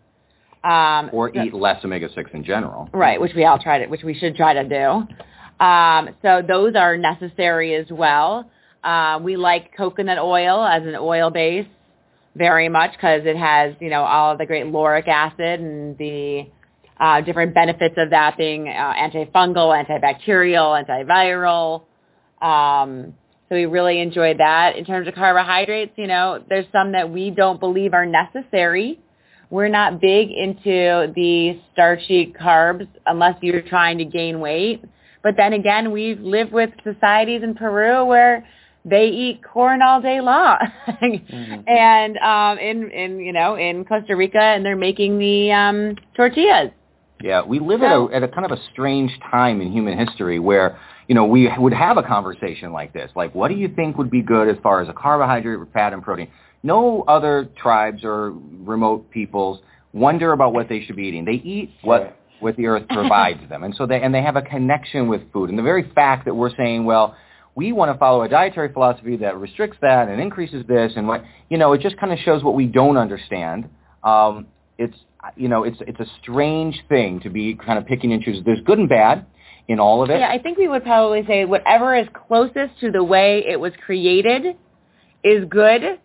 Um, 0.62 1.10
Or 1.12 1.32
so- 1.34 1.42
eat 1.42 1.54
less 1.54 1.84
omega-6 1.84 2.30
in 2.34 2.44
general. 2.44 2.88
Right, 2.92 3.20
which 3.20 3.34
we 3.34 3.44
all 3.44 3.58
try 3.58 3.78
to, 3.78 3.86
which 3.86 4.02
we 4.02 4.14
should 4.14 4.36
try 4.36 4.54
to 4.54 4.64
do. 4.64 5.64
Um, 5.64 6.10
so 6.22 6.42
those 6.46 6.74
are 6.74 6.96
necessary 6.96 7.74
as 7.74 7.86
well. 7.90 8.50
Uh, 8.82 9.20
we 9.22 9.36
like 9.36 9.76
coconut 9.76 10.18
oil 10.18 10.64
as 10.64 10.82
an 10.84 10.96
oil 10.96 11.30
base 11.30 11.66
very 12.36 12.68
much 12.68 12.92
because 12.92 13.22
it 13.24 13.36
has, 13.36 13.74
you 13.80 13.90
know, 13.90 14.02
all 14.02 14.32
of 14.32 14.38
the 14.38 14.46
great 14.46 14.66
lauric 14.66 15.08
acid 15.08 15.60
and 15.60 15.98
the 15.98 16.46
uh, 16.98 17.20
different 17.22 17.54
benefits 17.54 17.94
of 17.98 18.10
that 18.10 18.36
being 18.36 18.68
uh, 18.68 18.92
antifungal, 18.94 19.74
antibacterial, 19.84 20.82
antiviral. 20.84 21.82
Um, 22.46 23.14
so 23.48 23.56
we 23.56 23.66
really 23.66 24.00
enjoyed 24.00 24.38
that. 24.38 24.76
In 24.76 24.84
terms 24.84 25.08
of 25.08 25.14
carbohydrates, 25.14 25.92
you 25.96 26.06
know, 26.06 26.42
there's 26.48 26.66
some 26.72 26.92
that 26.92 27.10
we 27.10 27.30
don't 27.30 27.58
believe 27.58 27.94
are 27.94 28.06
necessary. 28.06 29.00
We're 29.50 29.68
not 29.68 30.00
big 30.00 30.30
into 30.30 31.12
the 31.14 31.60
starchy 31.72 32.32
carbs 32.40 32.88
unless 33.06 33.36
you're 33.42 33.62
trying 33.62 33.98
to 33.98 34.04
gain 34.04 34.40
weight. 34.40 34.84
But 35.22 35.36
then 35.36 35.52
again, 35.52 35.90
we've 35.92 36.20
lived 36.20 36.52
with 36.52 36.70
societies 36.84 37.42
in 37.42 37.54
Peru 37.54 38.04
where 38.04 38.46
they 38.84 39.06
eat 39.08 39.42
corn 39.44 39.82
all 39.82 40.00
day 40.00 40.20
long, 40.22 40.56
Mhm. 40.88 41.64
and 41.68 42.16
um, 42.18 42.58
in 42.58 42.90
in 42.90 43.20
you 43.20 43.32
know 43.32 43.56
in 43.56 43.84
Costa 43.84 44.16
Rica, 44.16 44.40
and 44.40 44.64
they're 44.64 44.76
making 44.76 45.18
the 45.18 45.52
um, 45.52 45.96
tortillas. 46.16 46.70
Yeah, 47.22 47.42
we 47.42 47.58
live 47.58 47.82
at 47.82 47.92
a, 47.92 48.08
at 48.14 48.22
a 48.22 48.28
kind 48.28 48.46
of 48.46 48.52
a 48.52 48.62
strange 48.72 49.10
time 49.30 49.60
in 49.60 49.70
human 49.70 49.98
history 49.98 50.38
where, 50.38 50.78
you 51.06 51.14
know, 51.14 51.26
we 51.26 51.50
would 51.58 51.74
have 51.74 51.98
a 51.98 52.02
conversation 52.02 52.72
like 52.72 52.94
this. 52.94 53.10
Like, 53.14 53.34
what 53.34 53.48
do 53.48 53.56
you 53.56 53.68
think 53.68 53.98
would 53.98 54.10
be 54.10 54.22
good 54.22 54.48
as 54.48 54.56
far 54.62 54.80
as 54.80 54.88
a 54.88 54.94
carbohydrate, 54.94 55.58
fat, 55.74 55.92
and 55.92 56.02
protein? 56.02 56.28
No 56.62 57.02
other 57.02 57.48
tribes 57.56 58.04
or 58.04 58.32
remote 58.32 59.10
peoples 59.10 59.60
wonder 59.92 60.32
about 60.32 60.52
what 60.52 60.68
they 60.68 60.82
should 60.84 60.96
be 60.96 61.04
eating. 61.04 61.24
They 61.24 61.32
eat 61.32 61.70
what, 61.82 62.02
Right. 62.02 62.16
what 62.40 62.56
the 62.56 62.66
earth 62.66 62.86
provides 62.88 63.48
them. 63.48 63.64
And 63.64 63.74
so 63.74 63.86
they, 63.86 64.00
and 64.00 64.14
they 64.14 64.22
have 64.22 64.36
a 64.36 64.42
connection 64.42 65.08
with 65.08 65.22
food. 65.32 65.50
And 65.50 65.58
the 65.58 65.62
very 65.62 65.90
fact 65.94 66.26
that 66.26 66.34
we're 66.34 66.54
saying, 66.54 66.84
well, 66.84 67.16
we 67.54 67.72
want 67.72 67.92
to 67.92 67.98
follow 67.98 68.22
a 68.22 68.28
dietary 68.28 68.72
philosophy 68.72 69.16
that 69.16 69.36
restricts 69.38 69.78
that 69.80 70.08
and 70.08 70.20
increases 70.20 70.64
this 70.68 70.92
and 70.96 71.08
what, 71.08 71.24
you 71.48 71.58
know, 71.58 71.72
it 71.72 71.80
just 71.80 71.96
kind 71.98 72.12
of 72.12 72.18
shows 72.20 72.44
what 72.44 72.54
we 72.54 72.66
don't 72.66 72.96
understand. 72.96 73.68
Um, 74.04 74.46
it's, 74.78 74.96
you 75.36 75.48
know, 75.48 75.64
it's, 75.64 75.78
it's 75.80 76.00
a 76.00 76.06
strange 76.22 76.78
thing 76.88 77.20
to 77.20 77.30
be 77.30 77.54
kind 77.54 77.78
of 77.78 77.86
picking 77.86 78.12
and 78.12 78.22
choosing. 78.22 78.44
There's 78.44 78.60
good 78.62 78.78
and 78.78 78.88
bad 78.88 79.26
in 79.66 79.80
all 79.80 80.02
of 80.02 80.10
it. 80.10 80.20
Yeah, 80.20 80.28
I 80.30 80.38
think 80.38 80.58
we 80.58 80.68
would 80.68 80.84
probably 80.84 81.24
say 81.26 81.44
whatever 81.44 81.94
is 81.96 82.06
closest 82.28 82.78
to 82.80 82.90
the 82.90 83.02
way 83.04 83.44
it 83.46 83.58
was 83.58 83.72
created 83.84 84.56
is 85.22 85.44
good 85.50 85.98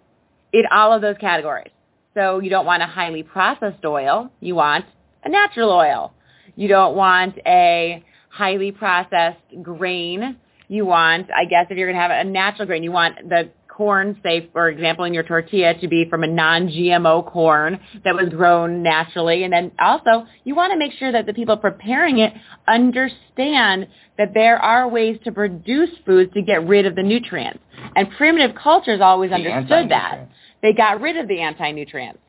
in 0.56 0.63
all 0.72 0.94
of 0.94 1.02
those 1.02 1.18
categories. 1.20 1.72
So 2.13 2.39
you 2.39 2.50
don't 2.50 2.65
want 2.65 2.82
a 2.82 2.86
highly 2.86 3.24
processed 3.24 3.84
oil. 3.84 4.32
You 4.39 4.56
want 4.56 4.86
a 5.26 5.30
natural 5.30 5.70
oil. 5.70 6.13
You 6.56 6.70
don't 6.70 6.96
want 6.96 7.38
a 7.46 8.04
highly 8.30 8.72
processed 8.72 9.41
grain. 9.62 10.38
You 10.70 10.86
want, 10.86 11.28
I 11.36 11.44
guess, 11.46 11.68
if 11.70 11.78
you're 11.78 11.91
going 11.91 11.98
to 11.98 12.02
have 12.02 12.26
a 12.26 12.30
natural 12.30 12.65
grain, 12.65 12.84
you 12.84 12.91
want 12.94 13.28
the 13.28 13.50
corn, 13.75 14.19
say, 14.23 14.49
for 14.53 14.69
example, 14.69 15.05
in 15.05 15.13
your 15.13 15.23
tortilla 15.23 15.73
to 15.79 15.88
be 15.88 16.05
from 16.09 16.23
a 16.23 16.27
non-GMO 16.27 17.29
corn 17.31 17.79
that 18.03 18.15
was 18.15 18.29
grown 18.29 18.81
naturally. 18.81 19.43
And 19.43 19.51
then 19.51 19.71
also, 19.79 20.25
you 20.45 20.55
want 20.55 20.71
to 20.71 20.77
make 20.77 20.93
sure 20.93 21.11
that 21.11 21.25
the 21.25 21.33
people 21.33 21.57
preparing 21.57 22.19
it 22.19 22.33
understand 22.67 23.88
that 24.17 24.33
there 24.33 24.57
are 24.57 24.88
ways 24.88 25.19
to 25.26 25.32
produce 25.32 25.89
foods 26.05 26.34
to 26.34 26.41
get 26.41 26.65
rid 26.65 26.86
of 26.86 26.95
the 26.95 27.03
nutrients. 27.03 27.59
And 27.95 28.09
primitive 28.11 28.55
cultures 28.55 29.01
always 29.01 29.32
The 29.32 29.36
understood 29.36 29.89
that. 29.89 30.30
They 30.61 30.73
got 30.73 31.01
rid 31.01 31.17
of 31.17 31.28
the 31.28 31.41
anti-nutrients 31.41 32.19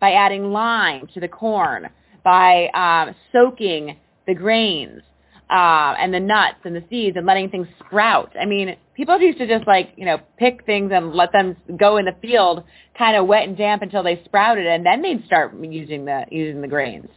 by 0.00 0.12
adding 0.12 0.52
lime 0.52 1.08
to 1.14 1.20
the 1.20 1.28
corn, 1.28 1.88
by 2.24 2.66
um, 2.74 3.14
soaking 3.32 3.96
the 4.26 4.34
grains, 4.34 5.02
uh, 5.50 5.94
and 5.98 6.14
the 6.14 6.20
nuts 6.20 6.58
and 6.64 6.74
the 6.74 6.84
seeds 6.88 7.16
and 7.16 7.26
letting 7.26 7.50
things 7.50 7.66
sprout. 7.84 8.32
I 8.40 8.46
mean, 8.46 8.76
people 8.94 9.20
used 9.20 9.38
to 9.38 9.46
just 9.46 9.66
like, 9.66 9.92
you 9.96 10.06
know, 10.06 10.18
pick 10.38 10.64
things 10.64 10.90
and 10.94 11.12
let 11.12 11.32
them 11.32 11.56
go 11.78 11.98
in 11.98 12.04
the 12.04 12.14
field 12.22 12.64
kind 12.96 13.16
of 13.16 13.26
wet 13.26 13.48
and 13.48 13.56
damp 13.56 13.82
until 13.82 14.02
they 14.02 14.22
sprouted 14.24 14.66
and 14.66 14.84
then 14.84 15.02
they'd 15.02 15.24
start 15.26 15.54
using 15.62 16.04
the, 16.04 16.24
using 16.30 16.62
the 16.62 16.68
grains. 16.68 17.08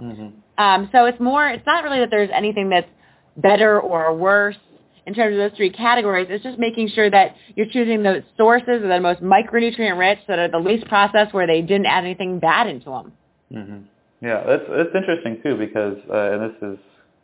Mhm. 0.00 0.32
Um, 0.58 0.88
so 0.92 1.06
it's 1.06 1.20
more, 1.20 1.48
it's 1.48 1.66
not 1.66 1.84
really 1.84 2.00
that 2.00 2.10
there's 2.10 2.30
anything 2.32 2.68
that's 2.68 2.88
better 3.36 3.80
or 3.80 4.14
worse 4.14 4.56
in 5.06 5.14
terms 5.14 5.32
of 5.32 5.38
those 5.38 5.56
three 5.56 5.70
categories. 5.70 6.26
It's 6.28 6.44
just 6.44 6.58
making 6.58 6.90
sure 6.90 7.10
that 7.10 7.34
you're 7.56 7.68
choosing 7.72 8.02
the 8.02 8.22
sources 8.36 8.82
that 8.82 8.84
are 8.84 8.96
the 8.96 9.00
most 9.00 9.22
micronutrient 9.22 9.98
rich, 9.98 10.18
that 10.28 10.38
are 10.38 10.48
the 10.48 10.58
least 10.58 10.86
processed, 10.86 11.32
where 11.32 11.46
they 11.46 11.62
didn't 11.62 11.86
add 11.86 12.04
anything 12.04 12.38
bad 12.38 12.66
into 12.66 12.90
them. 12.90 13.12
hmm 13.50 13.78
Yeah, 14.20 14.44
that's 14.46 14.64
that's 14.68 14.94
interesting 14.94 15.40
too 15.42 15.56
because 15.56 15.96
uh, 16.10 16.32
and 16.32 16.42
this 16.42 16.62
is 16.62 16.78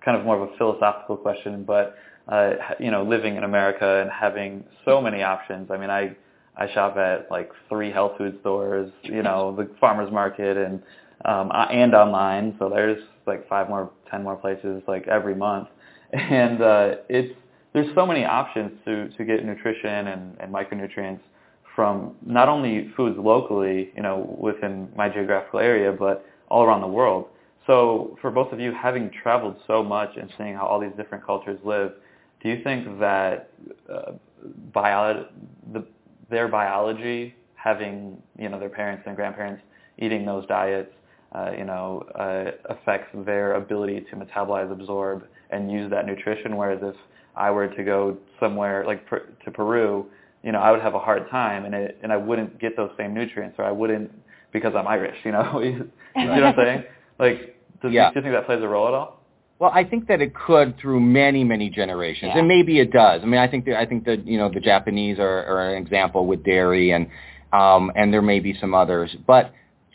kind 0.04 0.16
of 0.16 0.24
more 0.24 0.42
of 0.42 0.50
a 0.50 0.56
philosophical 0.56 1.16
question, 1.16 1.64
but 1.64 1.96
uh, 2.28 2.52
you 2.80 2.90
know, 2.90 3.02
living 3.04 3.36
in 3.36 3.44
America 3.44 4.00
and 4.00 4.10
having 4.10 4.64
so 4.84 5.00
many 5.00 5.22
options. 5.22 5.70
I 5.70 5.76
mean, 5.76 5.90
I 5.90 6.16
I 6.56 6.72
shop 6.72 6.96
at 6.96 7.30
like 7.30 7.50
three 7.68 7.90
health 7.90 8.12
food 8.18 8.38
stores, 8.40 8.90
you 9.02 9.22
know, 9.22 9.54
the 9.58 9.68
farmers 9.80 10.12
market 10.12 10.56
and 10.56 10.82
um, 11.24 11.50
and 11.70 11.94
online. 11.94 12.56
So 12.58 12.68
there's 12.68 13.02
like 13.26 13.48
five 13.48 13.68
more, 13.68 13.90
ten 14.10 14.22
more 14.22 14.36
places 14.36 14.82
like 14.86 15.06
every 15.08 15.34
month, 15.34 15.68
and 16.12 16.62
uh, 16.62 16.94
it's 17.08 17.34
there's 17.72 17.92
so 17.94 18.06
many 18.06 18.24
options 18.24 18.72
to 18.84 19.08
to 19.10 19.24
get 19.24 19.44
nutrition 19.44 20.08
and, 20.08 20.36
and 20.40 20.52
micronutrients 20.52 21.20
from 21.74 22.14
not 22.24 22.48
only 22.48 22.92
foods 22.96 23.16
locally, 23.18 23.90
you 23.96 24.02
know, 24.02 24.36
within 24.40 24.88
my 24.96 25.08
geographical 25.08 25.58
area, 25.58 25.90
but 25.90 26.24
all 26.48 26.62
around 26.64 26.80
the 26.82 26.86
world. 26.86 27.26
So 27.66 28.18
for 28.20 28.30
both 28.30 28.52
of 28.52 28.60
you, 28.60 28.72
having 28.72 29.10
traveled 29.22 29.56
so 29.66 29.82
much 29.82 30.10
and 30.16 30.30
seeing 30.36 30.54
how 30.54 30.66
all 30.66 30.80
these 30.80 30.92
different 30.96 31.24
cultures 31.24 31.58
live, 31.64 31.92
do 32.42 32.48
you 32.50 32.62
think 32.62 32.98
that 33.00 33.50
uh, 33.90 34.12
bio- 34.72 35.26
the, 35.72 35.84
their 36.30 36.48
biology, 36.48 37.34
having 37.54 38.22
you 38.38 38.50
know 38.50 38.60
their 38.60 38.68
parents 38.68 39.04
and 39.06 39.16
grandparents 39.16 39.62
eating 39.98 40.26
those 40.26 40.46
diets, 40.46 40.92
uh, 41.32 41.52
you 41.56 41.64
know, 41.64 42.02
uh, 42.14 42.50
affects 42.72 43.08
their 43.24 43.54
ability 43.54 44.04
to 44.10 44.16
metabolize, 44.16 44.70
absorb, 44.70 45.24
and 45.50 45.72
use 45.72 45.90
that 45.90 46.06
nutrition? 46.06 46.56
Whereas 46.56 46.80
if 46.82 46.96
I 47.34 47.50
were 47.50 47.68
to 47.68 47.84
go 47.84 48.18
somewhere 48.38 48.84
like 48.86 49.06
per, 49.06 49.20
to 49.44 49.50
Peru, 49.50 50.06
you 50.42 50.52
know, 50.52 50.60
I 50.60 50.70
would 50.70 50.82
have 50.82 50.94
a 50.94 50.98
hard 50.98 51.30
time, 51.30 51.64
and 51.64 51.74
it 51.74 51.98
and 52.02 52.12
I 52.12 52.18
wouldn't 52.18 52.60
get 52.60 52.76
those 52.76 52.90
same 52.98 53.14
nutrients, 53.14 53.56
or 53.58 53.64
I 53.64 53.70
wouldn't 53.70 54.12
because 54.52 54.74
I'm 54.76 54.86
Irish. 54.86 55.16
You 55.24 55.32
know, 55.32 55.60
you 55.62 55.78
know 55.78 55.88
what 56.14 56.44
I'm 56.44 56.54
saying? 56.56 56.84
Like, 57.18 57.56
does, 57.82 57.92
Yeah. 57.92 58.10
do 58.10 58.16
you 58.16 58.22
think 58.22 58.34
that 58.34 58.46
plays 58.46 58.62
a 58.62 58.68
role 58.68 58.88
at 58.88 58.94
all? 58.94 59.20
Well, 59.58 59.70
I 59.72 59.84
think 59.84 60.08
that 60.08 60.20
it 60.20 60.34
could 60.34 60.76
through 60.78 61.00
many, 61.00 61.44
many 61.44 61.70
generations, 61.70 62.32
Yeah. 62.34 62.40
and 62.40 62.48
maybe 62.48 62.80
it 62.80 62.90
does. 62.90 63.22
I 63.22 63.26
mean, 63.26 63.40
I 63.40 63.46
think 63.46 63.64
that 63.66 63.78
I 63.78 63.86
think 63.86 64.04
that 64.04 64.26
you 64.26 64.36
know 64.36 64.48
the 64.48 64.60
Japanese 64.60 65.18
are, 65.18 65.44
are 65.44 65.70
an 65.74 65.82
example 65.82 66.26
with 66.26 66.44
dairy, 66.44 66.90
and 66.90 67.06
um, 67.52 67.92
and 67.94 68.12
there 68.12 68.22
may 68.22 68.40
be 68.40 68.54
some 68.54 68.74
others, 68.74 69.14
but 69.26 69.52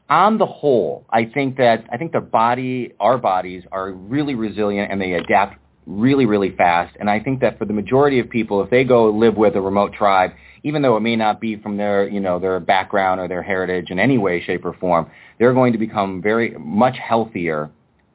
on 0.09 0.37
the 0.37 0.45
whole, 0.45 1.05
I 1.09 1.25
think 1.25 1.57
that 1.57 1.85
I 1.91 1.97
think 1.97 2.13
the 2.13 2.21
body, 2.21 2.93
our 2.99 3.17
bodies, 3.17 3.63
are 3.71 3.91
really 3.91 4.33
resilient 4.33 4.91
and 4.91 4.99
they 4.99 5.13
adapt 5.13 5.57
really, 5.85 6.25
really 6.25 6.51
fast. 6.55 6.95
And 6.99 7.09
I 7.09 7.19
think 7.19 7.41
that 7.41 7.57
for 7.57 7.65
the 7.65 7.73
majority 7.73 8.19
of 8.19 8.29
people, 8.29 8.61
if 8.63 8.69
they 8.69 8.83
go 8.83 9.09
live 9.09 9.37
with 9.37 9.55
a 9.55 9.61
remote 9.61 9.93
tribe, 9.93 10.31
even 10.63 10.81
though 10.81 10.97
it 10.97 11.01
may 11.01 11.15
not 11.15 11.39
be 11.39 11.55
from 11.57 11.77
their, 11.77 12.07
you 12.07 12.19
know, 12.19 12.39
their 12.39 12.59
background 12.59 13.19
or 13.19 13.27
their 13.27 13.43
heritage 13.43 13.89
in 13.89 13.99
any 13.99 14.17
way, 14.17 14.41
shape, 14.43 14.65
or 14.65 14.73
form, 14.73 15.09
they're 15.39 15.53
going 15.53 15.73
to 15.73 15.79
become 15.79 16.21
very 16.21 16.55
much 16.57 16.97
healthier 16.97 17.69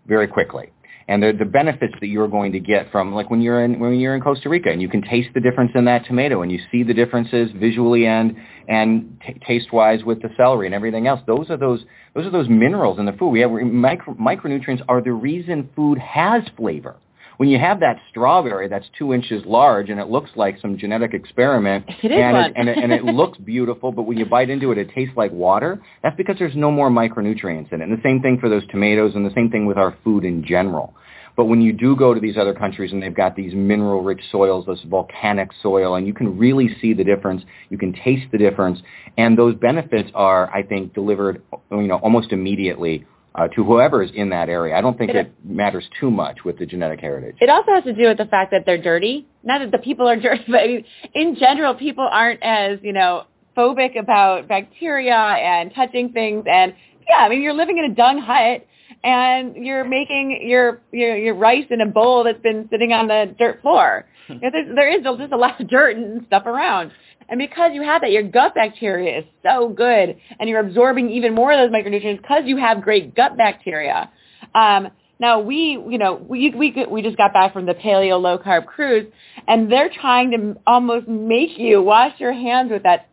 very 0.06 0.26
quickly. 0.26 0.70
And 1.06 1.22
the, 1.22 1.32
the 1.38 1.44
benefits 1.44 1.92
that 2.00 2.06
you're 2.06 2.28
going 2.28 2.52
to 2.52 2.60
get 2.60 2.90
from, 2.90 3.14
like 3.14 3.28
when 3.28 3.42
you're 3.42 3.62
in 3.62 3.78
when 3.78 3.94
you're 4.00 4.14
in 4.14 4.22
Costa 4.22 4.48
Rica, 4.48 4.70
and 4.70 4.80
you 4.80 4.88
can 4.88 5.02
taste 5.02 5.28
the 5.34 5.40
difference 5.40 5.72
in 5.74 5.84
that 5.84 6.06
tomato, 6.06 6.40
and 6.40 6.50
you 6.50 6.58
see 6.72 6.82
the 6.82 6.94
differences 6.94 7.50
visually 7.54 8.06
and 8.06 8.34
and 8.68 9.20
t- 9.26 9.38
taste-wise 9.46 10.02
with 10.02 10.22
the 10.22 10.30
celery 10.34 10.64
and 10.64 10.74
everything 10.74 11.06
else. 11.06 11.20
Those 11.26 11.50
are 11.50 11.58
those 11.58 11.84
those 12.14 12.24
are 12.24 12.30
those 12.30 12.48
minerals 12.48 12.98
in 12.98 13.04
the 13.04 13.12
food. 13.12 13.28
We 13.28 13.40
have 13.40 13.50
micro, 13.50 14.14
micronutrients 14.14 14.80
are 14.88 15.02
the 15.02 15.12
reason 15.12 15.68
food 15.76 15.98
has 15.98 16.42
flavor. 16.56 16.96
When 17.36 17.48
you 17.48 17.58
have 17.58 17.80
that 17.80 18.00
strawberry 18.10 18.68
that's 18.68 18.86
two 18.96 19.12
inches 19.12 19.44
large 19.44 19.90
and 19.90 19.98
it 19.98 20.08
looks 20.08 20.30
like 20.36 20.60
some 20.60 20.78
genetic 20.78 21.14
experiment, 21.14 21.84
It 22.02 22.12
is 22.12 22.18
and, 22.18 22.36
it, 22.36 22.52
and, 22.56 22.68
it, 22.68 22.78
and 22.78 22.92
it 22.92 23.04
looks 23.14 23.38
beautiful, 23.38 23.92
but 23.92 24.02
when 24.02 24.18
you 24.18 24.26
bite 24.26 24.50
into 24.50 24.70
it, 24.72 24.78
it 24.78 24.90
tastes 24.94 25.16
like 25.16 25.32
water. 25.32 25.82
That's 26.02 26.16
because 26.16 26.36
there's 26.38 26.56
no 26.56 26.70
more 26.70 26.90
micronutrients 26.90 27.72
in 27.72 27.80
it. 27.80 27.88
And 27.88 27.92
the 27.92 28.02
same 28.02 28.20
thing 28.20 28.38
for 28.40 28.48
those 28.48 28.66
tomatoes, 28.68 29.12
and 29.14 29.26
the 29.26 29.34
same 29.34 29.50
thing 29.50 29.66
with 29.66 29.78
our 29.78 29.96
food 30.04 30.24
in 30.24 30.44
general. 30.44 30.94
But 31.36 31.46
when 31.46 31.60
you 31.60 31.72
do 31.72 31.96
go 31.96 32.14
to 32.14 32.20
these 32.20 32.36
other 32.36 32.54
countries 32.54 32.92
and 32.92 33.02
they've 33.02 33.14
got 33.14 33.34
these 33.34 33.54
mineral-rich 33.54 34.20
soils, 34.30 34.66
this 34.66 34.80
volcanic 34.88 35.50
soil, 35.62 35.96
and 35.96 36.06
you 36.06 36.14
can 36.14 36.38
really 36.38 36.76
see 36.80 36.94
the 36.94 37.02
difference, 37.02 37.42
you 37.70 37.78
can 37.78 37.92
taste 37.92 38.30
the 38.30 38.38
difference, 38.38 38.80
and 39.18 39.36
those 39.36 39.56
benefits 39.56 40.10
are, 40.14 40.48
I 40.54 40.62
think, 40.62 40.94
delivered, 40.94 41.42
you 41.72 41.88
know, 41.88 41.96
almost 41.96 42.32
immediately 42.32 43.04
uh, 43.34 43.48
to 43.48 43.64
whoever 43.64 44.02
is 44.02 44.10
in 44.14 44.28
that 44.30 44.48
area. 44.48 44.76
I 44.76 44.80
don't 44.80 44.96
think 44.96 45.10
It- 45.10 45.16
it 45.16 45.32
matters 45.44 45.88
too 46.00 46.10
much 46.10 46.44
with 46.44 46.58
the 46.58 46.66
genetic 46.66 47.00
heritage. 47.00 47.36
It 47.40 47.50
also 47.50 47.72
has 47.72 47.84
to 47.84 47.92
do 47.92 48.04
with 48.08 48.18
the 48.18 48.26
fact 48.26 48.52
that 48.52 48.64
they're 48.64 48.78
dirty. 48.78 49.26
Not 49.42 49.58
that 49.60 49.70
the 49.72 49.78
people 49.78 50.06
are 50.08 50.16
dirty, 50.16 50.44
but 50.48 50.60
I 50.60 50.66
mean, 50.68 50.84
in 51.14 51.34
general, 51.36 51.74
people 51.74 52.06
aren't 52.10 52.40
as, 52.42 52.78
you 52.82 52.92
know, 52.92 53.24
phobic 53.56 53.98
about 53.98 54.48
bacteria 54.48 55.14
and 55.16 55.72
touching 55.74 56.10
things. 56.10 56.44
And 56.48 56.74
yeah, 57.08 57.18
I 57.18 57.28
mean, 57.28 57.42
you're 57.42 57.52
living 57.54 57.78
in 57.78 57.84
a 57.84 57.94
dung 57.94 58.18
hut 58.18 58.66
and 59.02 59.54
you're 59.56 59.84
making 59.84 60.40
your, 60.42 60.80
your, 60.92 61.16
your 61.16 61.34
rice 61.34 61.66
in 61.70 61.80
a 61.80 61.86
bowl 61.86 62.24
that's 62.24 62.40
been 62.40 62.68
sitting 62.70 62.92
on 62.92 63.08
the 63.08 63.34
dirt 63.38 63.60
floor. 63.62 64.06
You 64.26 64.36
know, 64.40 64.74
there 64.74 64.88
is 64.88 65.02
just 65.04 65.32
a 65.34 65.36
lot 65.36 65.60
of 65.60 65.68
dirt 65.68 65.96
and 65.98 66.24
stuff 66.26 66.46
around. 66.46 66.92
And 67.28 67.38
because 67.38 67.72
you 67.74 67.82
have 67.82 68.02
that, 68.02 68.10
your 68.10 68.22
gut 68.22 68.54
bacteria 68.54 69.18
is 69.20 69.24
so 69.42 69.68
good, 69.68 70.16
and 70.38 70.48
you're 70.48 70.60
absorbing 70.60 71.10
even 71.10 71.34
more 71.34 71.52
of 71.52 71.58
those 71.58 71.74
micronutrients 71.74 72.20
because 72.20 72.42
you 72.46 72.56
have 72.56 72.82
great 72.82 73.14
gut 73.14 73.36
bacteria. 73.36 74.10
Um, 74.54 74.88
now 75.18 75.40
we, 75.40 75.78
you 75.88 75.98
know, 75.98 76.14
we 76.14 76.50
we 76.50 76.86
we 76.90 77.02
just 77.02 77.16
got 77.16 77.32
back 77.32 77.52
from 77.52 77.66
the 77.66 77.74
paleo 77.74 78.20
low 78.20 78.38
carb 78.38 78.66
cruise, 78.66 79.06
and 79.46 79.70
they're 79.70 79.90
trying 79.90 80.30
to 80.32 80.60
almost 80.66 81.08
make 81.08 81.58
you 81.58 81.82
wash 81.82 82.18
your 82.18 82.32
hands 82.32 82.70
with 82.70 82.82
that 82.82 83.08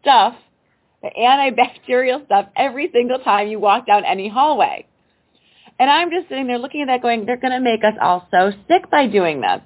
stuff, 0.00 0.34
the 1.02 1.10
antibacterial 1.18 2.24
stuff, 2.26 2.48
every 2.56 2.90
single 2.92 3.18
time 3.18 3.48
you 3.48 3.58
walk 3.60 3.86
down 3.86 4.04
any 4.04 4.28
hallway. 4.28 4.86
And 5.78 5.90
I'm 5.90 6.10
just 6.10 6.28
sitting 6.28 6.46
there 6.46 6.58
looking 6.58 6.82
at 6.82 6.86
that, 6.86 7.02
going, 7.02 7.26
they're 7.26 7.36
going 7.36 7.52
to 7.52 7.60
make 7.60 7.82
us 7.82 7.94
all 8.00 8.28
so 8.30 8.52
sick 8.68 8.90
by 8.90 9.08
doing 9.08 9.40
this 9.40 9.60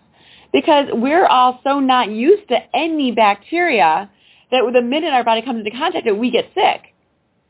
because 0.53 0.87
we're 0.93 1.27
all 1.27 1.61
so 1.65 1.81
not 1.81 2.11
used 2.11 2.49
to 2.49 2.57
any 2.75 3.13
bacteria 3.13 4.11
that 4.51 4.71
the 4.73 4.83
minute 4.83 5.13
our 5.13 5.25
body 5.25 5.43
comes 5.43 5.59
into 5.59 5.71
contact 5.71 6.07
with 6.07 6.15
it, 6.15 6.19
we 6.19 6.31
get 6.31 6.47
sick. 6.55 6.95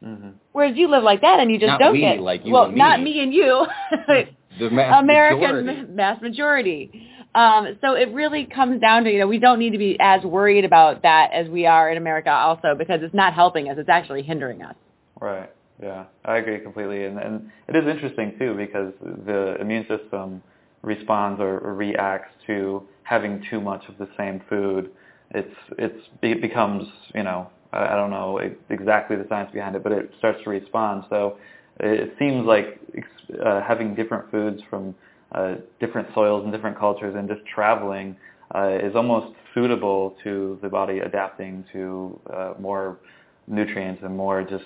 hmm 0.02 0.30
Whereas 0.52 0.76
you 0.76 0.88
live 0.90 1.04
like 1.04 1.20
that 1.20 1.38
and 1.38 1.50
you 1.50 1.58
just 1.58 1.68
Not 1.68 1.78
don't 1.78 1.92
we, 1.92 2.00
get 2.00 2.20
like 2.20 2.44
you 2.44 2.52
well, 2.52 2.68
me. 2.68 2.74
not 2.76 3.00
me 3.00 3.20
and 3.22 3.32
you, 3.32 3.64
The 4.58 4.70
mass 4.70 5.02
American 5.02 5.66
majority. 5.66 5.92
mass 5.94 6.20
majority. 6.22 7.08
Um, 7.34 7.78
so 7.80 7.92
it 7.92 8.12
really 8.12 8.46
comes 8.46 8.80
down 8.80 9.04
to 9.04 9.10
you 9.12 9.18
know 9.20 9.28
we 9.28 9.38
don't 9.38 9.58
need 9.60 9.70
to 9.70 9.78
be 9.78 9.96
as 10.00 10.22
worried 10.24 10.64
about 10.64 11.02
that 11.02 11.30
as 11.32 11.48
we 11.48 11.66
are 11.66 11.90
in 11.90 11.96
America 11.98 12.30
also 12.30 12.74
because 12.76 13.00
it's 13.02 13.14
not 13.14 13.34
helping 13.34 13.68
us; 13.68 13.76
it's 13.78 13.88
actually 13.88 14.22
hindering 14.22 14.62
us. 14.62 14.74
Right. 15.20 15.50
Yeah, 15.80 16.06
I 16.24 16.38
agree 16.38 16.58
completely, 16.60 17.04
and 17.04 17.18
and 17.18 17.50
it 17.68 17.76
is 17.76 17.86
interesting 17.86 18.34
too 18.38 18.54
because 18.56 18.92
the 19.26 19.56
immune 19.60 19.86
system 19.86 20.42
responds 20.82 21.40
or, 21.40 21.58
or 21.58 21.74
reacts 21.74 22.32
to 22.46 22.82
having 23.02 23.42
too 23.50 23.60
much 23.60 23.84
of 23.88 23.98
the 23.98 24.08
same 24.16 24.40
food. 24.48 24.90
It's 25.30 25.54
it's 25.78 26.08
it 26.22 26.40
becomes 26.40 26.84
you 27.14 27.22
know 27.22 27.48
I, 27.72 27.88
I 27.88 27.96
don't 27.96 28.10
know 28.10 28.40
exactly 28.70 29.16
the 29.16 29.26
science 29.28 29.50
behind 29.52 29.76
it, 29.76 29.82
but 29.82 29.92
it 29.92 30.10
starts 30.18 30.42
to 30.44 30.50
respond. 30.50 31.04
So 31.10 31.38
it 31.80 32.14
seems 32.18 32.46
like 32.46 32.80
uh, 33.44 33.62
having 33.62 33.94
different 33.94 34.30
foods 34.30 34.60
from 34.68 34.94
uh, 35.32 35.56
different 35.80 36.08
soils 36.14 36.44
and 36.44 36.52
different 36.52 36.78
cultures 36.78 37.14
and 37.16 37.28
just 37.28 37.42
traveling 37.46 38.16
uh, 38.54 38.78
is 38.82 38.96
almost 38.96 39.34
suitable 39.54 40.16
to 40.24 40.58
the 40.62 40.68
body 40.68 41.00
adapting 41.00 41.64
to 41.72 42.18
uh, 42.32 42.54
more 42.58 42.98
nutrients 43.46 44.02
and 44.02 44.16
more 44.16 44.42
just 44.42 44.64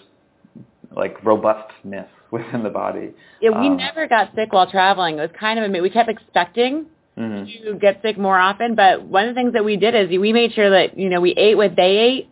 like 0.96 1.22
robustness 1.24 2.08
within 2.30 2.62
the 2.62 2.70
body. 2.70 3.10
Yeah, 3.40 3.50
we 3.60 3.68
Um, 3.68 3.76
never 3.76 4.06
got 4.06 4.34
sick 4.34 4.52
while 4.52 4.70
traveling. 4.70 5.18
It 5.18 5.22
was 5.22 5.30
kind 5.38 5.58
of 5.58 5.72
a 5.74 5.80
we 5.80 5.90
kept 5.90 6.08
expecting 6.08 6.86
mhm. 7.18 7.64
to 7.64 7.74
get 7.74 8.00
sick 8.02 8.18
more 8.18 8.38
often, 8.38 8.74
but 8.74 9.02
one 9.02 9.28
of 9.28 9.34
the 9.34 9.38
things 9.38 9.52
that 9.52 9.64
we 9.64 9.76
did 9.76 9.94
is 9.94 10.08
we 10.18 10.32
made 10.32 10.52
sure 10.54 10.70
that 10.70 10.98
you 10.98 11.08
know 11.08 11.20
we 11.20 11.32
ate 11.32 11.56
what 11.56 11.76
they 11.76 11.98
ate 11.98 12.28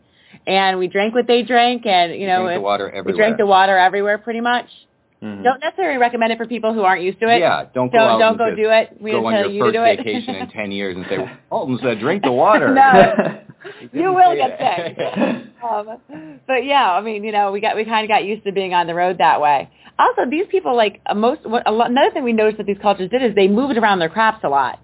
and 0.47 0.79
we 0.79 0.89
drank 0.89 1.15
what 1.15 1.27
they 1.27 1.43
drank, 1.43 1.85
and 1.87 2.15
you 2.21 2.27
know 2.27 2.45
Drink 2.45 2.51
the 2.51 2.57
if- 2.57 2.63
water 2.63 3.03
we 3.05 3.13
drank 3.13 3.37
the 3.39 3.47
water 3.47 3.77
everywhere 3.77 4.19
pretty 4.19 4.41
much. 4.41 4.67
Mhm. 5.23 5.45
Don't 5.45 5.61
necessarily 5.61 5.99
recommend 5.99 6.33
it 6.33 6.39
for 6.39 6.47
people 6.47 6.73
who 6.73 6.83
aren't 6.83 7.03
used 7.03 7.21
to 7.21 7.29
it. 7.29 7.41
Yeah, 7.41 7.67
don't 7.75 7.93
go 7.93 7.99
don't 7.99 8.11
out 8.11 8.19
don't 8.19 8.37
go 8.39 8.55
do 8.55 8.71
it. 8.71 8.97
We 9.01 9.11
go 9.13 9.27
on 9.27 9.35
your 9.35 9.47
you 9.51 9.63
first 9.65 9.77
vacation 9.99 10.35
in 10.37 10.49
10 10.61 10.73
years 10.73 10.97
and 10.97 11.05
say, 11.11 11.17
Calton 11.51 11.79
said 11.83 11.99
drink 12.01 12.23
the 12.23 12.33
water. 12.33 12.73
No. 12.75 13.41
You 13.93 14.15
will 14.15 14.35
get 14.35 14.59
sick. 14.59 14.99
um, 15.63 16.41
but 16.47 16.65
yeah, 16.65 16.91
I 16.93 17.03
mean, 17.03 17.25
you 17.25 17.31
know, 17.31 17.53
we 17.53 17.61
got 17.61 17.77
we 17.77 17.85
kind 17.85 18.05
of 18.05 18.09
got 18.09 18.25
used 18.25 18.43
to 18.45 18.53
being 18.53 18.73
on 18.73 18.87
the 18.87 18.95
road 18.95 19.19
that 19.19 19.39
way. 19.43 19.69
also 19.99 20.23
these 20.31 20.47
people 20.51 20.75
like 20.75 21.03
uh, 21.05 21.15
most 21.15 21.43
a 21.45 21.71
lot, 21.71 21.91
another 21.91 22.11
thing 22.11 22.25
we 22.25 22.33
noticed 22.33 22.57
that 22.57 22.67
these 22.67 22.79
cultures 22.81 23.11
did 23.11 23.23
is 23.23 23.35
they 23.35 23.49
moved 23.49 23.77
around 23.77 23.99
their 23.99 24.09
crops 24.09 24.41
a 24.45 24.49
lot. 24.49 24.79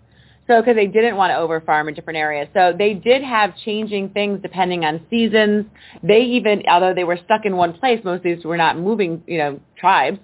So 0.47 0.61
because 0.61 0.76
they 0.76 0.87
didn't 0.87 1.16
want 1.16 1.30
to 1.30 1.37
over 1.39 1.59
farm 1.62 1.89
in 1.89 1.95
different 1.95 2.18
areas, 2.18 2.49
so 2.53 2.74
they 2.76 2.93
did 2.93 3.22
have 3.22 3.57
changing 3.64 4.11
things 4.11 4.41
depending 4.43 4.84
on 4.84 5.01
seasons. 5.09 5.64
They 6.03 6.20
even, 6.20 6.62
although 6.70 6.93
they 6.95 7.05
were 7.05 7.18
stuck 7.24 7.47
in 7.47 7.57
one 7.57 7.72
place, 7.72 8.01
most 8.05 8.18
of 8.18 8.22
these 8.24 8.45
were 8.45 8.59
not 8.59 8.78
moving, 8.78 9.22
you 9.26 9.39
know, 9.39 9.59
tribes. 9.78 10.18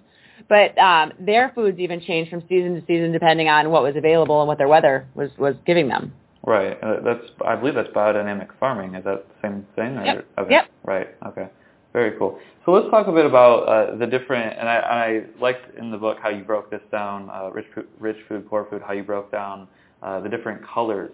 But 0.53 0.77
um, 0.77 1.15
their 1.19 1.51
foods 1.55 1.79
even 1.79 1.99
changed 1.99 2.31
from 2.31 2.43
season 2.47 2.75
to 2.75 2.83
season 2.87 3.11
depending 3.11 3.49
on 3.49 3.71
what 3.71 3.83
was 3.83 3.97
available 3.97 4.43
and 4.43 4.47
what 4.47 4.59
their 4.59 4.69
weather 4.69 5.07
was 5.15 5.31
was 5.39 5.55
giving 5.65 5.89
them. 5.89 6.13
Right. 6.45 6.77
Uh, 6.83 7.01
that's 7.03 7.25
I 7.43 7.57
believe 7.57 7.75
that's 7.75 7.89
biodynamic 7.89 8.49
farming. 8.61 8.95
Is 8.95 9.03
that 9.05 9.25
the 9.27 9.49
same 9.49 9.67
thing? 9.77 9.97
Or, 9.97 10.05
Yep. 10.05 10.27
Okay. 10.41 10.51
Yep. 10.51 10.71
Right. 10.85 11.07
Okay. 11.27 11.49
Very 11.95 12.19
cool. 12.19 12.39
So 12.67 12.73
let's 12.73 12.91
talk 12.91 13.07
a 13.07 13.13
bit 13.13 13.25
about 13.25 13.61
uh, 13.61 13.97
the 13.97 14.07
different. 14.07 14.59
And 14.59 14.69
I, 14.69 14.77
I 14.77 15.41
liked 15.41 15.75
in 15.79 15.91
the 15.91 15.97
book 15.97 16.19
how 16.23 16.29
you 16.29 16.45
broke 16.45 16.71
this 16.71 16.83
down, 16.91 17.31
uh, 17.31 17.51
rich 17.51 17.67
food, 17.75 17.89
rich 17.99 18.19
food, 18.29 18.47
poor 18.47 18.67
food. 18.69 18.83
How 18.87 18.93
you 18.93 19.05
broke 19.05 19.33
down 19.33 19.67
uh, 20.03 20.21
the 20.21 20.29
different 20.29 20.61
colors 20.67 21.13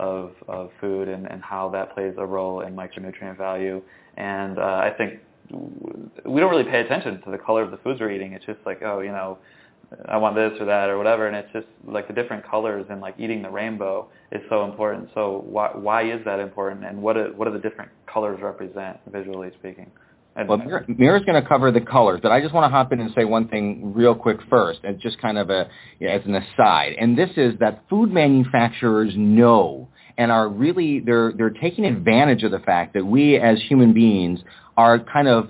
of 0.00 0.32
of 0.48 0.70
food 0.80 1.08
and 1.08 1.26
and 1.26 1.42
how 1.42 1.68
that 1.68 1.94
plays 1.94 2.14
a 2.16 2.24
role 2.24 2.62
in 2.62 2.74
micronutrient 2.74 3.36
value. 3.36 3.82
And 4.16 4.58
uh, 4.58 4.62
I 4.62 4.94
think 4.96 5.20
we 5.50 6.40
don't 6.40 6.50
really 6.50 6.64
pay 6.64 6.80
attention 6.80 7.22
to 7.22 7.30
the 7.30 7.38
color 7.38 7.62
of 7.62 7.70
the 7.70 7.78
foods 7.78 8.00
we're 8.00 8.10
eating. 8.10 8.32
It's 8.32 8.44
just 8.44 8.60
like, 8.66 8.82
oh, 8.82 9.00
you 9.00 9.10
know, 9.10 9.38
I 10.06 10.18
want 10.18 10.36
this 10.36 10.52
or 10.60 10.66
that 10.66 10.90
or 10.90 10.98
whatever, 10.98 11.26
and 11.26 11.36
it's 11.36 11.50
just 11.52 11.66
like 11.86 12.08
the 12.08 12.14
different 12.14 12.46
colors 12.46 12.86
and 12.90 13.00
like 13.00 13.14
eating 13.18 13.42
the 13.42 13.50
rainbow 13.50 14.08
is 14.32 14.42
so 14.50 14.64
important. 14.64 15.08
So 15.14 15.44
why 15.46 15.70
why 15.74 16.10
is 16.10 16.22
that 16.26 16.40
important, 16.40 16.84
and 16.84 17.00
what 17.00 17.14
do, 17.14 17.32
what 17.34 17.46
do 17.46 17.52
the 17.52 17.58
different 17.58 17.90
colors 18.06 18.38
represent 18.42 18.98
visually 19.10 19.50
speaking? 19.58 19.90
Well, 20.46 20.58
Mira's 20.86 21.24
going 21.24 21.42
to 21.42 21.48
cover 21.48 21.72
the 21.72 21.80
colors, 21.80 22.20
but 22.22 22.30
I 22.30 22.40
just 22.40 22.54
want 22.54 22.64
to 22.64 22.68
hop 22.68 22.92
in 22.92 23.00
and 23.00 23.10
say 23.16 23.24
one 23.24 23.48
thing 23.48 23.92
real 23.92 24.14
quick 24.14 24.38
first, 24.48 24.80
and 24.84 25.00
just 25.00 25.20
kind 25.20 25.36
of 25.36 25.50
a 25.50 25.68
as 26.00 26.20
an 26.26 26.36
aside. 26.36 26.94
And 27.00 27.18
this 27.18 27.30
is 27.36 27.54
that 27.58 27.82
food 27.90 28.12
manufacturers 28.12 29.14
know 29.16 29.88
and 30.18 30.30
are 30.30 30.48
really 30.48 31.00
they're 31.00 31.32
they're 31.32 31.48
taking 31.50 31.84
advantage 31.86 32.42
of 32.42 32.50
the 32.50 32.58
fact 32.58 32.92
that 32.94 33.06
we 33.06 33.38
as 33.38 33.62
human 33.62 33.94
beings 33.94 34.40
are 34.76 34.98
kind 34.98 35.28
of 35.28 35.48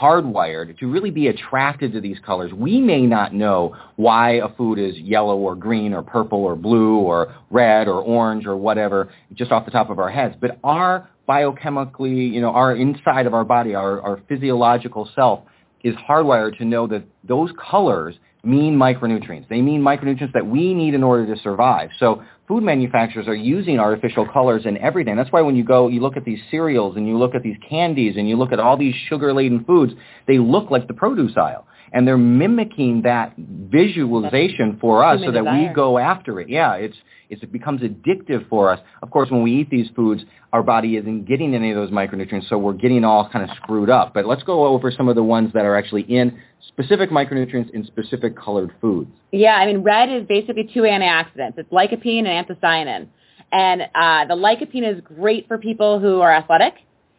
hardwired 0.00 0.76
to 0.78 0.90
really 0.90 1.10
be 1.10 1.28
attracted 1.28 1.92
to 1.92 2.00
these 2.00 2.18
colors. 2.26 2.52
We 2.52 2.80
may 2.80 3.02
not 3.06 3.32
know 3.32 3.76
why 3.96 4.32
a 4.32 4.48
food 4.48 4.78
is 4.78 4.96
yellow 4.98 5.36
or 5.36 5.54
green 5.54 5.92
or 5.92 6.02
purple 6.02 6.40
or 6.40 6.56
blue 6.56 6.96
or 6.96 7.34
red 7.50 7.86
or 7.86 8.02
orange 8.02 8.46
or 8.46 8.56
whatever 8.56 9.12
just 9.34 9.52
off 9.52 9.64
the 9.64 9.70
top 9.70 9.90
of 9.90 9.98
our 9.98 10.10
heads, 10.10 10.34
but 10.40 10.58
our 10.64 11.08
biochemically, 11.28 12.32
you 12.32 12.40
know, 12.40 12.50
our 12.50 12.74
inside 12.74 13.26
of 13.26 13.34
our 13.34 13.44
body, 13.44 13.74
our, 13.74 14.00
our 14.02 14.20
physiological 14.28 15.08
self 15.14 15.40
is 15.84 15.94
hardwired 15.96 16.58
to 16.58 16.64
know 16.64 16.86
that 16.88 17.04
those 17.22 17.50
colors 17.70 18.16
mean 18.42 18.76
micronutrients. 18.76 19.48
They 19.48 19.60
mean 19.60 19.80
micronutrients 19.80 20.32
that 20.32 20.46
we 20.46 20.74
need 20.74 20.94
in 20.94 21.02
order 21.02 21.34
to 21.34 21.40
survive. 21.40 21.90
So 21.98 22.22
food 22.46 22.62
manufacturers 22.62 23.26
are 23.26 23.34
using 23.34 23.78
artificial 23.78 24.26
colors 24.26 24.66
in 24.66 24.76
everything. 24.78 25.16
That's 25.16 25.32
why 25.32 25.40
when 25.40 25.56
you 25.56 25.64
go, 25.64 25.88
you 25.88 26.00
look 26.00 26.16
at 26.16 26.24
these 26.24 26.40
cereals 26.50 26.96
and 26.96 27.06
you 27.08 27.16
look 27.16 27.34
at 27.34 27.42
these 27.42 27.56
candies 27.68 28.16
and 28.16 28.28
you 28.28 28.36
look 28.36 28.52
at 28.52 28.60
all 28.60 28.76
these 28.76 28.94
sugar-laden 29.08 29.64
foods, 29.64 29.92
they 30.26 30.38
look 30.38 30.70
like 30.70 30.86
the 30.86 30.94
produce 30.94 31.36
aisle. 31.36 31.66
And 31.94 32.06
they're 32.06 32.18
mimicking 32.18 33.02
that 33.02 33.34
visualization 33.38 34.78
for 34.80 35.04
us 35.04 35.20
so 35.24 35.30
that 35.30 35.44
we 35.44 35.70
go 35.72 35.96
after 35.96 36.40
it. 36.40 36.48
Yeah, 36.48 36.74
it's, 36.74 36.96
it's, 37.30 37.42
it 37.44 37.52
becomes 37.52 37.82
addictive 37.82 38.48
for 38.48 38.70
us. 38.70 38.80
Of 39.00 39.10
course, 39.10 39.30
when 39.30 39.42
we 39.42 39.52
eat 39.52 39.70
these 39.70 39.88
foods, 39.94 40.22
our 40.52 40.62
body 40.62 40.96
isn't 40.96 41.24
getting 41.24 41.54
any 41.54 41.70
of 41.70 41.76
those 41.76 41.90
micronutrients, 41.90 42.48
so 42.48 42.58
we're 42.58 42.72
getting 42.74 43.04
all 43.04 43.30
kind 43.30 43.48
of 43.48 43.56
screwed 43.56 43.90
up. 43.90 44.12
But 44.12 44.26
let's 44.26 44.42
go 44.42 44.66
over 44.66 44.90
some 44.90 45.08
of 45.08 45.14
the 45.14 45.22
ones 45.22 45.52
that 45.54 45.64
are 45.64 45.76
actually 45.76 46.02
in 46.02 46.36
specific 46.66 47.10
micronutrients 47.10 47.70
in 47.70 47.84
specific 47.84 48.36
colored 48.36 48.72
foods. 48.80 49.10
Yeah, 49.30 49.54
I 49.54 49.66
mean, 49.66 49.82
red 49.82 50.10
is 50.10 50.26
basically 50.26 50.68
two 50.74 50.82
antioxidants. 50.82 51.58
It's 51.58 51.70
lycopene 51.70 52.26
and 52.26 52.46
anthocyanin. 52.46 53.08
And 53.52 53.82
uh, 53.82 54.26
the 54.26 54.34
lycopene 54.34 54.96
is 54.96 55.00
great 55.00 55.46
for 55.46 55.58
people 55.58 56.00
who 56.00 56.20
are 56.20 56.32
athletic. 56.32 56.74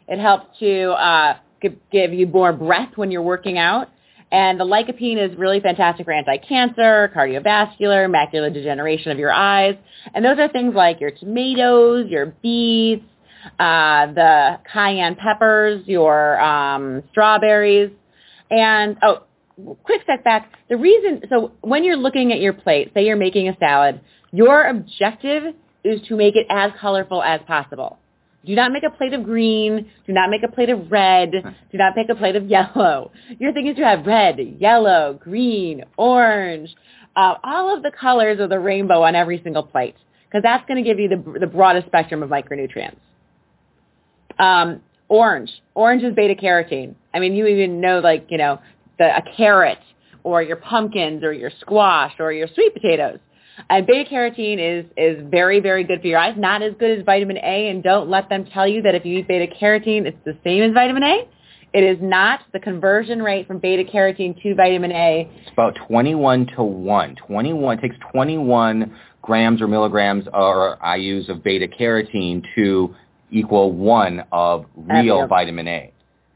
It 0.07 0.19
helps 0.19 0.59
to 0.59 0.91
uh, 0.91 1.38
give, 1.61 1.76
give 1.91 2.13
you 2.13 2.28
more 2.28 2.51
breath 2.51 2.91
when 2.95 3.09
you're 3.09 3.21
working 3.21 3.57
out. 3.57 3.89
And 4.32 4.59
the 4.59 4.65
lycopene 4.65 5.17
is 5.17 5.38
really 5.38 5.59
fantastic 5.59 6.05
for 6.05 6.11
anti-cancer, 6.11 7.11
cardiovascular, 7.15 8.09
macular 8.09 8.53
degeneration 8.53 9.11
of 9.11 9.19
your 9.19 9.32
eyes. 9.32 9.76
And 10.13 10.26
those 10.26 10.39
are 10.39 10.47
things 10.49 10.73
like 10.76 10.99
your 10.99 11.11
tomatoes, 11.11 12.09
your 12.09 12.28
beets, 12.41 13.05
uh, 13.59 14.07
the 14.07 14.59
cayenne 14.71 15.15
peppers, 15.15 15.88
your 15.88 16.39
um, 16.41 17.03
strawberries. 17.11 17.91
And, 18.49 18.97
oh, 19.03 19.23
quick 19.84 20.01
step 20.03 20.23
back. 20.23 20.51
The 20.69 20.78
reason, 20.78 21.21
so 21.30 21.53
when 21.61 21.84
you're 21.84 21.95
looking 21.97 22.32
at 22.32 22.39
your 22.39 22.53
plate, 22.53 22.91
say 22.93 23.05
you're 23.05 23.15
making 23.15 23.47
a 23.47 23.57
salad, 23.57 24.01
your 24.32 24.67
objective 24.67 25.53
is 25.84 26.01
to 26.07 26.15
make 26.15 26.36
it 26.36 26.47
as 26.49 26.71
colorful 26.82 27.21
as 27.21 27.39
possible. 27.47 27.99
Do 28.45 28.55
not 28.55 28.71
make 28.71 28.83
a 28.83 28.89
plate 28.89 29.13
of 29.13 29.23
green. 29.23 29.89
Do 30.05 30.13
not 30.13 30.29
make 30.29 30.43
a 30.43 30.47
plate 30.47 30.69
of 30.69 30.91
red. 30.91 31.31
Do 31.31 31.77
not 31.77 31.93
make 31.95 32.09
a 32.09 32.15
plate 32.15 32.35
of 32.35 32.47
yellow. 32.47 33.11
Your 33.39 33.53
thing 33.53 33.67
is 33.67 33.75
to 33.77 33.85
have 33.85 34.05
red, 34.05 34.39
yellow, 34.59 35.19
green, 35.21 35.83
orange, 35.97 36.73
uh, 37.15 37.35
all 37.43 37.75
of 37.75 37.81
the 37.83 37.91
colors 37.91 38.39
of 38.39 38.49
the 38.49 38.59
rainbow 38.59 39.01
on 39.01 39.15
every 39.15 39.41
single 39.43 39.63
plate, 39.63 39.95
because 40.27 40.43
that's 40.43 40.65
going 40.67 40.83
to 40.83 40.87
give 40.87 40.99
you 40.99 41.07
the, 41.07 41.39
the 41.39 41.47
broadest 41.47 41.87
spectrum 41.87 42.21
of 42.23 42.29
micronutrients. 42.29 42.97
Um, 44.37 44.81
orange. 45.07 45.49
Orange 45.75 46.03
is 46.03 46.13
beta 46.13 46.35
carotene. 46.35 46.95
I 47.13 47.19
mean, 47.19 47.33
you 47.35 47.47
even 47.47 47.79
know 47.79 47.99
like, 47.99 48.27
you 48.29 48.37
know, 48.37 48.59
the, 48.99 49.05
a 49.05 49.23
carrot 49.37 49.79
or 50.23 50.41
your 50.41 50.57
pumpkins 50.57 51.23
or 51.23 51.31
your 51.31 51.51
squash 51.61 52.13
or 52.19 52.33
your 52.33 52.47
sweet 52.53 52.73
potatoes. 52.73 53.19
And 53.69 53.87
beta 53.87 54.09
carotene 54.09 54.59
is, 54.59 54.85
is 54.97 55.25
very, 55.29 55.59
very 55.59 55.83
good 55.83 56.01
for 56.01 56.07
your 56.07 56.19
eyes. 56.19 56.35
Not 56.37 56.61
as 56.61 56.73
good 56.79 56.97
as 56.97 57.05
vitamin 57.05 57.37
A, 57.37 57.69
and 57.69 57.81
don't 57.83 58.09
let 58.09 58.29
them 58.29 58.45
tell 58.45 58.67
you 58.67 58.81
that 58.81 58.95
if 58.95 59.05
you 59.05 59.19
eat 59.19 59.27
beta 59.27 59.53
carotene, 59.53 60.05
it's 60.05 60.17
the 60.25 60.37
same 60.43 60.63
as 60.63 60.73
vitamin 60.73 61.03
A. 61.03 61.27
It 61.73 61.83
is 61.83 61.97
not. 62.01 62.39
The 62.53 62.59
conversion 62.59 63.21
rate 63.21 63.47
from 63.47 63.59
beta 63.59 63.83
carotene 63.89 64.41
to 64.43 64.55
vitamin 64.55 64.91
A 64.91 65.29
It's 65.41 65.51
about 65.51 65.75
21 65.87 66.47
to 66.55 66.63
1. 66.63 67.15
21, 67.15 67.77
it 67.77 67.81
takes 67.81 67.95
21 68.11 68.95
grams 69.21 69.61
or 69.61 69.67
milligrams 69.67 70.25
or 70.33 70.77
IUs 70.81 71.27
of 71.29 71.43
beta 71.43 71.67
carotene 71.67 72.43
to 72.55 72.95
equal 73.31 73.71
1 73.71 74.23
of 74.31 74.65
real 74.77 75.27
vitamin 75.27 75.67
A. 75.67 75.91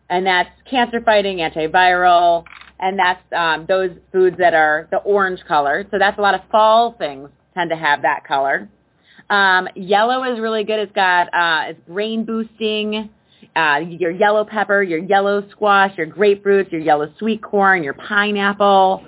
and 0.10 0.26
that's 0.26 0.50
cancer 0.70 1.00
fighting, 1.02 1.38
antiviral, 1.38 2.44
and 2.80 2.98
that's 2.98 3.22
um, 3.36 3.66
those 3.68 3.92
foods 4.12 4.38
that 4.38 4.54
are 4.54 4.88
the 4.92 4.98
orange 4.98 5.40
color. 5.48 5.86
So 5.92 5.98
that's 6.00 6.18
a 6.18 6.22
lot 6.22 6.36
of 6.36 6.42
fall 6.52 6.94
things 6.98 7.30
tend 7.54 7.70
to 7.70 7.76
have 7.76 8.02
that 8.04 8.26
color. 8.26 8.70
Um, 9.30 9.68
yellow 9.76 10.24
is 10.32 10.40
really 10.40 10.64
good. 10.64 10.80
It's 10.80 10.94
got 10.94 11.28
uh, 11.34 11.70
it's 11.70 11.80
brain 11.88 12.26
boosting. 12.26 13.10
Uh, 13.56 13.80
your 13.88 14.12
yellow 14.12 14.46
pepper, 14.46 14.84
your 14.84 15.00
yellow 15.00 15.48
squash, 15.50 15.98
your 15.98 16.08
grapefruits, 16.08 16.72
your 16.72 16.82
yellow 16.82 17.12
sweet 17.18 17.42
corn, 17.42 17.84
your 17.84 17.94
pineapple. 17.94 19.04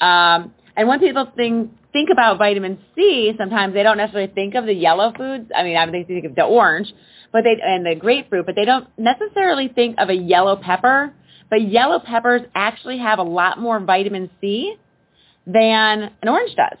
Um, 0.00 0.52
and 0.76 0.88
when 0.88 0.98
people 0.98 1.30
think 1.36 1.70
think 1.92 2.10
about 2.10 2.38
vitamin 2.38 2.78
C, 2.94 3.32
sometimes 3.38 3.72
they 3.72 3.82
don't 3.82 3.96
necessarily 3.96 4.32
think 4.32 4.54
of 4.54 4.66
the 4.66 4.74
yellow 4.74 5.12
foods. 5.16 5.50
I 5.54 5.62
mean, 5.62 5.76
I 5.76 5.88
think 5.90 6.08
they 6.08 6.14
think 6.14 6.26
of 6.26 6.34
the 6.34 6.42
orange, 6.42 6.92
but 7.32 7.44
they 7.44 7.56
and 7.62 7.86
the 7.86 7.94
grapefruit, 7.94 8.46
but 8.46 8.56
they 8.56 8.64
don't 8.64 8.86
necessarily 8.98 9.68
think 9.68 9.96
of 9.98 10.08
a 10.08 10.14
yellow 10.14 10.56
pepper. 10.56 11.14
But 11.54 11.70
yellow 11.70 12.00
peppers 12.00 12.42
actually 12.56 12.98
have 12.98 13.20
a 13.20 13.22
lot 13.22 13.60
more 13.60 13.78
vitamin 13.78 14.28
C 14.40 14.74
than 15.46 16.10
an 16.20 16.28
orange 16.28 16.50
does. 16.56 16.78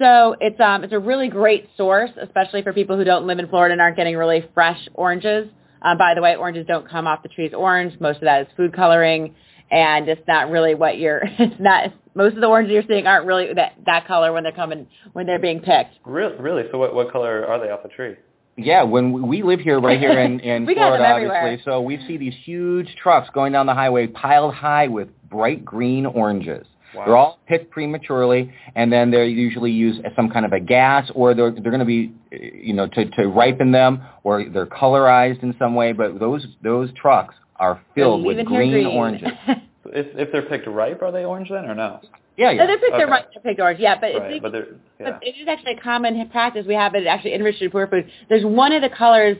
So 0.00 0.34
it's 0.40 0.58
um 0.58 0.82
it's 0.82 0.92
a 0.92 0.98
really 0.98 1.28
great 1.28 1.68
source, 1.76 2.10
especially 2.20 2.62
for 2.62 2.72
people 2.72 2.96
who 2.96 3.04
don't 3.04 3.28
live 3.28 3.38
in 3.38 3.46
Florida 3.46 3.74
and 3.74 3.80
aren't 3.80 3.96
getting 3.96 4.16
really 4.16 4.44
fresh 4.52 4.80
oranges. 4.94 5.48
Um, 5.80 5.96
by 5.96 6.14
the 6.16 6.22
way, 6.22 6.34
oranges 6.34 6.66
don't 6.66 6.90
come 6.90 7.06
off 7.06 7.22
the 7.22 7.28
trees 7.28 7.52
orange. 7.56 8.00
Most 8.00 8.16
of 8.16 8.22
that 8.22 8.40
is 8.40 8.48
food 8.56 8.74
coloring, 8.74 9.36
and 9.70 10.08
it's 10.08 10.26
not 10.26 10.50
really 10.50 10.74
what 10.74 10.98
you're. 10.98 11.22
It's 11.38 11.60
not. 11.60 11.92
Most 12.16 12.34
of 12.34 12.40
the 12.40 12.48
oranges 12.48 12.72
you're 12.72 12.82
seeing 12.88 13.06
aren't 13.06 13.26
really 13.26 13.54
that 13.54 13.74
that 13.86 14.08
color 14.08 14.32
when 14.32 14.42
they're 14.42 14.50
coming 14.50 14.88
when 15.12 15.26
they're 15.26 15.38
being 15.38 15.60
picked. 15.60 15.94
Really? 16.04 16.36
Really? 16.36 16.64
So 16.72 16.78
what 16.78 16.96
what 16.96 17.12
color 17.12 17.46
are 17.46 17.60
they 17.64 17.70
off 17.70 17.84
the 17.84 17.90
tree? 17.90 18.16
Yeah, 18.64 18.82
when 18.82 19.12
we- 19.12 19.20
we 19.22 19.42
live 19.42 19.60
here, 19.60 19.80
right 19.80 19.98
here 19.98 20.18
in, 20.18 20.40
in 20.40 20.66
We 20.70 20.74
got 20.74 20.90
them 20.90 20.98
Florida, 21.00 21.30
obviously, 21.32 21.64
so 21.64 21.80
we 21.80 21.98
see 22.06 22.16
these 22.16 22.34
huge 22.44 22.94
trucks 23.02 23.28
going 23.34 23.52
down 23.52 23.66
the 23.66 23.74
highway 23.74 24.06
piled 24.06 24.54
high 24.54 24.88
with 24.88 25.08
bright 25.28 25.64
green 25.64 26.06
oranges. 26.06 26.66
Wow. 26.94 27.04
They're 27.04 27.16
all 27.16 27.38
picked 27.46 27.70
prematurely, 27.70 28.52
and 28.74 28.92
then 28.92 29.10
they 29.12 29.28
usually 29.28 29.70
use 29.70 29.96
some 30.16 30.28
kind 30.28 30.44
of 30.44 30.52
a 30.52 30.58
gas, 30.58 31.08
or 31.14 31.34
they're 31.34 31.52
they're 31.52 31.70
going 31.70 31.78
to 31.78 31.84
be, 31.84 32.12
uh, 32.32 32.36
you 32.36 32.72
know, 32.74 32.88
to 32.88 33.04
to 33.10 33.28
ripen 33.28 33.70
them, 33.70 34.02
or 34.24 34.44
they're 34.44 34.66
colorized 34.66 35.42
in 35.44 35.54
some 35.58 35.74
way. 35.76 35.92
But 35.92 36.18
those 36.18 36.44
those 36.64 36.90
trucks 36.94 37.34
are 37.56 37.80
filled 37.94 38.24
with 38.24 38.38
leaving 38.38 38.50
here 38.52 38.58
green, 38.82 38.86
oranges. 38.86 39.28
If 39.92 40.06
if 40.14 40.30
they're 40.30 40.42
picked 40.42 40.66
ripe, 40.66 41.00
are 41.02 41.10
they 41.10 41.24
orange 41.24 41.48
then 41.48 41.64
or 41.64 41.74
no? 41.74 42.00
Yeah, 42.40 42.52
yeah. 42.52 42.66
they're 42.66 42.78
picked. 42.78 42.92
They're 42.92 43.02
Okay. 43.02 43.10
right. 43.10 43.24
They're 43.34 43.42
picked 43.42 43.60
orange. 43.60 43.80
Yeah, 43.80 43.96
but 44.00 44.14
right, 44.14 44.32
it's, 44.32 44.42
but 44.42 44.54
yeah. 44.54 45.10
But 45.10 45.18
it 45.22 45.34
is 45.40 45.46
actually 45.46 45.72
a 45.72 45.80
common 45.80 46.28
practice. 46.30 46.64
We 46.66 46.74
have 46.74 46.94
it 46.94 47.06
actually 47.06 47.34
in 47.34 47.42
Rich 47.42 47.60
and 47.60 47.70
Poor 47.70 47.86
Food. 47.86 48.10
There's 48.30 48.44
one 48.44 48.72
of 48.72 48.80
the 48.80 48.88
colors 48.88 49.36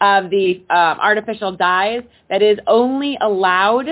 of 0.00 0.30
the 0.30 0.62
um, 0.70 0.98
artificial 1.00 1.56
dyes 1.56 2.02
that 2.28 2.42
is 2.42 2.58
only 2.66 3.16
allowed 3.20 3.86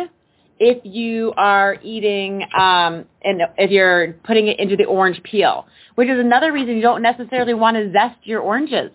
if 0.59 0.79
you 0.85 1.33
are 1.37 1.77
eating 1.85 2.43
um, 2.59 3.05
and 3.23 3.43
if 3.59 3.71
you're 3.71 4.15
putting 4.25 4.49
it 4.49 4.59
into 4.59 4.75
the 4.75 4.87
orange 4.87 5.23
peel, 5.23 5.67
which 5.95 6.09
is 6.09 6.19
another 6.19 6.53
reason 6.53 6.75
you 6.75 6.83
don't 6.83 7.03
necessarily 7.03 7.55
want 7.55 7.77
to 7.77 7.93
zest 7.93 8.17
your 8.25 8.41
oranges. 8.41 8.91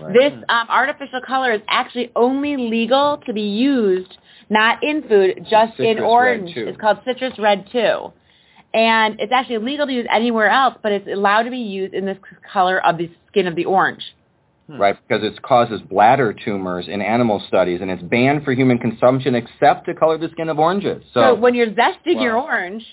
Right. 0.00 0.14
This 0.14 0.32
um, 0.48 0.66
artificial 0.70 1.20
color 1.26 1.52
is 1.52 1.60
actually 1.68 2.10
only 2.16 2.56
legal 2.56 3.20
to 3.26 3.34
be 3.34 3.42
used 3.42 4.16
not 4.48 4.82
in 4.82 5.02
food, 5.08 5.46
just 5.50 5.78
in 5.78 5.98
orange. 5.98 6.52
It's 6.56 6.80
called 6.80 6.98
citrus 7.04 7.34
red 7.38 7.66
2. 7.72 8.12
And 8.74 9.18
it's 9.20 9.32
actually 9.32 9.56
illegal 9.56 9.86
to 9.86 9.92
use 9.92 10.06
anywhere 10.12 10.48
else, 10.48 10.74
but 10.82 10.92
it's 10.92 11.06
allowed 11.08 11.44
to 11.44 11.50
be 11.50 11.58
used 11.58 11.94
in 11.94 12.04
this 12.04 12.18
color 12.52 12.84
of 12.84 12.98
the 12.98 13.10
skin 13.28 13.46
of 13.46 13.54
the 13.56 13.64
orange. 13.64 14.02
right? 14.68 14.96
Because 15.06 15.24
it 15.24 15.40
causes 15.42 15.80
bladder 15.82 16.32
tumors 16.34 16.86
in 16.88 17.00
animal 17.00 17.42
studies, 17.48 17.80
and 17.80 17.90
it's 17.90 18.02
banned 18.02 18.44
for 18.44 18.52
human 18.52 18.78
consumption 18.78 19.34
except 19.34 19.86
to 19.86 19.94
color 19.94 20.18
the 20.18 20.28
skin 20.30 20.48
of 20.48 20.58
oranges. 20.58 21.04
So, 21.14 21.20
So, 21.20 21.34
when 21.34 21.54
you're 21.54 21.68
zesting 21.70 22.20
your 22.20 22.36
orange, 22.36 22.84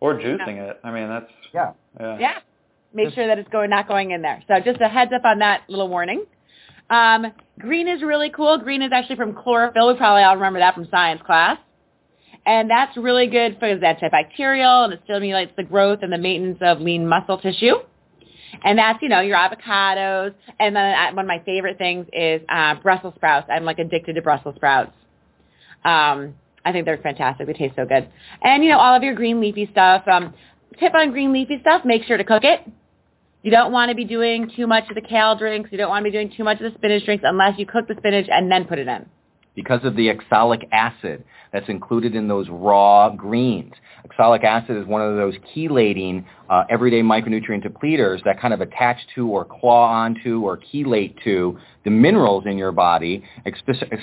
Or 0.00 0.14
juicing 0.14 0.58
it. 0.58 0.78
I 0.84 0.90
mean, 0.92 1.08
that's 1.08 1.30
yeah, 1.52 1.72
yeah. 1.98 2.18
yeah, 2.20 2.38
make 2.94 3.12
sure 3.14 3.26
that 3.26 3.38
it's 3.38 3.48
going 3.48 3.70
not 3.70 3.88
going 3.88 4.12
in 4.12 4.22
there. 4.22 4.42
So 4.46 4.60
just 4.60 4.80
a 4.80 4.88
heads 4.88 5.10
up 5.12 5.24
on 5.24 5.40
that 5.40 5.62
little 5.68 5.88
warning. 5.88 6.24
Um, 6.90 7.32
green 7.58 7.88
is 7.88 8.02
really 8.02 8.30
cool. 8.30 8.58
Green 8.58 8.82
is 8.82 8.92
actually 8.92 9.16
from 9.16 9.34
chlorophyll. 9.34 9.88
We 9.88 9.94
probably 9.94 10.22
all 10.22 10.36
remember 10.36 10.60
that 10.60 10.74
from 10.74 10.86
science 10.90 11.20
class. 11.26 11.58
And 12.46 12.70
that's 12.70 12.96
really 12.96 13.26
good 13.26 13.58
for 13.58 13.66
it's 13.66 13.82
antibacterial 13.82 14.84
and 14.84 14.92
it 14.92 15.00
stimulates 15.04 15.52
the 15.56 15.64
growth 15.64 15.98
and 16.02 16.12
the 16.12 16.18
maintenance 16.18 16.58
of 16.60 16.80
lean 16.80 17.06
muscle 17.06 17.38
tissue. 17.38 17.74
And 18.64 18.78
that's, 18.78 19.02
you 19.02 19.08
know, 19.08 19.20
your 19.20 19.36
avocados. 19.36 20.32
And 20.60 20.74
then 20.74 20.94
uh, 20.94 21.12
one 21.12 21.24
of 21.24 21.28
my 21.28 21.42
favorite 21.44 21.76
things 21.76 22.06
is 22.12 22.40
uh, 22.48 22.76
Brussels 22.76 23.14
sprouts. 23.16 23.48
I'm 23.50 23.64
like 23.64 23.80
addicted 23.80 24.14
to 24.14 24.22
Brussels 24.22 24.54
sprouts. 24.54 24.92
Um, 25.84 26.34
I 26.64 26.72
think 26.72 26.84
they're 26.84 26.98
fantastic. 26.98 27.48
They 27.48 27.52
taste 27.52 27.74
so 27.76 27.84
good. 27.84 28.08
And, 28.42 28.62
you 28.62 28.70
know, 28.70 28.78
all 28.78 28.96
of 28.96 29.02
your 29.02 29.14
green 29.14 29.40
leafy 29.40 29.68
stuff. 29.70 30.06
Um, 30.06 30.32
tip 30.78 30.94
on 30.94 31.10
green 31.10 31.32
leafy 31.32 31.58
stuff, 31.60 31.84
make 31.84 32.04
sure 32.04 32.16
to 32.16 32.24
cook 32.24 32.44
it. 32.44 32.60
You 33.42 33.50
don't 33.50 33.72
want 33.72 33.90
to 33.90 33.94
be 33.94 34.04
doing 34.04 34.50
too 34.54 34.66
much 34.66 34.88
of 34.88 34.94
the 34.94 35.00
kale 35.00 35.36
drinks. 35.36 35.70
You 35.72 35.78
don't 35.78 35.88
want 35.88 36.04
to 36.04 36.10
be 36.10 36.16
doing 36.16 36.32
too 36.36 36.44
much 36.44 36.60
of 36.60 36.72
the 36.72 36.78
spinach 36.78 37.04
drinks 37.04 37.24
unless 37.26 37.58
you 37.58 37.66
cook 37.66 37.88
the 37.88 37.94
spinach 37.96 38.26
and 38.30 38.50
then 38.50 38.64
put 38.64 38.78
it 38.78 38.88
in. 38.88 39.06
Because 39.56 39.80
of 39.82 39.96
the 39.96 40.10
oxalic 40.10 40.68
acid 40.70 41.24
that's 41.52 41.68
included 41.68 42.14
in 42.14 42.28
those 42.28 42.46
raw 42.48 43.08
greens. 43.08 43.72
Oxalic 44.04 44.44
acid 44.44 44.76
is 44.76 44.86
one 44.86 45.02
of 45.02 45.16
those 45.16 45.34
chelating 45.52 46.24
uh, 46.48 46.62
everyday 46.70 47.00
micronutrient 47.00 47.66
depleters 47.66 48.22
that 48.24 48.40
kind 48.40 48.54
of 48.54 48.60
attach 48.60 48.98
to 49.16 49.26
or 49.26 49.44
claw 49.44 49.90
onto 49.90 50.42
or 50.42 50.58
chelate 50.72 51.16
to 51.24 51.58
the 51.84 51.90
minerals 51.90 52.44
in 52.46 52.56
your 52.56 52.70
body, 52.70 53.24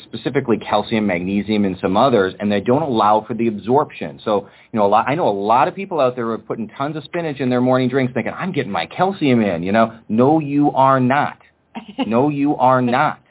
specifically 0.09 0.57
calcium, 0.57 1.07
magnesium, 1.07 1.63
and 1.63 1.77
some 1.79 1.95
others, 1.95 2.33
and 2.39 2.51
they 2.51 2.59
don't 2.59 2.81
allow 2.81 3.23
for 3.25 3.33
the 3.33 3.47
absorption. 3.47 4.19
So, 4.25 4.49
you 4.71 4.79
know, 4.79 4.87
lot, 4.87 5.07
I 5.07 5.15
know 5.15 5.27
a 5.27 5.29
lot 5.29 5.67
of 5.69 5.75
people 5.75 6.01
out 6.01 6.15
there 6.15 6.29
are 6.31 6.37
putting 6.37 6.67
tons 6.69 6.97
of 6.97 7.03
spinach 7.05 7.39
in 7.39 7.49
their 7.49 7.61
morning 7.61 7.87
drinks 7.87 8.13
thinking, 8.13 8.33
I'm 8.35 8.51
getting 8.51 8.71
my 8.71 8.87
calcium 8.87 9.41
in, 9.41 9.63
you 9.63 9.71
know. 9.71 9.99
No, 10.09 10.39
you 10.39 10.71
are 10.71 10.99
not. 10.99 11.37
No, 12.05 12.29
you 12.29 12.55
are 12.57 12.81
not. 12.81 13.22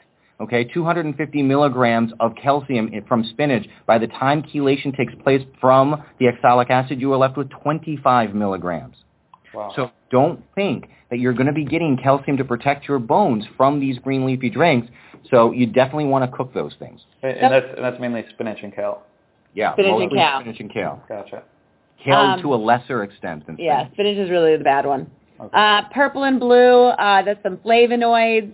Okay, 0.43 0.65
250 0.65 1.41
milligrams 1.41 2.11
of 2.19 2.33
calcium 2.35 2.91
from 3.07 3.23
spinach. 3.23 3.65
By 3.85 3.97
the 3.97 4.07
time 4.07 4.43
chelation 4.43 4.95
takes 4.95 5.13
place 5.23 5.41
from 5.61 6.03
the 6.19 6.27
oxalic 6.27 6.69
acid, 6.69 6.99
you 6.99 7.13
are 7.13 7.17
left 7.17 7.37
with 7.37 7.49
25 7.49 8.35
milligrams. 8.35 8.97
Wow. 9.53 9.71
So 9.75 9.91
don't 10.11 10.43
think 10.53 10.89
that 11.09 11.19
you're 11.19 11.33
going 11.33 11.47
to 11.47 11.53
be 11.53 11.63
getting 11.63 11.95
calcium 11.95 12.35
to 12.37 12.43
protect 12.43 12.87
your 12.89 12.99
bones 12.99 13.45
from 13.55 13.79
these 13.79 13.97
green 13.99 14.25
leafy 14.25 14.49
drinks. 14.49 14.89
So 15.31 15.53
you 15.53 15.65
definitely 15.65 16.05
want 16.05 16.29
to 16.29 16.35
cook 16.35 16.53
those 16.53 16.73
things. 16.77 16.99
and, 17.21 17.37
and 17.37 17.53
that's 17.53 17.65
and 17.77 17.85
that's 17.85 17.99
mainly 18.01 18.25
spinach 18.33 18.59
and 18.63 18.75
kale. 18.75 19.03
Yeah, 19.53 19.73
Spinach 19.73 20.01
and 20.01 20.11
kale. 20.11 20.39
spinach 20.41 20.59
and 20.59 20.73
kale. 20.73 21.03
Gotcha. 21.07 21.43
Kale 22.03 22.15
Um, 22.15 22.41
to 22.41 22.53
a 22.53 22.57
lesser 22.57 23.03
extent 23.03 23.45
than 23.45 23.55
spinach. 23.55 23.59
Yeah, 23.65 23.77
spinach. 23.91 23.93
spinach 23.93 24.17
is 24.17 24.29
really 24.29 24.57
the 24.57 24.63
bad 24.63 24.85
one. 24.85 25.09
Okay. 25.39 25.49
Uh, 25.53 25.83
purple 25.93 26.23
and 26.23 26.39
blue, 26.39 26.87
uh, 26.87 27.21
that's 27.21 27.41
some 27.43 27.57
flavonoids. 27.57 28.51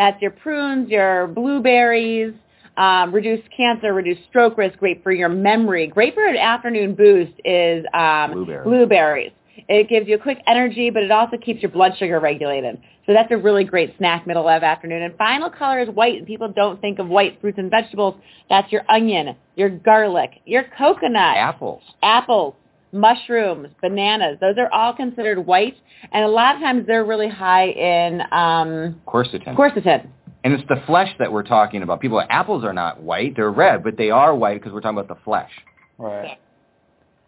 That's 0.00 0.22
your 0.22 0.30
prunes, 0.30 0.88
your 0.88 1.26
blueberries, 1.26 2.32
um, 2.78 3.12
reduce 3.12 3.40
cancer, 3.54 3.92
reduce 3.92 4.16
stroke 4.30 4.56
risk, 4.56 4.78
great 4.78 5.02
for 5.02 5.12
your 5.12 5.28
memory. 5.28 5.88
Great 5.88 6.14
for 6.14 6.26
an 6.26 6.38
afternoon 6.38 6.94
boost 6.94 7.32
is 7.44 7.84
um, 7.92 8.32
Blueberries. 8.32 8.64
blueberries. 8.64 9.32
It 9.68 9.90
gives 9.90 10.08
you 10.08 10.14
a 10.14 10.18
quick 10.18 10.38
energy, 10.46 10.88
but 10.88 11.02
it 11.02 11.10
also 11.10 11.36
keeps 11.36 11.60
your 11.60 11.70
blood 11.70 11.92
sugar 11.98 12.18
regulated. 12.18 12.80
So 13.04 13.12
that's 13.12 13.30
a 13.30 13.36
really 13.36 13.64
great 13.64 13.94
snack 13.98 14.26
middle 14.26 14.48
of 14.48 14.62
afternoon. 14.62 15.02
And 15.02 15.14
final 15.18 15.50
color 15.50 15.80
is 15.80 15.90
white, 15.90 16.16
and 16.16 16.26
people 16.26 16.48
don't 16.48 16.80
think 16.80 16.98
of 16.98 17.08
white 17.08 17.38
fruits 17.42 17.58
and 17.58 17.70
vegetables. 17.70 18.14
That's 18.48 18.72
your 18.72 18.82
onion, 18.88 19.36
your 19.54 19.68
garlic, 19.68 20.40
your 20.46 20.64
coconut 20.78 21.36
Apples. 21.36 21.82
apples, 22.02 22.54
mushrooms, 22.92 23.68
bananas. 23.80 24.38
Those 24.40 24.56
are 24.58 24.72
all 24.72 24.92
considered 24.94 25.38
white, 25.46 25.76
and 26.12 26.24
a 26.24 26.28
lot 26.28 26.56
of 26.56 26.60
times 26.60 26.86
they're 26.86 27.04
really 27.04 27.28
high 27.28 27.68
in 27.68 28.20
um, 28.32 29.00
Quercetin. 29.06 29.54
quercetin. 29.56 30.06
and 30.44 30.52
it's 30.54 30.64
the 30.68 30.82
flesh 30.86 31.10
that 31.18 31.32
we're 31.32 31.42
talking 31.42 31.82
about. 31.82 32.00
People, 32.00 32.22
apples 32.30 32.64
are 32.64 32.72
not 32.72 33.02
white; 33.02 33.36
they're 33.36 33.50
red, 33.52 33.82
but 33.84 33.96
they 33.96 34.10
are 34.10 34.34
white 34.34 34.60
because 34.60 34.72
we're 34.72 34.80
talking 34.80 34.98
about 34.98 35.08
the 35.14 35.22
flesh. 35.24 35.50
Right. 35.98 36.38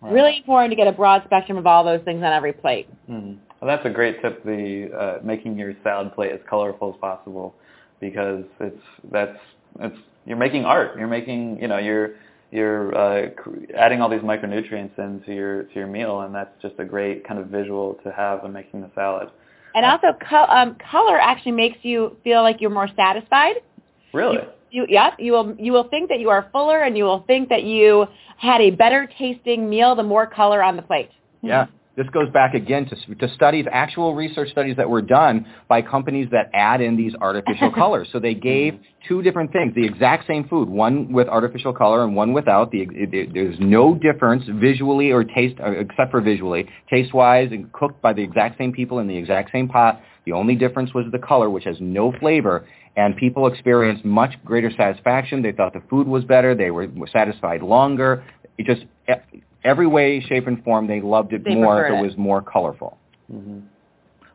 Right. 0.00 0.12
Really 0.12 0.36
important 0.38 0.72
to 0.72 0.76
get 0.76 0.88
a 0.88 0.92
broad 0.92 1.22
spectrum 1.26 1.56
of 1.58 1.66
all 1.66 1.84
those 1.84 2.00
things 2.04 2.18
on 2.24 2.32
every 2.32 2.52
plate. 2.52 2.88
Mhm. 3.08 3.36
Well, 3.60 3.68
that's 3.68 3.86
a 3.86 3.90
great 3.90 4.20
tip. 4.20 4.42
The 4.44 4.90
uh, 4.92 5.18
making 5.24 5.56
your 5.56 5.74
salad 5.84 6.12
plate 6.14 6.32
as 6.32 6.40
colorful 6.50 6.92
as 6.94 7.00
possible, 7.00 7.54
because 8.00 8.42
it's 8.58 8.82
that's 9.12 9.38
it's 9.78 9.96
you're 10.26 10.36
making 10.36 10.64
art. 10.64 10.98
You're 10.98 11.06
making 11.06 11.60
you 11.60 11.68
know 11.68 11.78
you're 11.78 12.14
you're 12.52 12.94
uh, 12.94 13.30
cr- 13.30 13.50
adding 13.76 14.00
all 14.00 14.08
these 14.08 14.20
micronutrients 14.20 14.96
into 14.98 15.32
your 15.32 15.64
to 15.64 15.74
your 15.74 15.86
meal, 15.86 16.20
and 16.20 16.34
that's 16.34 16.54
just 16.60 16.74
a 16.78 16.84
great 16.84 17.26
kind 17.26 17.40
of 17.40 17.48
visual 17.48 17.94
to 18.04 18.12
have 18.12 18.42
when 18.42 18.52
making 18.52 18.82
the 18.82 18.90
salad. 18.94 19.30
And 19.74 19.86
also, 19.86 20.08
co- 20.28 20.46
um, 20.48 20.76
color 20.90 21.18
actually 21.18 21.52
makes 21.52 21.78
you 21.82 22.16
feel 22.22 22.42
like 22.42 22.60
you're 22.60 22.70
more 22.70 22.88
satisfied. 22.94 23.56
Really? 24.12 24.38
You, 24.70 24.86
yep, 24.88 25.14
you 25.18 25.32
will 25.32 25.56
you 25.58 25.72
will 25.72 25.88
think 25.88 26.10
that 26.10 26.20
you 26.20 26.28
are 26.28 26.48
fuller, 26.52 26.82
and 26.82 26.96
you 26.96 27.04
will 27.04 27.24
think 27.26 27.48
that 27.48 27.64
you 27.64 28.06
had 28.36 28.60
a 28.60 28.70
better 28.70 29.08
tasting 29.18 29.68
meal 29.68 29.94
the 29.94 30.02
more 30.02 30.26
color 30.26 30.62
on 30.62 30.76
the 30.76 30.82
plate. 30.82 31.10
Yeah. 31.42 31.66
This 31.94 32.06
goes 32.08 32.30
back 32.30 32.54
again 32.54 32.86
to, 32.86 33.14
to 33.16 33.34
studies, 33.34 33.66
actual 33.70 34.14
research 34.14 34.48
studies 34.50 34.76
that 34.76 34.88
were 34.88 35.02
done 35.02 35.46
by 35.68 35.82
companies 35.82 36.28
that 36.32 36.50
add 36.54 36.80
in 36.80 36.96
these 36.96 37.12
artificial 37.20 37.70
colors. 37.74 38.08
So 38.12 38.18
they 38.18 38.32
gave 38.34 38.78
two 39.06 39.20
different 39.22 39.52
things, 39.52 39.74
the 39.74 39.84
exact 39.84 40.26
same 40.26 40.48
food, 40.48 40.70
one 40.70 41.12
with 41.12 41.28
artificial 41.28 41.74
color 41.74 42.02
and 42.04 42.16
one 42.16 42.32
without. 42.32 42.70
The, 42.70 42.82
it, 42.82 43.12
it- 43.14 43.34
there's 43.34 43.56
no 43.60 43.94
difference 43.94 44.44
visually 44.48 45.10
or 45.10 45.22
taste, 45.22 45.60
uh, 45.60 45.72
except 45.72 46.10
for 46.12 46.22
visually, 46.22 46.66
taste-wise, 46.88 47.48
and 47.52 47.70
cooked 47.72 48.00
by 48.00 48.14
the 48.14 48.22
exact 48.22 48.56
same 48.56 48.72
people 48.72 48.98
in 49.00 49.06
the 49.06 49.16
exact 49.16 49.52
same 49.52 49.68
pot. 49.68 50.00
The 50.24 50.32
only 50.32 50.54
difference 50.54 50.94
was 50.94 51.04
the 51.12 51.18
color, 51.18 51.50
which 51.50 51.64
has 51.64 51.76
no 51.80 52.12
flavor. 52.20 52.66
And 52.96 53.16
people 53.16 53.46
experienced 53.46 54.04
much 54.04 54.32
greater 54.44 54.70
satisfaction. 54.70 55.42
They 55.42 55.52
thought 55.52 55.72
the 55.72 55.82
food 55.90 56.06
was 56.06 56.24
better. 56.24 56.54
They 56.54 56.70
were, 56.70 56.88
were 56.88 57.08
satisfied 57.08 57.62
longer. 57.62 58.24
It 58.58 58.66
just 58.66 58.82
e- 59.10 59.42
every 59.64 59.86
way, 59.86 60.20
shape, 60.20 60.46
and 60.46 60.62
form, 60.64 60.86
they 60.86 61.00
loved 61.00 61.32
it 61.32 61.44
They 61.44 61.54
more 61.54 61.84
if 61.84 61.92
it 61.92 61.98
it. 61.98 62.02
was 62.02 62.16
more 62.16 62.42
colorful. 62.42 62.98
hmm 63.30 63.60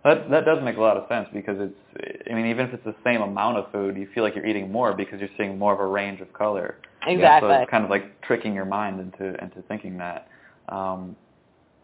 That 0.03 0.29
that 0.29 0.45
does 0.45 0.63
make 0.63 0.77
a 0.77 0.81
lot 0.81 0.97
of 0.97 1.07
sense 1.07 1.27
because 1.33 1.57
it's 1.59 2.27
I 2.29 2.33
mean 2.33 2.47
even 2.47 2.67
if 2.67 2.73
it's 2.73 2.85
the 2.85 2.95
same 3.03 3.21
amount 3.21 3.57
of 3.57 3.71
food, 3.71 3.97
you 3.97 4.07
feel 4.13 4.23
like 4.23 4.35
you're 4.35 4.45
eating 4.45 4.71
more 4.71 4.93
because 4.93 5.19
you're 5.19 5.35
seeing 5.37 5.57
more 5.57 5.73
of 5.73 5.79
a 5.79 5.85
range 5.85 6.21
of 6.21 6.31
color. 6.33 6.77
Exactly. 7.05 7.49
So 7.49 7.61
it's 7.61 7.71
kind 7.71 7.83
of 7.83 7.89
like 7.89 8.21
tricking 8.21 8.53
your 8.53 8.65
mind 8.65 8.99
into 8.99 9.41
into 9.43 9.61
thinking 9.67 9.97
that. 9.97 10.27
Um, 10.69 11.15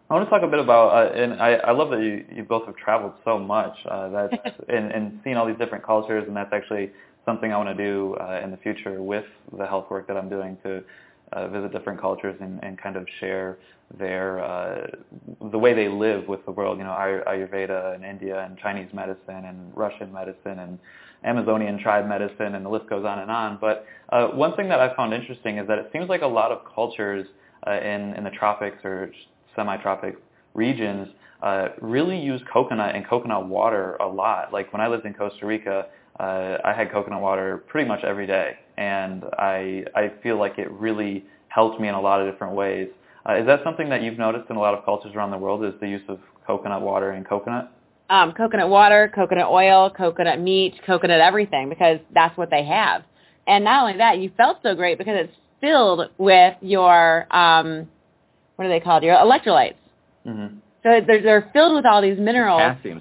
I 0.09 0.15
want 0.15 0.25
to 0.27 0.29
talk 0.29 0.43
a 0.43 0.47
bit 0.47 0.59
about, 0.59 0.89
uh, 0.89 1.13
and 1.15 1.41
I, 1.41 1.53
I 1.53 1.71
love 1.71 1.89
that 1.91 2.01
you, 2.01 2.23
you 2.35 2.43
both 2.43 2.65
have 2.67 2.75
traveled 2.75 3.13
so 3.23 3.39
much. 3.39 3.73
Uh, 3.89 4.09
that's 4.09 4.33
and, 4.69 4.91
and 4.91 5.19
seen 5.23 5.37
all 5.37 5.47
these 5.47 5.57
different 5.57 5.83
cultures, 5.83 6.25
and 6.27 6.35
that's 6.35 6.51
actually 6.53 6.91
something 7.25 7.51
I 7.51 7.57
want 7.57 7.75
to 7.75 7.83
do 7.83 8.15
uh, 8.19 8.41
in 8.43 8.51
the 8.51 8.57
future 8.57 9.01
with 9.01 9.25
the 9.57 9.65
health 9.65 9.89
work 9.89 10.07
that 10.07 10.17
I'm 10.17 10.29
doing 10.29 10.57
to 10.63 10.83
uh, 11.33 11.47
visit 11.47 11.71
different 11.71 11.99
cultures 11.99 12.35
and, 12.39 12.63
and 12.63 12.81
kind 12.81 12.95
of 12.95 13.05
share 13.19 13.57
their 13.97 14.43
uh, 14.43 14.87
the 15.51 15.57
way 15.57 15.73
they 15.73 15.87
live 15.87 16.27
with 16.27 16.43
the 16.45 16.51
world. 16.51 16.77
You 16.77 16.83
know, 16.83 16.91
Ayurveda 16.91 17.95
and 17.95 18.03
India 18.03 18.43
and 18.43 18.57
Chinese 18.57 18.89
medicine 18.93 19.45
and 19.45 19.75
Russian 19.75 20.11
medicine 20.11 20.59
and 20.59 20.79
Amazonian 21.23 21.79
tribe 21.79 22.07
medicine, 22.07 22.55
and 22.55 22.65
the 22.65 22.69
list 22.69 22.89
goes 22.89 23.05
on 23.05 23.19
and 23.19 23.31
on. 23.31 23.57
But 23.59 23.85
uh, 24.09 24.27
one 24.27 24.55
thing 24.55 24.69
that 24.69 24.79
I 24.79 24.95
found 24.95 25.13
interesting 25.13 25.57
is 25.57 25.67
that 25.67 25.77
it 25.77 25.89
seems 25.93 26.09
like 26.09 26.21
a 26.21 26.27
lot 26.27 26.51
of 26.51 26.59
cultures 26.73 27.27
uh, 27.67 27.71
in 27.71 28.13
in 28.15 28.23
the 28.23 28.31
tropics 28.31 28.77
or 28.83 29.11
semi-tropic 29.55 30.17
regions 30.53 31.07
uh, 31.41 31.69
really 31.81 32.17
use 32.17 32.41
coconut 32.51 32.95
and 32.95 33.07
coconut 33.07 33.47
water 33.47 33.95
a 33.95 34.07
lot. 34.07 34.53
Like 34.53 34.71
when 34.71 34.81
I 34.81 34.87
lived 34.87 35.05
in 35.05 35.13
Costa 35.13 35.45
Rica, 35.45 35.87
uh, 36.19 36.57
I 36.63 36.73
had 36.73 36.91
coconut 36.91 37.21
water 37.21 37.63
pretty 37.67 37.87
much 37.87 38.03
every 38.03 38.27
day, 38.27 38.57
and 38.77 39.23
I 39.37 39.83
I 39.95 40.11
feel 40.21 40.37
like 40.37 40.57
it 40.57 40.69
really 40.71 41.25
helped 41.47 41.79
me 41.79 41.87
in 41.87 41.95
a 41.95 42.01
lot 42.01 42.21
of 42.21 42.31
different 42.31 42.55
ways. 42.55 42.89
Uh, 43.27 43.35
is 43.35 43.45
that 43.45 43.61
something 43.63 43.89
that 43.89 44.01
you've 44.01 44.17
noticed 44.17 44.49
in 44.49 44.55
a 44.55 44.59
lot 44.59 44.73
of 44.73 44.83
cultures 44.85 45.13
around 45.15 45.31
the 45.31 45.37
world? 45.37 45.63
Is 45.63 45.73
the 45.79 45.87
use 45.87 46.01
of 46.09 46.19
coconut 46.45 46.81
water 46.81 47.11
and 47.11 47.27
coconut? 47.27 47.71
um, 48.09 48.31
coconut 48.33 48.69
water, 48.69 49.11
coconut 49.13 49.47
oil, 49.49 49.89
coconut 49.89 50.39
meat, 50.39 50.75
coconut 50.85 51.19
everything 51.19 51.69
because 51.69 51.99
that's 52.13 52.37
what 52.37 52.49
they 52.49 52.63
have. 52.63 53.03
And 53.47 53.63
not 53.63 53.81
only 53.83 53.97
that, 53.97 54.19
you 54.19 54.31
felt 54.37 54.57
so 54.63 54.75
great 54.75 54.97
because 54.97 55.15
it's 55.17 55.33
filled 55.61 56.09
with 56.17 56.55
your 56.61 57.33
um, 57.35 57.87
what 58.55 58.65
are 58.65 58.69
they 58.69 58.79
called? 58.79 59.03
Your 59.03 59.15
electrolytes. 59.15 59.75
Mm-hmm. 60.27 60.57
So 60.83 60.99
they're, 61.07 61.21
they're 61.21 61.49
filled 61.53 61.75
with 61.75 61.85
all 61.85 62.01
these 62.01 62.19
minerals. 62.19 62.59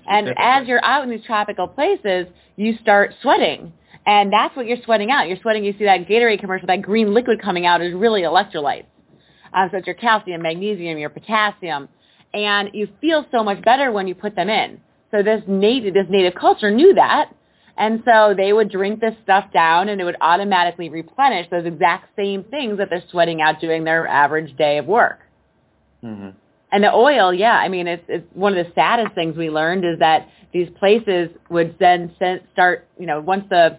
And 0.08 0.28
as 0.38 0.68
you're 0.68 0.84
out 0.84 1.02
in 1.02 1.10
these 1.10 1.24
tropical 1.26 1.66
places, 1.66 2.26
you 2.56 2.76
start 2.80 3.12
sweating. 3.22 3.72
And 4.06 4.32
that's 4.32 4.56
what 4.56 4.66
you're 4.66 4.82
sweating 4.84 5.10
out. 5.10 5.28
You're 5.28 5.38
sweating, 5.42 5.64
you 5.64 5.74
see 5.78 5.84
that 5.84 6.06
Gatorade 6.06 6.40
commercial, 6.40 6.66
that 6.68 6.82
green 6.82 7.12
liquid 7.12 7.40
coming 7.42 7.66
out 7.66 7.82
is 7.82 7.94
really 7.94 8.22
electrolytes. 8.22 8.86
Um, 9.52 9.68
so 9.70 9.78
it's 9.78 9.86
your 9.86 9.94
calcium, 9.94 10.42
magnesium, 10.42 10.98
your 10.98 11.10
potassium. 11.10 11.88
And 12.34 12.70
you 12.72 12.88
feel 13.00 13.26
so 13.30 13.44
much 13.44 13.62
better 13.62 13.92
when 13.92 14.08
you 14.08 14.14
put 14.14 14.34
them 14.34 14.48
in. 14.48 14.80
So 15.10 15.22
this 15.22 15.42
native, 15.46 15.94
this 15.94 16.06
native 16.08 16.34
culture 16.34 16.70
knew 16.70 16.94
that. 16.94 17.32
And 17.76 18.02
so 18.04 18.34
they 18.36 18.52
would 18.52 18.70
drink 18.70 19.00
this 19.00 19.14
stuff 19.22 19.52
down 19.52 19.88
and 19.88 20.00
it 20.00 20.04
would 20.04 20.16
automatically 20.20 20.88
replenish 20.88 21.48
those 21.50 21.64
exact 21.64 22.08
same 22.16 22.44
things 22.44 22.78
that 22.78 22.90
they're 22.90 23.04
sweating 23.10 23.40
out 23.40 23.60
doing 23.60 23.84
their 23.84 24.06
average 24.06 24.56
day 24.56 24.78
of 24.78 24.86
work. 24.86 25.20
Mm-hmm. 26.04 26.30
And 26.72 26.82
the 26.82 26.92
oil, 26.92 27.32
yeah, 27.34 27.52
I 27.58 27.68
mean, 27.68 27.86
it's 27.86 28.02
it's 28.08 28.26
one 28.34 28.56
of 28.56 28.66
the 28.66 28.72
saddest 28.74 29.14
things 29.14 29.36
we 29.36 29.50
learned 29.50 29.84
is 29.84 29.98
that 29.98 30.28
these 30.52 30.68
places 30.78 31.28
would 31.50 31.76
then 31.78 32.12
send, 32.18 32.40
start, 32.52 32.86
you 32.98 33.06
know, 33.06 33.20
once 33.20 33.44
the 33.50 33.78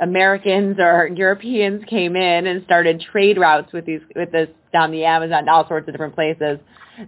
Americans 0.00 0.76
or 0.78 1.08
Europeans 1.08 1.82
came 1.88 2.16
in 2.16 2.46
and 2.46 2.64
started 2.64 3.00
trade 3.12 3.38
routes 3.38 3.72
with 3.72 3.86
these 3.86 4.00
with 4.14 4.30
this 4.32 4.48
down 4.72 4.90
the 4.90 5.04
Amazon, 5.04 5.48
all 5.48 5.66
sorts 5.68 5.88
of 5.88 5.94
different 5.94 6.14
places, 6.14 6.58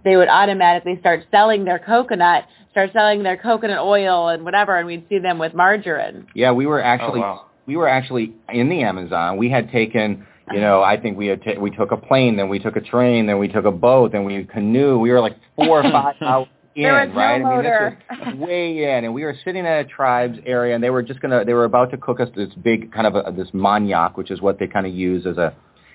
they 0.03 0.15
would 0.15 0.29
automatically 0.29 0.97
start 0.99 1.23
selling 1.29 1.65
their 1.65 1.79
coconut, 1.79 2.45
start 2.71 2.91
selling 2.93 3.23
their 3.23 3.37
coconut 3.37 3.79
oil 3.79 4.29
and 4.29 4.43
whatever, 4.43 4.77
and 4.77 4.87
we'd 4.87 5.05
see 5.09 5.19
them 5.19 5.37
with 5.37 5.53
margarine. 5.53 6.25
Yeah, 6.33 6.51
we 6.51 6.65
were 6.65 6.81
actually 6.81 7.19
Oh, 7.19 7.23
wow. 7.23 7.45
we 7.65 7.75
were 7.75 7.87
actually 7.87 8.33
in 8.49 8.69
the 8.69 8.81
Amazon. 8.81 9.37
We 9.37 9.49
had 9.49 9.69
taken, 9.71 10.25
you 10.51 10.61
know, 10.61 10.81
I 10.81 10.99
think 10.99 11.17
we 11.17 11.27
had 11.27 11.43
ta- 11.43 11.59
we 11.59 11.71
took 11.71 11.91
a 11.91 11.97
plane, 11.97 12.37
then 12.37 12.49
we 12.49 12.59
took 12.59 12.75
a 12.75 12.81
train, 12.81 13.25
then 13.27 13.39
we 13.39 13.47
took 13.47 13.65
a 13.65 13.71
boat, 13.71 14.11
then 14.11 14.23
we 14.23 14.43
canoe. 14.45 14.97
We 14.97 15.11
were 15.11 15.19
like 15.19 15.37
four 15.55 15.83
or 15.83 15.91
five 15.91 16.15
hours 16.21 16.47
in, 16.75 16.83
There 16.83 16.93
was 16.93 17.09
no 17.09 17.15
right? 17.15 17.41
I 17.43 17.55
mean, 17.55 17.63
this 17.63 18.27
was 18.27 18.35
way 18.47 18.83
in, 18.83 19.03
and 19.03 19.13
we 19.13 19.23
were 19.23 19.35
sitting 19.43 19.65
at 19.65 19.85
a 19.85 19.89
tribe's 19.89 20.37
area, 20.45 20.75
and 20.75 20.83
they 20.83 20.89
were 20.89 21.03
just 21.03 21.19
gonna 21.21 21.43
they 21.43 21.53
were 21.53 21.65
about 21.65 21.91
to 21.91 21.97
cook 21.97 22.19
us 22.19 22.29
this 22.35 22.49
big 22.63 22.93
kind 22.93 23.07
of 23.07 23.15
a, 23.15 23.31
this 23.31 23.49
manioc, 23.51 24.15
which 24.15 24.31
is 24.31 24.41
what 24.41 24.59
they 24.59 24.67
kind 24.67 24.85
of 24.85 24.93
use 24.93 25.25
as 25.25 25.37
a 25.37 25.53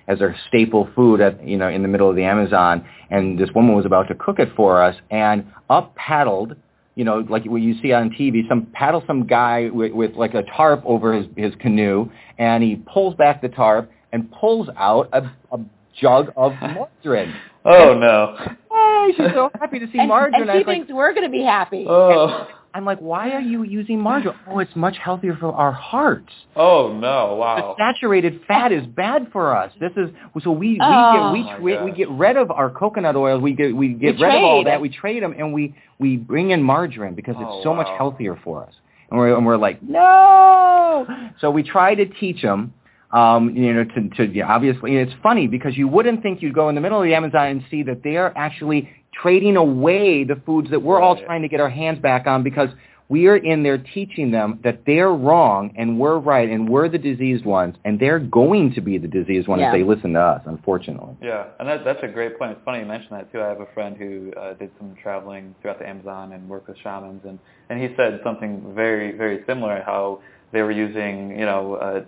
as 0.09 0.19
their 0.19 0.37
staple 0.49 0.89
food 0.95 1.21
at 1.21 1.47
you 1.47 1.57
know 1.57 1.69
in 1.69 1.83
the 1.83 1.89
middle 1.89 2.11
of 2.11 2.17
the 2.17 2.25
Amazon, 2.25 2.85
and 3.11 3.39
this 3.39 3.51
woman 3.55 3.75
was 3.75 3.87
about 3.87 4.09
to 4.09 4.15
cook 4.15 4.39
it 4.39 4.49
for 4.57 4.83
us, 4.83 4.97
and 5.11 5.47
up 5.71 5.95
paddled 5.95 6.57
you 6.95 7.05
know, 7.05 7.25
like 7.31 7.45
what 7.47 7.63
you 7.63 7.75
see 7.81 7.93
on 7.93 8.11
TV, 8.11 8.47
some 8.49 8.67
paddle 8.75 9.03
some 9.07 9.27
guy 9.27 9.71
with, 9.73 9.93
with 9.93 10.15
like 10.15 10.35
a 10.35 10.43
tarp 10.43 10.83
over 10.85 11.15
his, 11.15 11.27
his 11.37 11.55
canoe, 11.59 12.11
and 12.37 12.63
he 12.63 12.77
pulls 12.77 13.15
back 13.15 13.41
the 13.41 13.49
tarp 13.49 13.91
and 14.13 14.31
pulls 14.33 14.69
out 14.77 15.09
a, 15.13 15.23
a 15.53 15.61
jug 16.01 16.33
of 16.37 16.53
margarine. 16.63 17.35
Oh 17.65 17.95
no. 17.99 18.37
Hey, 18.71 19.13
she's 19.17 19.33
so 19.35 19.51
happy 19.61 19.79
to 19.79 19.87
see 19.93 19.99
And, 19.99 20.09
margarine. 20.09 20.43
and 20.49 20.51
she 20.53 20.59
was 20.59 20.67
like, 20.67 20.77
thinks 20.79 20.93
we're 20.93 21.13
going 21.13 21.25
to 21.27 21.31
be 21.31 21.43
happy. 21.43 21.85
Oh. 21.89 22.47
I'm 22.75 22.87
like, 22.87 22.99
why 23.01 23.33
are 23.33 23.41
you 23.41 23.65
using 23.65 24.01
margarine? 24.01 24.35
Oh, 24.49 24.59
it's 24.59 24.75
much 24.75 24.97
healthier 24.97 25.37
for 25.39 25.53
our 25.53 25.73
hearts. 25.73 26.33
Oh 26.57 26.91
no! 26.99 27.31
The 27.31 27.37
Wow. 27.37 27.77
saturated 27.79 28.41
fat 28.49 28.73
is 28.73 28.87
bad 28.87 29.29
for 29.31 29.55
us. 29.55 29.71
This 29.79 29.93
is 29.97 30.09
so 30.43 30.51
we 30.53 30.69
we 30.75 30.79
Oh. 30.81 31.13
get 31.13 31.33
we 31.33 31.75
Oh 31.75 31.79
my 31.79 31.85
we 31.85 31.93
get 31.93 32.09
rid 32.11 32.39
of 32.39 32.51
our 32.51 32.71
coconut 32.71 33.15
oil. 33.15 33.39
We 33.39 33.53
get 33.53 33.77
we 33.77 33.89
get 33.89 34.17
We 34.17 34.23
rid 34.25 34.35
of 34.37 34.43
all 34.43 34.65
that. 34.65 34.81
We 34.81 34.89
trade 34.89 35.23
them 35.23 35.35
and 35.39 35.53
we 35.53 35.75
we 35.99 36.17
bring 36.17 36.51
in 36.51 36.63
margarine 36.63 37.15
because 37.15 37.35
Oh, 37.39 37.43
it's 37.59 37.63
so 37.65 37.75
much 37.75 37.89
healthier 37.99 38.39
for 38.43 38.65
us. 38.65 38.73
And 39.11 39.19
we're 39.21 39.37
and 39.37 39.45
we're 39.45 39.59
like 39.59 39.83
no. 39.83 41.07
So 41.41 41.51
we 41.51 41.63
try 41.63 41.95
to 41.95 42.07
teach 42.07 42.41
them. 42.41 42.73
Um, 43.13 43.55
you 43.55 43.75
know, 43.75 43.85
to, 43.85 44.09
to 44.17 44.33
yeah, 44.33 44.47
obviously, 44.47 44.97
and 44.97 45.07
it's 45.07 45.21
funny 45.23 45.47
because 45.47 45.77
you 45.77 45.87
wouldn't 45.87 46.23
think 46.23 46.41
you'd 46.41 46.55
go 46.55 46.71
in 46.71 46.75
the 46.75 46.81
middle 46.81 46.99
of 46.99 47.05
the 47.05 47.15
Amazon 47.15 47.47
and 47.49 47.65
see 47.71 47.83
that 47.83 48.03
they 48.03 48.17
are 48.17 48.33
actually 48.37 48.89
trading 49.13 49.57
away 49.57 50.25
the 50.25 50.37
foods 50.47 50.71
that 50.71 50.81
we're 50.83 50.99
all 51.01 51.17
Right. 51.17 51.27
trying 51.27 51.43
to 51.43 51.49
get 51.49 51.61
our 51.61 51.69
hands 51.69 51.99
back 51.99 52.27
on 52.27 52.43
because 52.43 52.71
we 53.11 53.27
are 53.27 53.37
in 53.37 53.63
there 53.63 53.77
teaching 53.77 54.31
them 54.31 54.59
that 54.65 54.87
they're 54.87 55.13
wrong 55.13 55.75
and 55.77 55.99
we're 56.01 56.17
right 56.19 56.49
and 56.49 56.67
we're 56.67 56.89
the 56.89 56.97
diseased 56.97 57.45
ones 57.45 57.77
and 57.85 58.01
they're 58.01 58.19
going 58.19 58.73
to 58.73 58.81
be 58.81 58.97
the 58.97 59.09
diseased 59.09 59.47
ones 59.47 59.61
Yeah. 59.61 59.69
if 59.69 59.75
they 59.75 59.83
listen 59.85 60.15
to 60.15 60.21
us, 60.21 60.41
unfortunately. 60.47 61.15
Yeah, 61.21 61.45
and 61.61 61.69
that, 61.69 61.85
that's 61.85 62.03
a 62.03 62.09
great 62.09 62.39
point. 62.39 62.53
It's 62.53 62.61
funny 62.65 62.79
you 62.79 62.87
mention 62.87 63.09
that 63.11 63.31
too. 63.31 63.43
I 63.43 63.49
have 63.49 63.61
a 63.61 63.67
friend 63.75 63.95
who 63.99 64.33
uh, 64.41 64.55
did 64.55 64.71
some 64.79 64.95
traveling 65.03 65.55
throughout 65.61 65.79
the 65.81 65.87
Amazon 65.87 66.33
and 66.33 66.49
worked 66.49 66.69
with 66.69 66.79
shamans, 66.79 67.21
and 67.27 67.39
and 67.69 67.79
he 67.79 67.95
said 67.99 68.21
something 68.25 68.73
very 68.75 69.13
very 69.13 69.45
similar. 69.47 69.83
How 69.85 70.23
they 70.53 70.63
were 70.63 70.73
using 70.73 71.39
you 71.39 71.45
know 71.45 71.75
uh, 71.75 72.01
gen- 72.01 72.07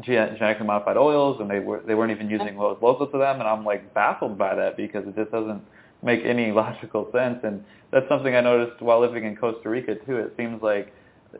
genetically 0.00 0.66
modified 0.66 0.96
oils, 0.96 1.38
and 1.40 1.50
they 1.50 1.58
were 1.58 1.80
they 1.86 1.94
weren't 1.94 2.12
even 2.12 2.30
using 2.30 2.56
what 2.56 2.70
was 2.70 2.78
local 2.82 3.06
to 3.06 3.18
them. 3.18 3.40
And 3.40 3.48
I'm 3.48 3.64
like 3.64 3.92
baffled 3.94 4.38
by 4.38 4.54
that 4.54 4.76
because 4.76 5.06
it 5.06 5.16
just 5.16 5.32
doesn't 5.32 5.62
make 6.02 6.24
any 6.24 6.52
logical 6.52 7.10
sense. 7.12 7.38
And 7.42 7.64
that's 7.90 8.08
something 8.08 8.34
I 8.34 8.40
noticed 8.40 8.80
while 8.80 9.00
living 9.00 9.24
in 9.24 9.36
Costa 9.36 9.68
Rica 9.68 9.96
too. 10.06 10.16
It 10.16 10.34
seems 10.36 10.62
like 10.62 10.92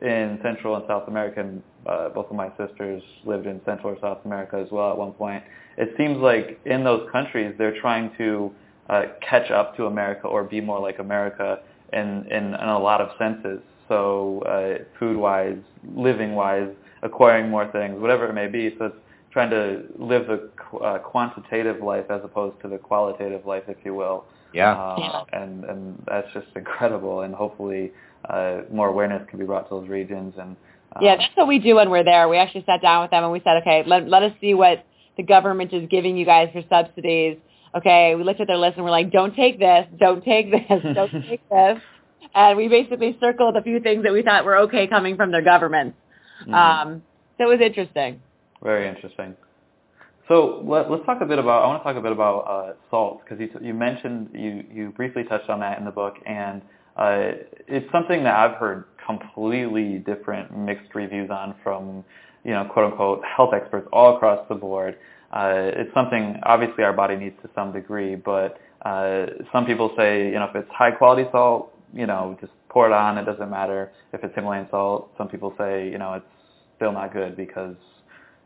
in 0.03 0.38
Central 0.42 0.76
and 0.76 0.84
South 0.86 1.09
America, 1.09 1.40
and 1.40 1.62
uh, 1.86 2.09
both 2.11 2.26
of 2.30 2.36
my 2.36 2.48
sisters 2.57 3.03
lived 3.24 3.46
in 3.46 3.61
Central 3.64 3.94
or 3.94 3.98
South 4.01 4.24
America 4.24 4.62
as 4.64 4.70
well 4.70 4.90
at 4.90 4.96
one 4.96 5.12
point. 5.12 5.42
It 5.76 5.94
seems 5.96 6.18
like 6.18 6.61
in 6.66 6.84
those 6.84 7.09
countries 7.11 7.55
they're 7.59 7.80
trying 7.80 8.12
to 8.18 8.53
uh, 8.88 9.03
catch 9.28 9.51
up 9.51 9.76
to 9.76 9.86
America 9.86 10.26
or 10.26 10.44
be 10.44 10.61
more 10.61 10.80
like 10.80 10.98
America 10.98 11.61
in, 11.92 12.26
in, 12.30 12.55
in 12.55 12.55
a 12.55 12.78
lot 12.78 13.01
of 13.01 13.11
senses. 13.18 13.61
So 13.88 14.42
uh, 14.42 14.84
food-wise, 14.98 15.59
living-wise, 15.96 16.70
acquiring 17.03 17.48
more 17.51 17.70
things, 17.70 18.01
whatever 18.01 18.26
it 18.26 18.34
may 18.34 18.46
be. 18.48 18.74
So 18.78 18.86
it's 18.86 18.96
trying 19.32 19.51
to 19.51 19.84
live 19.98 20.26
the 20.26 20.51
qu- 20.57 20.78
uh, 20.78 20.98
quantitative 20.98 21.82
life 21.82 22.07
as 22.11 22.20
opposed 22.24 22.61
to 22.62 22.68
the 22.68 22.78
qualitative 22.78 23.46
life, 23.46 23.64
if 23.68 23.76
you 23.84 23.94
will. 23.94 24.24
Yeah. 24.53 24.72
Uh, 24.72 24.96
Yeah. 24.98 25.22
And 25.40 25.64
and 25.64 26.03
that's 26.07 26.28
just 26.34 26.46
incredible. 26.57 27.22
And 27.22 27.34
hopefully 27.34 27.92
uh, 28.28 28.62
more 28.72 28.88
awareness 28.88 29.26
can 29.28 29.38
be 29.38 29.44
brought 29.44 29.68
to 29.68 29.76
those 29.80 29.88
regions. 29.88 30.34
And 30.38 30.57
um, 30.96 31.03
Yeah, 31.03 31.16
that's 31.16 31.36
what 31.36 31.48
we 31.48 31.59
do 31.59 31.76
when 31.76 31.90
we're 31.90 32.05
there. 32.05 32.28
We 32.28 32.36
actually 32.38 32.64
sat 32.66 32.82
down 32.82 33.03
with 33.03 33.11
them 33.11 33.22
and 33.22 33.32
we 33.32 33.40
said, 33.44 33.59
okay, 33.62 33.84
let, 33.86 34.09
let 34.09 34.22
us 34.22 34.32
see 34.40 34.55
what 34.55 34.84
the 35.16 35.22
government 35.22 35.72
is 35.72 35.88
giving 35.90 36.16
you 36.16 36.24
guys 36.26 36.48
for 36.53 36.62
subsidies. 36.68 37.38
Okay, 37.74 38.14
we 38.16 38.24
looked 38.24 38.40
at 38.40 38.48
their 38.48 38.57
list 38.57 38.76
and 38.76 38.84
we're 38.84 38.90
like, 38.90 39.12
don't 39.12 39.34
take 39.36 39.59
this, 39.61 39.86
don't 39.98 40.24
take 40.24 40.51
this, 40.51 40.64
don't 40.94 41.12
take 41.28 41.48
this. 41.48 41.78
And 42.34 42.57
we 42.57 42.68
basically 42.68 43.16
circled 43.20 43.57
a 43.57 43.62
few 43.62 43.80
things 43.80 44.03
that 44.03 44.12
we 44.12 44.22
thought 44.22 44.44
were 44.44 44.57
okay 44.59 44.86
coming 44.88 45.16
from 45.16 45.30
their 45.30 45.42
governments. 45.42 45.96
Mhm. 46.47 46.55
Um, 46.55 47.03
so 47.38 47.45
it 47.45 47.49
was 47.49 47.61
interesting. 47.61 48.20
Very 48.62 48.88
interesting. 48.88 49.36
So 50.28 50.62
let, 50.64 50.91
let's 50.91 51.05
talk 51.07 51.20
a 51.22 51.26
bit 51.26 51.38
about. 51.41 51.64
I 51.64 51.66
want 51.66 51.82
to 51.82 51.84
talk 51.84 51.97
a 51.97 52.01
bit 52.01 52.12
about 52.12 52.41
uh, 52.41 52.72
salt 52.91 53.22
because 53.24 53.41
you, 53.41 53.49
you 53.61 53.74
mentioned 53.74 54.30
you 54.32 54.64
you 54.72 54.91
briefly 54.91 55.24
touched 55.24 55.51
on 55.51 55.59
that 55.61 55.78
in 55.78 55.84
the 55.84 55.91
book, 55.91 56.14
and 56.24 56.62
uh, 56.97 57.32
it's 57.66 57.91
something 57.91 58.22
that 58.22 58.36
I've 58.36 58.57
heard 58.57 58.84
completely 59.05 59.99
different 59.99 60.57
mixed 60.57 60.95
reviews 60.95 61.30
on 61.30 61.57
from 61.64 62.05
you 62.45 62.53
know 62.53 62.64
quote 62.72 62.93
unquote 62.93 63.22
health 63.24 63.51
experts 63.53 63.88
all 63.93 64.14
across 64.14 64.47
the 64.49 64.55
board. 64.55 64.99
Uh, 65.32 65.70
it's 65.74 65.93
something 65.95 66.38
obviously 66.45 66.84
our 66.84 66.93
body 66.93 67.16
needs 67.16 67.34
to 67.43 67.51
some 67.55 67.72
degree, 67.72 68.14
but 68.14 68.61
uh, 68.82 69.26
some 69.53 69.66
people 69.66 69.93
say 69.97 70.26
you 70.26 70.34
know 70.34 70.45
if 70.45 70.55
it's 70.55 70.70
high 70.70 70.93
quality 70.93 71.28
salt, 71.32 71.72
you 71.93 72.07
know 72.07 72.36
just 72.41 72.53
pour 72.71 72.87
it 72.87 72.93
on. 72.93 73.18
It 73.18 73.25
doesn't 73.25 73.51
matter 73.51 73.93
if 74.12 74.25
it's 74.25 74.35
Himalayan 74.35 74.68
salt. 74.71 75.11
Some 75.18 75.29
people 75.29 75.55
say 75.59 75.89
you 75.91 75.99
know 75.99 76.14
it's 76.14 76.27
still 76.77 76.93
not 76.93 77.12
good 77.12 77.37
because 77.37 77.77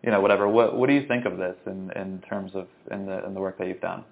you 0.05 0.11
know, 0.11 0.21
whatever. 0.21 0.49
What 0.49 0.77
what 0.77 0.89
do 0.89 0.95
you 0.95 1.07
think 1.09 1.25
of 1.25 1.39
this 1.39 1.57
in 1.67 1.91
in 1.97 2.21
terms 2.29 2.53
of 2.55 2.67
in 2.91 3.07
the 3.07 3.25
in 3.27 3.33
the 3.33 3.41
work 3.41 3.59
that 3.59 3.69
you've 3.69 3.81
done? 3.81 4.05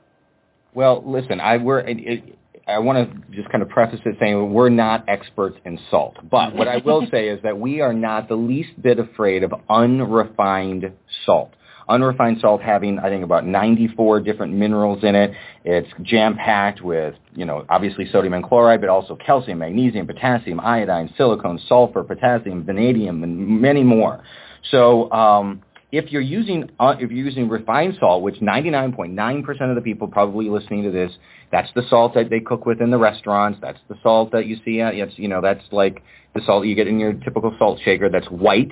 Well, 0.74 1.02
listen, 1.06 1.38
I 1.38 1.58
we're 1.58 1.80
it, 1.80 1.98
it, 2.00 2.38
I 2.66 2.78
want 2.78 3.10
to 3.10 3.36
just 3.36 3.50
kind 3.50 3.62
of 3.62 3.68
preface 3.68 4.00
it 4.06 4.16
saying 4.18 4.54
we're 4.54 4.70
not 4.70 5.04
experts 5.06 5.58
in 5.66 5.78
salt, 5.90 6.16
but 6.30 6.54
what 6.54 6.66
I 6.66 6.78
will 6.78 7.06
say 7.10 7.28
is 7.28 7.40
that 7.42 7.58
we 7.58 7.82
are 7.82 7.92
not 7.92 8.28
the 8.28 8.36
least 8.36 8.80
bit 8.80 8.98
afraid 8.98 9.42
of 9.42 9.52
unrefined 9.68 10.90
salt. 11.26 11.52
Unrefined 11.88 12.38
salt 12.40 12.62
having, 12.62 12.98
I 12.98 13.08
think, 13.08 13.24
about 13.24 13.46
94 13.46 14.20
different 14.20 14.54
minerals 14.54 15.02
in 15.02 15.14
it. 15.14 15.32
It's 15.64 15.88
jam-packed 16.02 16.82
with, 16.82 17.14
you 17.34 17.44
know, 17.44 17.64
obviously 17.68 18.08
sodium 18.10 18.34
and 18.34 18.44
chloride, 18.44 18.80
but 18.80 18.90
also 18.90 19.16
calcium, 19.16 19.58
magnesium, 19.58 20.06
potassium, 20.06 20.60
iodine, 20.60 21.12
silicone, 21.16 21.60
sulfur, 21.68 22.04
potassium, 22.04 22.64
vanadium, 22.64 23.22
and 23.24 23.60
many 23.60 23.82
more. 23.82 24.22
So 24.70 25.10
um, 25.10 25.62
if 25.92 26.10
you're 26.10 26.22
using 26.22 26.70
uh, 26.80 26.94
if 26.98 27.10
you're 27.10 27.24
using 27.24 27.48
refined 27.48 27.96
salt, 28.00 28.22
which 28.22 28.36
99.9% 28.36 29.70
of 29.70 29.74
the 29.76 29.82
people 29.82 30.08
probably 30.08 30.48
listening 30.48 30.82
to 30.84 30.90
this, 30.90 31.12
that's 31.52 31.68
the 31.74 31.82
salt 31.88 32.14
that 32.14 32.30
they 32.30 32.40
cook 32.40 32.64
with 32.64 32.80
in 32.80 32.90
the 32.90 32.98
restaurants. 32.98 33.58
That's 33.60 33.78
the 33.88 33.96
salt 34.02 34.32
that 34.32 34.46
you 34.46 34.56
see. 34.64 34.80
At, 34.80 34.94
it's 34.94 35.18
you 35.18 35.28
know 35.28 35.42
that's 35.42 35.64
like 35.70 36.02
the 36.34 36.40
salt 36.46 36.66
you 36.66 36.74
get 36.74 36.88
in 36.88 36.98
your 36.98 37.12
typical 37.12 37.54
salt 37.58 37.78
shaker. 37.84 38.08
That's 38.08 38.26
white. 38.28 38.70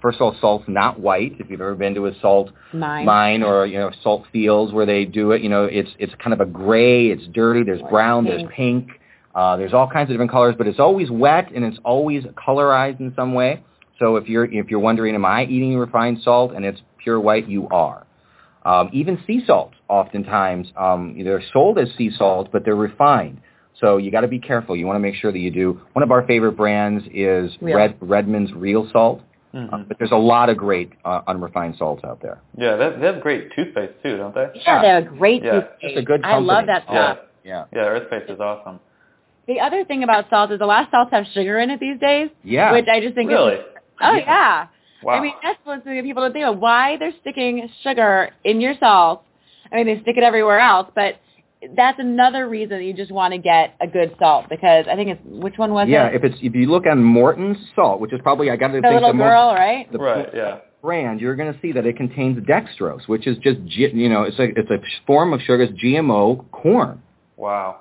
First 0.00 0.16
of 0.16 0.22
all, 0.22 0.36
salt's 0.40 0.64
not 0.68 0.98
white. 0.98 1.34
If 1.38 1.50
you've 1.50 1.60
ever 1.60 1.74
been 1.74 1.94
to 1.94 2.06
a 2.06 2.12
salt 2.20 2.50
Mine. 2.72 3.04
mine 3.04 3.42
or 3.42 3.66
you 3.66 3.78
know 3.78 3.90
salt 4.02 4.24
fields 4.32 4.72
where 4.72 4.86
they 4.86 5.04
do 5.04 5.32
it, 5.32 5.42
you 5.42 5.48
know 5.48 5.64
it's 5.64 5.90
it's 5.98 6.12
kind 6.22 6.32
of 6.32 6.40
a 6.40 6.46
gray. 6.46 7.08
It's 7.08 7.26
dirty. 7.32 7.62
There's 7.64 7.82
brown. 7.90 8.24
There's 8.24 8.42
pink. 8.54 8.88
Uh, 9.34 9.56
there's 9.56 9.72
all 9.72 9.88
kinds 9.88 10.10
of 10.10 10.14
different 10.14 10.30
colors, 10.30 10.54
but 10.58 10.66
it's 10.66 10.80
always 10.80 11.10
wet 11.10 11.52
and 11.54 11.64
it's 11.64 11.78
always 11.84 12.24
colorized 12.24 12.98
in 13.00 13.12
some 13.14 13.34
way. 13.34 13.62
So 13.98 14.16
if 14.16 14.28
you're 14.28 14.46
if 14.46 14.70
you're 14.70 14.80
wondering, 14.80 15.14
am 15.14 15.24
I 15.24 15.44
eating 15.44 15.76
refined 15.76 16.18
salt 16.22 16.52
and 16.52 16.64
it's 16.64 16.80
pure 16.98 17.20
white? 17.20 17.48
You 17.48 17.68
are. 17.68 18.06
Um, 18.64 18.90
even 18.92 19.18
sea 19.26 19.42
salts, 19.46 19.74
oftentimes, 19.88 20.68
um, 20.76 21.16
they're 21.22 21.42
sold 21.52 21.78
as 21.78 21.88
sea 21.96 22.10
salts, 22.16 22.50
but 22.52 22.64
they're 22.64 22.76
refined. 22.76 23.40
So 23.80 23.96
you 23.96 24.10
got 24.10 24.20
to 24.20 24.28
be 24.28 24.38
careful. 24.38 24.76
You 24.76 24.86
want 24.86 24.96
to 24.96 25.00
make 25.00 25.14
sure 25.14 25.32
that 25.32 25.38
you 25.38 25.50
do. 25.50 25.80
One 25.94 26.02
of 26.02 26.10
our 26.10 26.26
favorite 26.26 26.52
brands 26.52 27.04
is. 27.12 27.50
Red, 27.76 27.96
Redmond's 28.00 28.52
Real 28.52 28.88
Salt. 28.92 29.22
Mhm. 29.54 29.72
Uh, 29.72 29.78
but 29.88 29.98
there's 29.98 30.12
a 30.12 30.16
lot 30.16 30.48
of 30.48 30.56
great 30.56 30.92
uh, 31.04 31.22
unrefined 31.26 31.74
salts 31.76 32.04
out 32.04 32.20
there. 32.22 32.38
Yeah, 32.56 32.76
they, 32.76 32.90
they 33.00 33.06
have 33.06 33.20
great 33.20 33.50
toothpaste 33.54 33.94
too, 34.02 34.16
don't 34.16 34.34
they? 34.34 34.46
Yeah, 34.64 34.80
they're 34.80 34.98
a 34.98 35.02
great 35.02 35.42
Yeah. 35.42 35.52
toothpaste. 35.52 35.82
Just 35.82 35.96
a 35.96 36.02
good 36.02 36.22
company. 36.22 36.34
I 36.34 36.54
love 36.54 36.66
that 36.66 36.84
stuff. 36.84 37.18
Yeah. 37.44 37.64
Yeah, 37.72 37.80
Earthpaste 37.86 38.30
is 38.30 38.38
awesome. 38.38 38.78
The 39.46 39.58
other 39.58 39.84
thing 39.84 40.04
about 40.04 40.30
salt 40.30 40.52
is 40.52 40.60
a 40.60 40.66
lot 40.66 40.84
of 40.84 40.88
salts 40.90 41.10
have 41.10 41.26
sugar 41.34 41.58
in 41.58 41.70
it 41.70 41.80
these 41.80 41.98
days, 41.98 42.30
Yeah. 42.44 42.70
which 42.72 42.86
I 42.86 43.00
just 43.00 43.14
think 43.14 43.30
Really? 43.30 43.54
is 43.54 43.64
Oh 44.00 44.14
yeah. 44.14 44.66
Wow. 45.02 45.14
I 45.14 45.20
mean, 45.20 45.32
that's 45.42 45.58
what 45.64 45.84
the 45.84 46.00
people 46.02 46.22
don't 46.22 46.32
think 46.32 46.44
of. 46.46 46.58
Why 46.58 46.96
they're 46.98 47.12
sticking 47.20 47.68
sugar 47.82 48.30
in 48.44 48.60
your 48.60 48.74
salt. 48.78 49.24
I 49.72 49.76
mean, 49.76 49.86
they 49.86 50.00
stick 50.02 50.16
it 50.16 50.22
everywhere 50.22 50.60
else, 50.60 50.88
but 50.94 51.16
that's 51.76 51.98
another 51.98 52.48
reason 52.48 52.82
you 52.82 52.94
just 52.94 53.10
want 53.10 53.32
to 53.32 53.38
get 53.38 53.74
a 53.80 53.86
good 53.86 54.14
salt 54.18 54.46
because 54.48 54.86
I 54.90 54.96
think 54.96 55.10
it's 55.10 55.20
which 55.24 55.58
one 55.58 55.72
was 55.72 55.88
yeah, 55.88 56.06
it? 56.06 56.12
Yeah, 56.12 56.18
if 56.18 56.24
it's 56.24 56.36
if 56.42 56.54
you 56.54 56.70
look 56.70 56.86
on 56.86 57.02
Morton's 57.02 57.58
salt, 57.74 58.00
which 58.00 58.12
is 58.12 58.20
probably 58.22 58.50
I 58.50 58.56
got 58.56 58.68
to 58.68 58.74
the 58.76 58.82
think 58.82 58.94
little 58.94 59.10
the 59.10 59.14
most 59.14 59.24
girl, 59.26 59.54
right? 59.54 59.92
the 59.92 59.98
right, 59.98 60.28
yeah. 60.34 60.58
brand, 60.80 61.20
you're 61.20 61.36
going 61.36 61.52
to 61.52 61.60
see 61.60 61.72
that 61.72 61.84
it 61.84 61.96
contains 61.96 62.38
dextrose, 62.46 63.06
which 63.08 63.26
is 63.26 63.36
just 63.38 63.62
G- 63.66 63.90
you 63.92 64.08
know 64.08 64.22
it's 64.22 64.38
a 64.38 64.44
it's 64.44 64.70
a 64.70 64.78
form 65.06 65.32
of 65.32 65.40
sugar, 65.40 65.64
it's 65.64 65.84
GMO 65.84 66.50
corn. 66.50 67.02
Wow. 67.36 67.80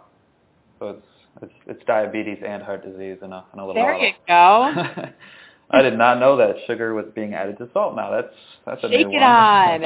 So 0.80 0.90
it's 0.90 1.06
it's 1.42 1.54
it's 1.68 1.84
diabetes 1.86 2.40
and 2.46 2.62
heart 2.62 2.84
disease 2.84 3.20
in 3.22 3.32
a 3.32 3.46
in 3.54 3.60
a 3.60 3.66
little 3.66 3.76
There 3.76 3.94
bottle. 3.94 4.08
you 4.08 4.14
go. 4.28 5.06
I 5.72 5.82
did 5.84 5.98
not 5.98 6.20
know 6.20 6.36
that 6.38 6.56
sugar 6.66 6.94
was 6.96 7.06
being 7.14 7.34
added 7.36 7.58
to 7.60 7.70
salt. 7.74 7.96
Now 7.96 8.10
that's 8.12 8.34
that's 8.66 8.84
a 8.84 8.90
Shake 8.90 9.08
new 9.08 9.18
it 9.18 9.22
one. 9.22 9.82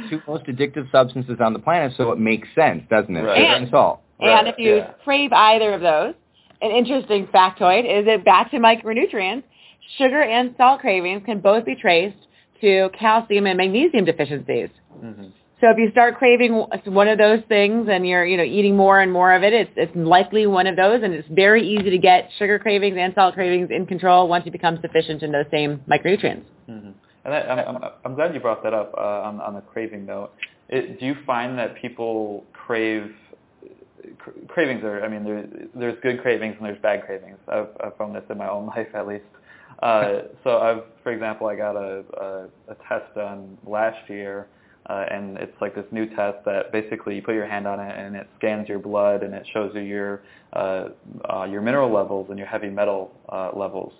Two 0.10 0.20
most 0.28 0.44
addictive 0.44 0.90
substances 0.92 1.38
on 1.40 1.52
the 1.54 1.58
planet, 1.58 1.92
so 1.96 2.12
it 2.12 2.18
makes 2.18 2.48
sense, 2.54 2.82
doesn't 2.90 3.16
it? 3.16 3.22
Right. 3.22 3.38
Sugar 3.38 3.54
and 3.54 3.70
salt. 3.70 4.00
and 4.20 4.28
Right, 4.28 4.46
if 4.46 4.58
you 4.58 4.76
yeah. 4.76 4.92
crave 5.04 5.32
either 5.32 5.72
of 5.72 5.80
those, 5.80 6.14
an 6.60 6.70
interesting 6.72 7.26
factoid 7.28 7.84
is 8.00 8.04
that 8.06 8.24
back 8.24 8.50
to 8.50 8.58
micronutrients, 8.58 9.44
sugar 9.96 10.22
and 10.22 10.54
salt 10.58 10.80
cravings 10.80 11.22
can 11.24 11.40
both 11.40 11.64
be 11.64 11.74
traced 11.74 12.16
to 12.60 12.90
calcium 12.98 13.46
and 13.46 13.56
magnesium 13.56 14.04
deficiencies. 14.04 14.68
Mhm. 15.02 15.32
So 15.60 15.68
if 15.70 15.76
you 15.76 15.90
start 15.90 16.18
craving 16.18 16.52
one 16.84 17.08
of 17.08 17.18
those 17.18 17.40
things 17.48 17.88
and 17.90 18.06
you're, 18.06 18.24
you 18.24 18.36
know, 18.36 18.44
eating 18.44 18.76
more 18.76 19.00
and 19.00 19.12
more 19.12 19.32
of 19.32 19.42
it, 19.42 19.52
it's, 19.52 19.70
it's 19.76 19.96
likely 19.96 20.46
one 20.46 20.68
of 20.68 20.76
those 20.76 21.02
and 21.02 21.12
it's 21.12 21.26
very 21.28 21.66
easy 21.66 21.90
to 21.90 21.98
get 21.98 22.30
sugar 22.38 22.60
cravings 22.60 22.96
and 22.98 23.12
salt 23.14 23.34
cravings 23.34 23.68
in 23.70 23.84
control 23.84 24.28
once 24.28 24.46
you 24.46 24.52
become 24.52 24.78
sufficient 24.80 25.22
in 25.22 25.32
those 25.32 25.46
same 25.50 25.82
micronutrients. 25.88 26.44
Mhm. 26.68 26.94
And 27.24 27.34
I, 27.34 27.40
I'm, 27.40 27.84
I'm 28.04 28.14
glad 28.14 28.32
you 28.34 28.40
brought 28.40 28.62
that 28.62 28.72
up 28.72 28.94
uh, 28.96 29.00
on 29.00 29.40
on 29.40 29.54
the 29.54 29.60
craving 29.60 30.06
note. 30.06 30.30
It, 30.68 31.00
do 31.00 31.06
you 31.06 31.16
find 31.26 31.58
that 31.58 31.74
people 31.74 32.44
crave 32.52 33.12
cr- 34.18 34.30
cravings 34.46 34.84
are? 34.84 35.02
I 35.04 35.08
mean, 35.08 35.24
there's 35.24 35.48
there's 35.74 35.96
good 36.02 36.22
cravings 36.22 36.54
and 36.58 36.66
there's 36.66 36.80
bad 36.80 37.04
cravings. 37.04 37.36
I've 37.48 37.68
I've 37.84 37.96
found 37.96 38.14
this 38.14 38.22
in 38.30 38.38
my 38.38 38.48
own 38.48 38.66
life 38.76 38.88
at 38.94 39.06
least. 39.06 39.24
Uh, 39.82 40.22
so 40.44 40.58
I've, 40.58 40.84
for 41.02 41.12
example, 41.12 41.48
I 41.48 41.56
got 41.56 41.76
a 41.76 42.04
a, 42.16 42.72
a 42.72 42.74
test 42.88 43.14
done 43.14 43.58
last 43.66 44.08
year. 44.08 44.46
Uh, 44.88 45.04
and 45.10 45.36
it's 45.38 45.56
like 45.60 45.74
this 45.74 45.84
new 45.90 46.06
test 46.16 46.38
that 46.46 46.72
basically 46.72 47.14
you 47.14 47.22
put 47.22 47.34
your 47.34 47.46
hand 47.46 47.66
on 47.66 47.78
it 47.78 47.98
and 47.98 48.16
it 48.16 48.26
scans 48.38 48.68
your 48.68 48.78
blood 48.78 49.22
and 49.22 49.34
it 49.34 49.46
shows 49.52 49.70
you 49.74 49.82
your 49.82 50.22
uh, 50.54 50.88
uh, 51.30 51.44
your 51.44 51.60
mineral 51.60 51.92
levels 51.92 52.26
and 52.30 52.38
your 52.38 52.48
heavy 52.48 52.70
metal 52.70 53.12
uh, 53.28 53.50
levels 53.54 53.92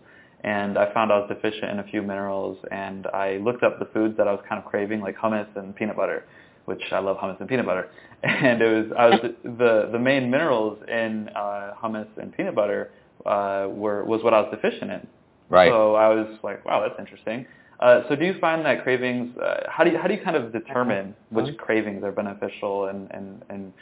and 0.45 0.79
I 0.79 0.93
found 0.95 1.13
I 1.13 1.19
was 1.19 1.29
deficient 1.29 1.71
in 1.71 1.79
a 1.81 1.85
few 1.85 2.01
minerals, 2.01 2.59
and 2.71 3.07
I 3.09 3.39
looked 3.39 3.65
up 3.65 3.79
the 3.79 3.87
foods 3.87 4.17
that 4.19 4.29
I 4.29 4.33
was 4.33 4.41
kind 4.49 4.63
of 4.63 4.71
craving, 4.71 5.01
like 5.01 5.17
hummus 5.17 5.49
and 5.57 5.75
peanut 5.75 5.97
butter, 5.97 6.25
which 6.67 6.83
I 6.93 7.01
love 7.01 7.17
hummus 7.17 7.41
and 7.41 7.49
peanut 7.49 7.67
butter. 7.67 7.89
And 8.25 8.61
it 8.61 8.67
was 8.67 8.93
I 8.99 9.07
was 9.07 9.21
the 9.45 9.91
the 9.93 9.99
main 9.99 10.29
minerals 10.29 10.79
in 10.89 11.29
uh, 11.37 11.75
hummus 11.81 12.09
and 12.21 12.37
peanut 12.37 12.57
butter 12.57 12.91
uh, 13.25 13.69
were 13.71 14.05
was 14.05 14.25
what 14.25 14.35
I 14.35 14.41
was 14.41 14.51
deficient 14.51 14.91
in. 14.91 15.07
Right. 15.49 15.71
So 15.71 15.95
I 15.95 16.09
was 16.09 16.27
like, 16.43 16.65
wow, 16.65 16.81
that's 16.81 16.99
interesting. 16.99 17.47
Uh, 17.81 18.03
so 18.09 18.17
do 18.17 18.25
you 18.25 18.35
find 18.41 18.65
that 18.67 18.83
cravings? 18.83 19.37
Uh, 19.39 19.61
how 19.69 19.85
do 19.85 19.91
you 19.91 19.99
how 19.99 20.09
do 20.09 20.15
you 20.15 20.21
kind 20.23 20.37
of 20.37 20.53
determine 20.53 21.15
which 21.31 21.57
cravings 21.59 22.03
are 22.03 22.13
beneficial 22.13 22.87
and 22.87 23.11
and 23.13 23.45
and 23.51 23.73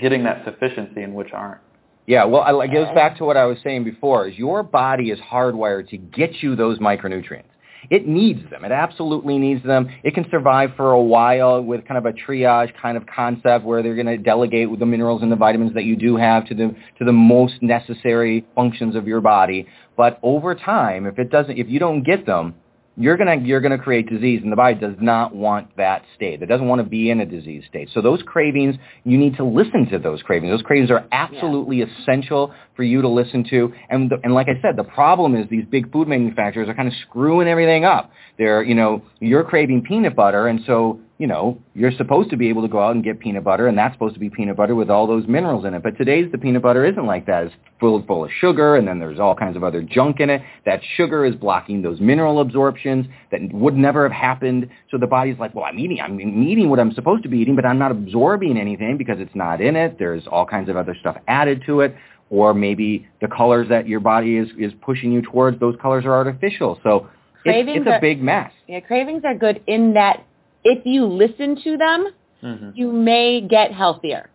getting 0.00 0.24
that 0.24 0.44
sufficiency 0.44 1.02
and 1.02 1.14
which 1.14 1.32
aren't? 1.32 1.60
Yeah, 2.06 2.24
well, 2.24 2.60
it 2.60 2.72
goes 2.72 2.88
back 2.94 3.16
to 3.18 3.24
what 3.24 3.36
I 3.36 3.44
was 3.44 3.58
saying 3.62 3.84
before. 3.84 4.26
Is 4.26 4.36
your 4.36 4.64
body 4.64 5.10
is 5.10 5.20
hardwired 5.20 5.90
to 5.90 5.96
get 5.96 6.42
you 6.42 6.56
those 6.56 6.78
micronutrients. 6.78 7.44
It 7.88 8.06
needs 8.06 8.48
them. 8.50 8.64
It 8.64 8.72
absolutely 8.72 9.38
needs 9.38 9.64
them. 9.64 9.88
It 10.02 10.14
can 10.14 10.26
survive 10.30 10.72
for 10.76 10.90
a 10.90 11.00
while 11.00 11.62
with 11.62 11.86
kind 11.86 11.96
of 11.96 12.04
a 12.04 12.12
triage 12.12 12.72
kind 12.80 12.96
of 12.96 13.06
concept 13.06 13.64
where 13.64 13.82
they're 13.82 13.94
going 13.94 14.06
to 14.06 14.18
delegate 14.18 14.76
the 14.78 14.84
minerals 14.84 15.22
and 15.22 15.32
the 15.32 15.36
vitamins 15.36 15.72
that 15.74 15.84
you 15.84 15.96
do 15.96 16.16
have 16.16 16.46
to 16.48 16.54
the 16.54 16.74
to 16.98 17.04
the 17.04 17.12
most 17.12 17.62
necessary 17.62 18.44
functions 18.54 18.96
of 18.96 19.06
your 19.06 19.20
body. 19.20 19.66
But 19.96 20.18
over 20.22 20.54
time, 20.54 21.06
if 21.06 21.18
it 21.18 21.30
doesn't, 21.30 21.58
if 21.58 21.68
you 21.68 21.78
don't 21.78 22.02
get 22.02 22.26
them, 22.26 22.54
you're 23.00 23.16
gonna 23.16 23.36
you're 23.36 23.62
gonna 23.62 23.78
create 23.78 24.10
disease, 24.10 24.40
and 24.42 24.52
the 24.52 24.56
body 24.56 24.74
does 24.74 24.96
not 25.00 25.34
want 25.34 25.74
that 25.78 26.02
state. 26.16 26.42
It 26.42 26.46
doesn't 26.46 26.68
want 26.68 26.82
to 26.82 26.88
be 26.88 27.10
in 27.10 27.20
a 27.20 27.26
disease 27.26 27.64
state. 27.66 27.88
So 27.94 28.02
those 28.02 28.22
cravings, 28.22 28.76
you 29.04 29.16
need 29.16 29.36
to 29.36 29.44
listen 29.44 29.88
to 29.90 29.98
those 29.98 30.20
cravings. 30.22 30.52
Those 30.52 30.62
cravings 30.62 30.90
are 30.90 31.06
absolutely 31.10 31.80
essential 31.80 32.52
for 32.76 32.82
you 32.82 33.00
to 33.00 33.08
listen 33.08 33.44
to. 33.50 33.72
And 33.88 34.10
the, 34.10 34.18
and 34.22 34.34
like 34.34 34.48
I 34.48 34.60
said, 34.60 34.76
the 34.76 34.84
problem 34.84 35.34
is 35.34 35.48
these 35.48 35.64
big 35.64 35.90
food 35.90 36.08
manufacturers 36.08 36.68
are 36.68 36.74
kind 36.74 36.88
of 36.88 36.94
screwing 37.08 37.48
everything 37.48 37.86
up. 37.86 38.10
They're 38.36 38.62
you 38.62 38.74
know 38.74 39.02
you're 39.18 39.44
craving 39.44 39.82
peanut 39.88 40.14
butter, 40.14 40.48
and 40.48 40.60
so 40.66 41.00
you 41.20 41.26
know 41.26 41.60
you're 41.74 41.92
supposed 41.92 42.30
to 42.30 42.36
be 42.38 42.48
able 42.48 42.62
to 42.62 42.68
go 42.68 42.80
out 42.80 42.94
and 42.94 43.04
get 43.04 43.20
peanut 43.20 43.44
butter, 43.44 43.68
and 43.68 43.76
that's 43.76 43.94
supposed 43.94 44.14
to 44.14 44.20
be 44.20 44.30
peanut 44.30 44.56
butter 44.56 44.74
with 44.74 44.88
all 44.88 45.06
those 45.06 45.26
minerals 45.28 45.66
in 45.66 45.74
it. 45.74 45.82
But 45.82 45.98
today's 45.98 46.32
the 46.32 46.38
peanut 46.38 46.62
butter 46.62 46.86
isn't 46.86 47.04
like 47.04 47.26
that. 47.26 47.44
It's 47.44 47.54
full 47.78 48.02
full 48.06 48.24
of 48.24 48.30
sugar, 48.40 48.76
and 48.76 48.88
then 48.88 48.98
there's 48.98 49.20
all 49.20 49.34
kinds 49.34 49.54
of 49.54 49.62
other 49.62 49.82
junk 49.82 50.18
in 50.20 50.30
it. 50.30 50.40
That 50.64 50.80
sugar 50.96 51.26
is 51.26 51.34
blocking 51.34 51.82
those 51.82 52.00
mineral 52.00 52.40
absorptions 52.40 53.04
that 53.30 53.40
would 53.52 53.76
never 53.76 54.04
have 54.04 54.12
happened. 54.12 54.70
So 54.90 54.96
the 54.96 55.06
body's 55.06 55.38
like, 55.38 55.54
well, 55.54 55.66
I'm 55.66 55.78
eating, 55.78 56.00
I'm 56.00 56.18
eating 56.18 56.70
what 56.70 56.80
I'm 56.80 56.92
supposed 56.94 57.22
to 57.24 57.28
be 57.28 57.36
eating, 57.36 57.54
but 57.54 57.66
I'm 57.66 57.78
not 57.78 57.90
absorbing 57.90 58.56
anything 58.56 58.96
because 58.96 59.20
it's 59.20 59.34
not 59.34 59.60
in 59.60 59.76
it. 59.76 59.98
There's 59.98 60.26
all 60.26 60.46
kinds 60.46 60.70
of 60.70 60.76
other 60.76 60.96
stuff 60.98 61.18
added 61.28 61.62
to 61.66 61.82
it. 61.82 61.94
Or 62.30 62.54
maybe 62.54 63.08
the 63.20 63.28
colors 63.28 63.68
that 63.68 63.88
your 63.88 64.00
body 64.00 64.36
is, 64.38 64.48
is 64.56 64.72
pushing 64.80 65.12
you 65.12 65.20
towards, 65.20 65.60
those 65.60 65.74
colors 65.82 66.06
are 66.06 66.14
artificial. 66.14 66.80
So 66.82 67.10
it's, 67.44 67.68
it's 67.68 67.86
a 67.86 67.94
are- 67.94 68.00
big 68.00 68.22
mess. 68.22 68.52
Yeah, 68.68 68.80
cravings 68.80 69.22
are 69.24 69.34
good 69.34 69.62
in 69.66 69.94
that 69.94 70.24
if 70.64 70.84
you 70.86 71.06
listen 71.06 71.60
to 71.64 71.76
them, 71.76 72.08
Mm-hmm. 72.42 72.70
you 72.74 72.90
may 72.90 73.42
get 73.42 73.70
healthier. 73.70 74.30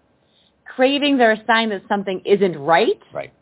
Cravings 0.76 1.20
are 1.22 1.32
a 1.32 1.44
sign 1.48 1.70
that 1.70 1.82
something 1.90 2.22
isn't 2.24 2.56
right. 2.56 3.00
Right. 3.12 3.34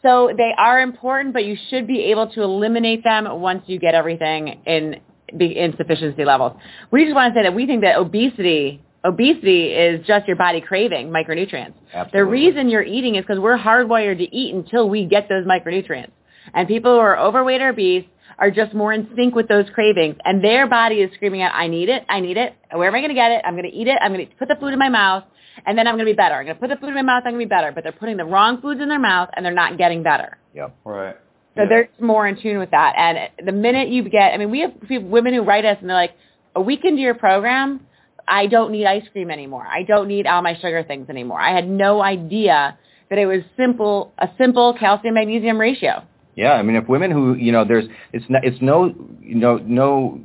So 0.00 0.30
they 0.34 0.52
are 0.56 0.80
important, 0.80 1.34
but 1.34 1.44
you 1.44 1.54
should 1.68 1.86
be 1.86 2.04
able 2.04 2.28
to 2.28 2.42
eliminate 2.42 3.04
them 3.04 3.26
once 3.42 3.62
you 3.66 3.78
get 3.78 3.94
everything 3.94 4.62
in 4.64 5.00
the 5.34 5.58
insufficiency 5.58 6.24
levels. 6.24 6.58
We 6.90 7.04
just 7.04 7.14
want 7.14 7.34
to 7.34 7.38
say 7.38 7.42
that 7.42 7.54
we 7.54 7.66
think 7.66 7.82
that 7.82 7.96
obesity 7.98 8.80
obesity 9.04 9.66
is 9.66 10.06
just 10.06 10.26
your 10.26 10.36
body 10.36 10.62
craving 10.62 11.10
micronutrients. 11.10 11.74
Absolutely. 11.92 12.20
The 12.20 12.24
reason 12.24 12.68
you're 12.70 12.82
eating 12.82 13.16
is 13.16 13.22
because 13.22 13.38
we're 13.38 13.58
hardwired 13.58 14.16
to 14.16 14.34
eat 14.34 14.54
until 14.54 14.88
we 14.88 15.04
get 15.04 15.28
those 15.28 15.44
micronutrients. 15.44 16.12
And 16.54 16.66
people 16.66 16.94
who 16.94 17.00
are 17.00 17.18
overweight 17.18 17.60
or 17.60 17.68
obese 17.68 18.06
are 18.38 18.50
just 18.50 18.74
more 18.74 18.92
in 18.92 19.08
sync 19.16 19.34
with 19.34 19.48
those 19.48 19.66
cravings. 19.74 20.16
And 20.24 20.42
their 20.42 20.66
body 20.66 20.96
is 20.96 21.10
screaming 21.14 21.42
out, 21.42 21.52
I 21.54 21.68
need 21.68 21.88
it, 21.88 22.04
I 22.08 22.20
need 22.20 22.36
it. 22.36 22.54
Where 22.72 22.88
am 22.88 22.94
I 22.94 23.00
going 23.00 23.10
to 23.10 23.14
get 23.14 23.30
it? 23.32 23.42
I'm 23.44 23.54
going 23.54 23.70
to 23.70 23.76
eat 23.76 23.86
it. 23.88 23.96
I'm 24.00 24.12
going 24.12 24.26
to 24.26 24.34
put 24.36 24.48
the 24.48 24.56
food 24.56 24.72
in 24.72 24.78
my 24.78 24.88
mouth. 24.88 25.24
And 25.66 25.78
then 25.78 25.86
I'm 25.86 25.94
going 25.94 26.04
to 26.06 26.12
be 26.12 26.16
better. 26.16 26.34
I'm 26.34 26.44
going 26.46 26.56
to 26.56 26.60
put 26.60 26.68
the 26.70 26.76
food 26.76 26.88
in 26.88 26.94
my 26.94 27.02
mouth. 27.02 27.22
I'm 27.24 27.32
going 27.34 27.40
to 27.42 27.46
be 27.46 27.48
better. 27.48 27.70
But 27.72 27.84
they're 27.84 27.92
putting 27.92 28.16
the 28.16 28.24
wrong 28.24 28.60
foods 28.60 28.80
in 28.80 28.88
their 28.88 28.98
mouth 28.98 29.30
and 29.34 29.46
they're 29.46 29.54
not 29.54 29.78
getting 29.78 30.02
better. 30.02 30.36
Yep. 30.54 30.76
Right. 30.84 31.16
So 31.56 31.62
Yeah. 31.62 31.68
they're 31.68 31.88
more 32.00 32.26
in 32.26 32.40
tune 32.40 32.58
with 32.58 32.72
that. 32.72 32.94
And 32.96 33.46
the 33.46 33.52
minute 33.52 33.88
you 33.88 34.02
get, 34.08 34.32
I 34.34 34.36
mean, 34.36 34.50
we 34.50 34.60
have, 34.60 34.72
we 34.88 34.96
have 34.96 35.04
women 35.04 35.32
who 35.32 35.42
write 35.42 35.64
us 35.64 35.76
and 35.80 35.88
they're 35.88 35.96
like, 35.96 36.14
a 36.56 36.60
week 36.60 36.80
into 36.84 37.00
your 37.00 37.14
program, 37.14 37.86
I 38.26 38.46
don't 38.46 38.72
need 38.72 38.86
ice 38.86 39.04
cream 39.12 39.30
anymore. 39.30 39.66
I 39.66 39.82
don't 39.84 40.08
need 40.08 40.26
all 40.26 40.42
my 40.42 40.54
sugar 40.56 40.82
things 40.82 41.08
anymore. 41.08 41.40
I 41.40 41.54
had 41.54 41.68
no 41.68 42.02
idea 42.02 42.76
that 43.10 43.18
it 43.18 43.26
was 43.26 43.42
simple, 43.56 44.12
a 44.18 44.28
simple 44.38 44.74
calcium 44.78 45.14
magnesium 45.14 45.60
ratio. 45.60 46.02
Yeah, 46.36 46.52
I 46.54 46.62
mean, 46.62 46.76
if 46.76 46.88
women 46.88 47.10
who 47.10 47.34
you 47.34 47.52
know, 47.52 47.64
there's 47.64 47.84
it's 48.12 48.24
no, 48.28 48.38
it's 48.42 48.60
no 48.60 48.94
you 49.20 49.36
know 49.36 49.58
no 49.58 50.20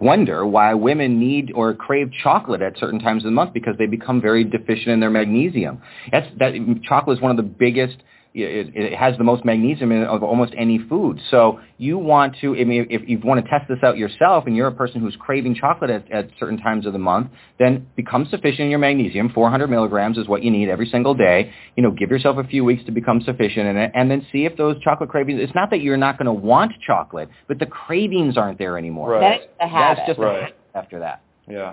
wonder 0.00 0.46
why 0.46 0.72
women 0.74 1.20
need 1.20 1.52
or 1.54 1.74
crave 1.74 2.10
chocolate 2.22 2.62
at 2.62 2.78
certain 2.78 2.98
times 2.98 3.22
of 3.22 3.26
the 3.26 3.32
month 3.32 3.52
because 3.52 3.76
they 3.78 3.86
become 3.86 4.20
very 4.20 4.44
deficient 4.44 4.88
in 4.88 5.00
their 5.00 5.10
magnesium. 5.10 5.82
That's 6.10 6.26
that 6.38 6.54
chocolate 6.82 7.18
is 7.18 7.22
one 7.22 7.30
of 7.30 7.36
the 7.36 7.42
biggest. 7.42 7.98
It, 8.44 8.72
it 8.74 8.98
has 8.98 9.16
the 9.18 9.24
most 9.24 9.44
magnesium 9.44 9.92
in, 9.92 10.04
of 10.04 10.22
almost 10.22 10.52
any 10.56 10.78
food. 10.78 11.20
So 11.30 11.60
you 11.76 11.98
want 11.98 12.36
to, 12.40 12.56
I 12.56 12.64
mean, 12.64 12.86
if 12.90 13.08
you 13.08 13.18
want 13.18 13.44
to 13.44 13.50
test 13.50 13.68
this 13.68 13.78
out 13.82 13.96
yourself, 13.96 14.44
and 14.46 14.56
you're 14.56 14.68
a 14.68 14.72
person 14.72 15.00
who's 15.00 15.16
craving 15.18 15.54
chocolate 15.54 15.90
at, 15.90 16.10
at 16.10 16.30
certain 16.38 16.58
times 16.58 16.86
of 16.86 16.92
the 16.92 16.98
month, 16.98 17.30
then 17.58 17.86
become 17.96 18.26
sufficient 18.30 18.60
in 18.60 18.70
your 18.70 18.78
magnesium. 18.78 19.30
400 19.34 19.68
milligrams 19.68 20.18
is 20.18 20.28
what 20.28 20.42
you 20.42 20.50
need 20.50 20.68
every 20.68 20.88
single 20.88 21.14
day. 21.14 21.52
You 21.76 21.82
know, 21.82 21.90
give 21.90 22.10
yourself 22.10 22.36
a 22.38 22.44
few 22.44 22.64
weeks 22.64 22.84
to 22.84 22.92
become 22.92 23.20
sufficient 23.22 23.66
in 23.66 23.76
it, 23.76 23.92
and 23.94 24.10
then 24.10 24.26
see 24.32 24.44
if 24.44 24.56
those 24.56 24.80
chocolate 24.82 25.10
cravings. 25.10 25.40
It's 25.42 25.54
not 25.54 25.70
that 25.70 25.80
you're 25.80 25.96
not 25.96 26.18
going 26.18 26.26
to 26.26 26.32
want 26.32 26.72
chocolate, 26.86 27.28
but 27.46 27.58
the 27.58 27.66
cravings 27.66 28.36
aren't 28.36 28.58
there 28.58 28.78
anymore. 28.78 29.10
Right. 29.10 29.40
That's 29.40 29.52
the 29.60 29.66
habit. 29.68 29.96
That's 29.98 30.08
just 30.08 30.18
a 30.18 30.22
Right. 30.22 30.40
habit 30.40 30.56
after 30.74 30.98
that. 31.00 31.22
Yeah, 31.48 31.72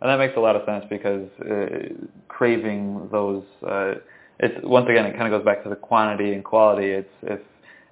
and 0.00 0.10
that 0.10 0.18
makes 0.18 0.36
a 0.36 0.40
lot 0.40 0.56
of 0.56 0.62
sense 0.66 0.84
because 0.90 1.28
uh, 1.40 1.94
craving 2.28 3.08
those, 3.10 3.42
uh, 3.66 3.94
it's 4.38 4.58
once 4.64 4.86
again 4.88 5.06
it 5.06 5.16
kind 5.16 5.32
of 5.32 5.38
goes 5.38 5.44
back 5.44 5.62
to 5.64 5.68
the 5.68 5.76
quantity 5.76 6.32
and 6.32 6.44
quality. 6.44 6.88
It's 6.88 7.08
if 7.22 7.40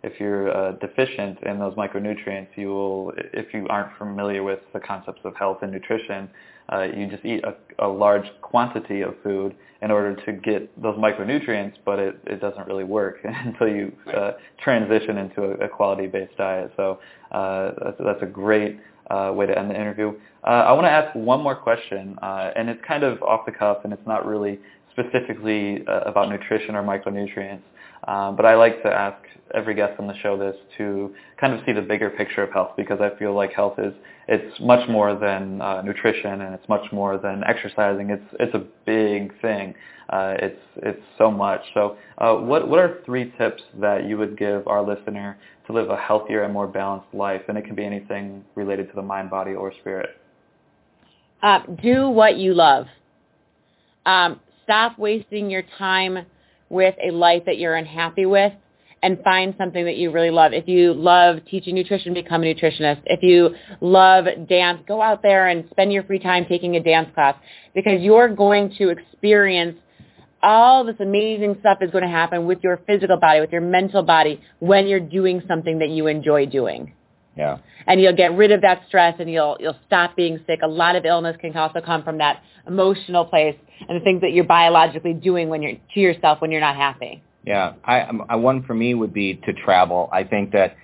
if 0.04 0.20
you're 0.20 0.54
uh, 0.54 0.72
deficient 0.72 1.42
in 1.44 1.58
those 1.58 1.74
micronutrients, 1.74 2.48
you 2.56 2.68
will, 2.68 3.12
if 3.16 3.54
you 3.54 3.66
aren't 3.68 3.96
familiar 3.96 4.42
with 4.42 4.58
the 4.74 4.80
concepts 4.80 5.22
of 5.24 5.34
health 5.34 5.58
and 5.62 5.72
nutrition, 5.72 6.28
uh, 6.70 6.82
you 6.94 7.06
just 7.06 7.24
eat 7.24 7.42
a, 7.42 7.54
a 7.84 7.88
large 7.88 8.26
quantity 8.42 9.00
of 9.00 9.14
food 9.22 9.56
in 9.80 9.90
order 9.90 10.14
to 10.14 10.32
get 10.32 10.82
those 10.82 10.96
micronutrients, 10.96 11.74
but 11.86 11.98
it, 11.98 12.20
it 12.26 12.38
doesn't 12.40 12.66
really 12.66 12.84
work 12.84 13.18
until 13.24 13.66
you 13.66 13.92
uh, 14.14 14.32
transition 14.62 15.16
into 15.16 15.42
a, 15.42 15.64
a 15.64 15.68
quality-based 15.68 16.36
diet. 16.36 16.70
So 16.76 17.00
uh, 17.32 17.72
that's, 17.82 17.96
that's 18.04 18.22
a 18.22 18.26
great 18.26 18.78
uh, 19.10 19.32
way 19.34 19.46
to 19.46 19.58
end 19.58 19.70
the 19.70 19.74
interview. 19.74 20.12
Uh, 20.42 20.64
I 20.68 20.72
want 20.72 20.84
to 20.84 20.90
ask 20.90 21.14
one 21.14 21.42
more 21.42 21.56
question, 21.56 22.18
uh, 22.22 22.50
and 22.56 22.68
it's 22.68 22.80
kind 22.86 23.04
of 23.04 23.22
off 23.22 23.46
the 23.46 23.52
cuff, 23.52 23.78
and 23.84 23.92
it's 23.92 24.06
not 24.06 24.26
really 24.26 24.58
specifically 24.94 25.84
uh, 25.86 26.00
about 26.00 26.30
nutrition 26.30 26.74
or 26.74 26.82
micronutrients. 26.82 27.62
Um, 28.06 28.36
but 28.36 28.44
I 28.44 28.54
like 28.54 28.82
to 28.82 28.88
ask 28.88 29.16
every 29.54 29.74
guest 29.74 29.98
on 29.98 30.06
the 30.06 30.16
show 30.18 30.36
this 30.36 30.56
to 30.78 31.14
kind 31.40 31.52
of 31.52 31.60
see 31.64 31.72
the 31.72 31.82
bigger 31.82 32.10
picture 32.10 32.42
of 32.42 32.52
health 32.52 32.72
because 32.76 33.00
I 33.00 33.16
feel 33.18 33.34
like 33.34 33.52
health 33.52 33.78
is 33.78 33.94
it's 34.26 34.58
much 34.60 34.88
more 34.88 35.14
than 35.14 35.60
uh, 35.60 35.82
nutrition 35.82 36.42
and 36.42 36.54
it's 36.54 36.68
much 36.68 36.90
more 36.92 37.18
than 37.18 37.42
exercising. 37.44 38.10
It's 38.10 38.24
it's 38.40 38.54
a 38.54 38.64
big 38.86 39.38
thing. 39.40 39.74
Uh, 40.10 40.34
it's 40.38 40.60
it's 40.76 41.02
so 41.18 41.30
much. 41.30 41.60
So 41.72 41.96
uh, 42.18 42.34
what 42.34 42.68
what 42.68 42.78
are 42.78 42.98
three 43.06 43.32
tips 43.38 43.62
that 43.80 44.06
you 44.06 44.18
would 44.18 44.38
give 44.38 44.66
our 44.66 44.82
listener 44.82 45.38
to 45.66 45.72
live 45.72 45.88
a 45.88 45.96
healthier 45.96 46.42
and 46.42 46.52
more 46.52 46.66
balanced 46.66 47.12
life? 47.14 47.42
And 47.48 47.56
it 47.56 47.64
can 47.64 47.74
be 47.74 47.84
anything 47.84 48.44
related 48.54 48.88
to 48.90 48.94
the 48.94 49.02
mind, 49.02 49.30
body, 49.30 49.52
or 49.52 49.72
spirit. 49.80 50.10
Uh, 51.42 51.60
do 51.82 52.08
what 52.08 52.36
you 52.36 52.54
love. 52.54 52.86
Um, 54.06 54.40
stop 54.64 54.98
wasting 54.98 55.50
your 55.50 55.62
time 55.78 56.26
with 56.68 56.94
a 57.02 57.12
life 57.12 57.44
that 57.46 57.58
you're 57.58 57.76
unhappy 57.76 58.26
with 58.26 58.52
and 59.02 59.18
find 59.22 59.54
something 59.58 59.84
that 59.84 59.96
you 59.96 60.10
really 60.10 60.30
love. 60.30 60.52
If 60.54 60.66
you 60.66 60.94
love 60.94 61.36
teaching 61.50 61.74
nutrition, 61.74 62.14
become 62.14 62.42
a 62.42 62.46
nutritionist. 62.46 63.02
If 63.04 63.22
you 63.22 63.54
love 63.82 64.24
dance, 64.48 64.80
go 64.88 65.02
out 65.02 65.20
there 65.22 65.48
and 65.48 65.68
spend 65.70 65.92
your 65.92 66.04
free 66.04 66.18
time 66.18 66.46
taking 66.48 66.76
a 66.76 66.82
dance 66.82 67.10
class 67.14 67.36
because 67.74 68.00
you're 68.00 68.34
going 68.34 68.74
to 68.78 68.88
experience 68.88 69.78
all 70.42 70.84
this 70.84 70.96
amazing 71.00 71.56
stuff 71.60 71.78
is 71.82 71.90
going 71.90 72.04
to 72.04 72.10
happen 72.10 72.46
with 72.46 72.58
your 72.62 72.80
physical 72.86 73.18
body, 73.18 73.40
with 73.40 73.52
your 73.52 73.60
mental 73.60 74.02
body 74.02 74.40
when 74.60 74.86
you're 74.86 75.00
doing 75.00 75.42
something 75.46 75.78
that 75.78 75.90
you 75.90 76.06
enjoy 76.06 76.46
doing. 76.46 76.94
Yeah. 77.36 77.58
And 77.86 78.00
you'll 78.00 78.16
get 78.16 78.34
rid 78.34 78.52
of 78.52 78.60
that 78.62 78.82
stress 78.88 79.16
and 79.18 79.30
you'll 79.30 79.56
you'll 79.60 79.76
stop 79.86 80.16
being 80.16 80.38
sick. 80.46 80.60
A 80.62 80.68
lot 80.68 80.96
of 80.96 81.04
illness 81.04 81.36
can 81.40 81.56
also 81.56 81.80
come 81.80 82.02
from 82.02 82.18
that 82.18 82.42
emotional 82.66 83.24
place 83.24 83.56
and 83.88 84.00
the 84.00 84.04
things 84.04 84.20
that 84.20 84.32
you're 84.32 84.44
biologically 84.44 85.12
doing 85.12 85.48
when 85.48 85.62
you're 85.62 85.76
to 85.94 86.00
yourself 86.00 86.40
when 86.40 86.50
you're 86.50 86.60
not 86.60 86.76
happy. 86.76 87.22
Yeah, 87.44 87.74
I, 87.84 88.08
I 88.28 88.36
one 88.36 88.62
for 88.62 88.74
me 88.74 88.94
would 88.94 89.12
be 89.12 89.34
to 89.34 89.52
travel. 89.52 90.08
I 90.12 90.24
think 90.24 90.52
that 90.52 90.76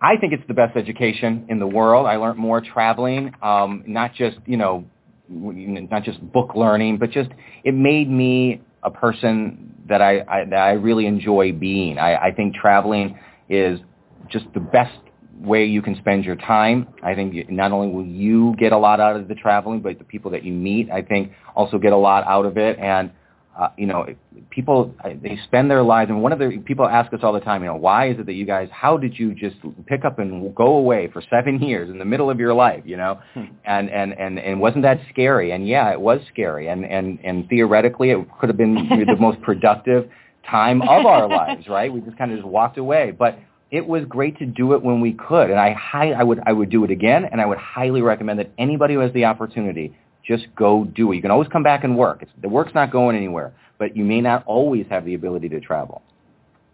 I 0.00 0.16
think 0.16 0.32
it's 0.32 0.46
the 0.46 0.54
best 0.54 0.76
education 0.76 1.46
in 1.48 1.58
the 1.58 1.66
world. 1.66 2.06
I 2.06 2.16
learned 2.16 2.38
more 2.38 2.60
traveling, 2.60 3.32
um, 3.42 3.82
not 3.86 4.14
just 4.14 4.36
you 4.46 4.56
know, 4.56 4.84
not 5.28 6.04
just 6.04 6.20
book 6.32 6.54
learning, 6.54 6.98
but 6.98 7.10
just 7.10 7.30
it 7.64 7.74
made 7.74 8.10
me 8.10 8.60
a 8.82 8.90
person 8.90 9.74
that 9.88 10.02
I, 10.02 10.20
I 10.28 10.44
that 10.44 10.58
I 10.58 10.72
really 10.72 11.06
enjoy 11.06 11.52
being. 11.52 11.98
I, 11.98 12.26
I 12.26 12.30
think 12.32 12.54
traveling 12.54 13.18
is 13.48 13.80
just 14.28 14.46
the 14.54 14.60
best 14.60 14.96
way 15.40 15.64
you 15.64 15.82
can 15.82 15.96
spend 15.96 16.24
your 16.24 16.36
time. 16.36 16.88
I 17.02 17.14
think 17.14 17.50
not 17.50 17.72
only 17.72 17.88
will 17.88 18.06
you 18.06 18.54
get 18.58 18.72
a 18.72 18.78
lot 18.78 19.00
out 19.00 19.16
of 19.16 19.28
the 19.28 19.34
traveling, 19.34 19.80
but 19.80 19.98
the 19.98 20.04
people 20.04 20.30
that 20.32 20.44
you 20.44 20.52
meet, 20.52 20.90
I 20.90 21.02
think, 21.02 21.32
also 21.54 21.78
get 21.78 21.92
a 21.92 21.96
lot 21.96 22.24
out 22.26 22.46
of 22.46 22.56
it. 22.56 22.78
And 22.78 23.10
uh, 23.58 23.68
you 23.78 23.86
know, 23.86 24.04
people 24.50 24.92
they 25.22 25.38
spend 25.44 25.70
their 25.70 25.82
lives, 25.82 26.10
and 26.10 26.20
one 26.20 26.32
of 26.32 26.40
the 26.40 26.58
people 26.64 26.88
ask 26.88 27.12
us 27.12 27.20
all 27.22 27.32
the 27.32 27.40
time, 27.40 27.62
you 27.62 27.68
know, 27.68 27.76
why 27.76 28.08
is 28.08 28.18
it 28.18 28.26
that 28.26 28.32
you 28.32 28.44
guys? 28.44 28.68
How 28.72 28.96
did 28.96 29.16
you 29.16 29.32
just 29.32 29.54
pick 29.86 30.04
up 30.04 30.18
and 30.18 30.52
go 30.56 30.76
away 30.76 31.08
for 31.12 31.22
seven 31.30 31.60
years 31.62 31.88
in 31.88 31.98
the 31.98 32.04
middle 32.04 32.30
of 32.30 32.40
your 32.40 32.52
life? 32.52 32.82
You 32.84 32.96
know, 32.96 33.20
hmm. 33.32 33.44
and 33.64 33.88
and 33.90 34.12
and 34.18 34.40
and 34.40 34.60
wasn't 34.60 34.82
that 34.82 35.00
scary? 35.10 35.52
And 35.52 35.68
yeah, 35.68 35.92
it 35.92 36.00
was 36.00 36.20
scary, 36.32 36.68
and 36.68 36.84
and 36.84 37.20
and 37.22 37.48
theoretically, 37.48 38.10
it 38.10 38.26
could 38.40 38.48
have 38.48 38.58
been 38.58 38.74
the 38.74 39.16
most 39.20 39.40
productive 39.42 40.10
time 40.50 40.82
of 40.82 41.06
our 41.06 41.28
lives, 41.28 41.68
right? 41.68 41.92
We 41.92 42.00
just 42.00 42.18
kind 42.18 42.32
of 42.32 42.38
just 42.38 42.48
walked 42.48 42.76
away, 42.76 43.12
but 43.16 43.38
it 43.74 43.84
was 43.84 44.04
great 44.08 44.38
to 44.38 44.46
do 44.46 44.72
it 44.74 44.84
when 44.84 45.00
we 45.00 45.14
could, 45.14 45.50
and 45.50 45.58
I 45.58 45.72
high, 45.72 46.12
I 46.12 46.22
would 46.22 46.40
I 46.46 46.52
would 46.52 46.70
do 46.70 46.84
it 46.84 46.92
again, 46.92 47.24
and 47.24 47.40
I 47.40 47.44
would 47.44 47.58
highly 47.58 48.02
recommend 48.02 48.38
that 48.38 48.52
anybody 48.56 48.94
who 48.94 49.00
has 49.00 49.12
the 49.14 49.24
opportunity 49.24 49.92
just 50.24 50.46
go 50.54 50.84
do 50.84 51.10
it. 51.10 51.16
You 51.16 51.22
can 51.22 51.32
always 51.32 51.48
come 51.48 51.64
back 51.64 51.82
and 51.82 51.98
work. 51.98 52.22
It's, 52.22 52.30
the 52.40 52.48
work's 52.48 52.72
not 52.72 52.92
going 52.92 53.16
anywhere, 53.16 53.52
but 53.80 53.96
you 53.96 54.04
may 54.04 54.20
not 54.20 54.44
always 54.46 54.86
have 54.90 55.04
the 55.04 55.14
ability 55.14 55.48
to 55.48 55.60
travel. 55.60 56.02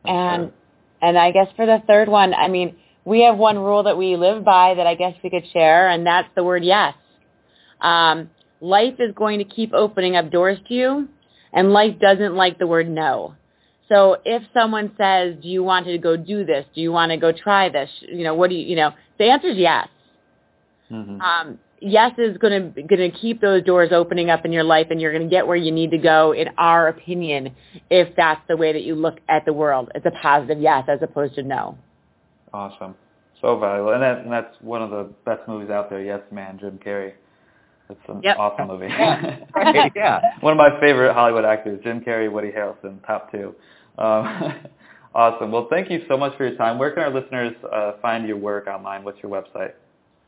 And 0.05 0.53
and 1.01 1.17
I 1.17 1.31
guess 1.31 1.49
for 1.57 1.65
the 1.65 1.83
third 1.87 2.11
one, 2.11 2.35
I 2.35 2.49
mean, 2.49 2.77
we 3.07 3.23
have 3.23 3.39
one 3.39 3.59
rule 3.59 3.85
that 3.85 3.97
we 3.97 4.17
live 4.17 4.45
by 4.45 4.75
that 4.75 4.87
I 4.87 4.95
guess 4.95 5.15
we 5.25 5.31
could 5.31 5.45
share, 5.55 5.89
and 5.89 6.07
that's 6.07 6.29
the 6.37 6.45
word 6.45 6.65
yes. 6.65 6.93
Um, 7.81 8.29
life 8.61 8.97
is 8.99 9.15
going 9.15 9.39
to 9.39 9.45
keep 9.45 9.73
opening 9.73 10.17
up 10.17 10.31
doors 10.31 10.59
to 10.69 10.75
you, 10.75 11.09
and 11.55 11.73
life 11.73 11.99
doesn't 11.99 12.35
like 12.35 12.59
the 12.59 12.67
word 12.67 12.91
no. 12.91 13.37
So 13.91 14.17
if 14.25 14.43
someone 14.55 14.93
says, 14.97 15.37
"Do 15.43 15.49
you 15.49 15.63
want 15.63 15.87
to 15.87 15.99
go 15.99 16.17
do 16.17 16.45
this? 16.45 16.65
Do 16.75 16.81
you 16.81 16.93
want 16.93 17.11
to 17.11 17.17
go 17.17 17.33
try 17.33 17.69
this? 17.69 17.91
You 18.01 18.25
know, 18.25 18.35
what 18.35 18.51
do 18.51 18.57
you, 18.57 18.67
you 18.67 18.77
know?" 18.77 18.93
The 19.19 19.25
answer 19.25 19.49
is 19.49 19.59
yes. 19.59 19.89
Mm-hmm. 20.91 21.21
Um, 21.21 21.59
yes 21.81 22.13
is 22.19 22.37
going 22.39 22.75
to 22.75 22.83
going 22.83 23.11
to 23.11 23.19
keep 23.19 23.41
those 23.41 23.63
doors 23.65 23.91
opening 23.93 24.31
up 24.31 24.45
in 24.45 24.53
your 24.53 24.65
life, 24.65 24.89
and 24.91 25.01
you're 25.01 25.13
going 25.13 25.29
to 25.29 25.31
get 25.31 25.47
where 25.47 25.57
you 25.57 25.73
need 25.73 25.91
to 25.91 25.99
go. 25.99 26.33
In 26.33 26.49
our 26.59 26.89
opinion, 26.89 27.55
if 27.91 28.15
that's 28.17 28.41
the 28.49 28.57
way 28.57 28.73
that 28.73 28.83
you 28.83 28.95
look 28.95 29.19
at 29.29 29.45
the 29.45 29.53
world, 29.53 29.91
it's 29.95 30.07
a 30.07 30.11
positive 30.23 30.61
yes 30.61 30.85
as 30.89 31.01
opposed 31.03 31.35
to 31.37 31.43
no. 31.43 31.77
Awesome, 32.53 32.95
so 33.41 33.59
valuable, 33.59 33.93
and, 33.93 34.03
that, 34.03 34.19
and 34.19 34.33
that's 34.33 34.55
one 34.61 34.83
of 34.83 34.91
the 34.91 35.11
best 35.25 35.47
movies 35.49 35.71
out 35.71 35.89
there. 35.89 36.03
Yes, 36.03 36.21
man, 36.31 36.59
Jim 36.59 36.79
Carrey. 36.85 37.13
It's 37.89 38.01
an 38.09 38.21
yep. 38.23 38.37
awesome 38.39 38.69
movie. 38.69 38.87
yeah. 39.97 40.21
One 40.41 40.53
of 40.53 40.59
my 40.59 40.79
favorite 40.81 41.13
Hollywood 41.13 41.45
actors, 41.45 41.81
Jim 41.83 42.01
Carrey, 42.01 42.31
Woody 42.31 42.51
Harrelson, 42.51 43.05
top 43.05 43.33
two. 43.33 43.55
Um, 44.01 44.55
awesome. 45.15 45.53
Well, 45.53 45.69
thank 45.71 45.91
you 45.91 46.01
so 46.09 46.17
much 46.17 46.37
for 46.37 46.47
your 46.47 46.57
time. 46.57 46.79
Where 46.79 46.91
can 46.91 47.03
our 47.05 47.15
listeners 47.15 47.55
uh, 47.73 47.93
find 48.03 48.27
your 48.27 48.39
work 48.39 48.67
online? 48.67 49.05
What's 49.05 49.23
your 49.23 49.31
website? 49.31 49.73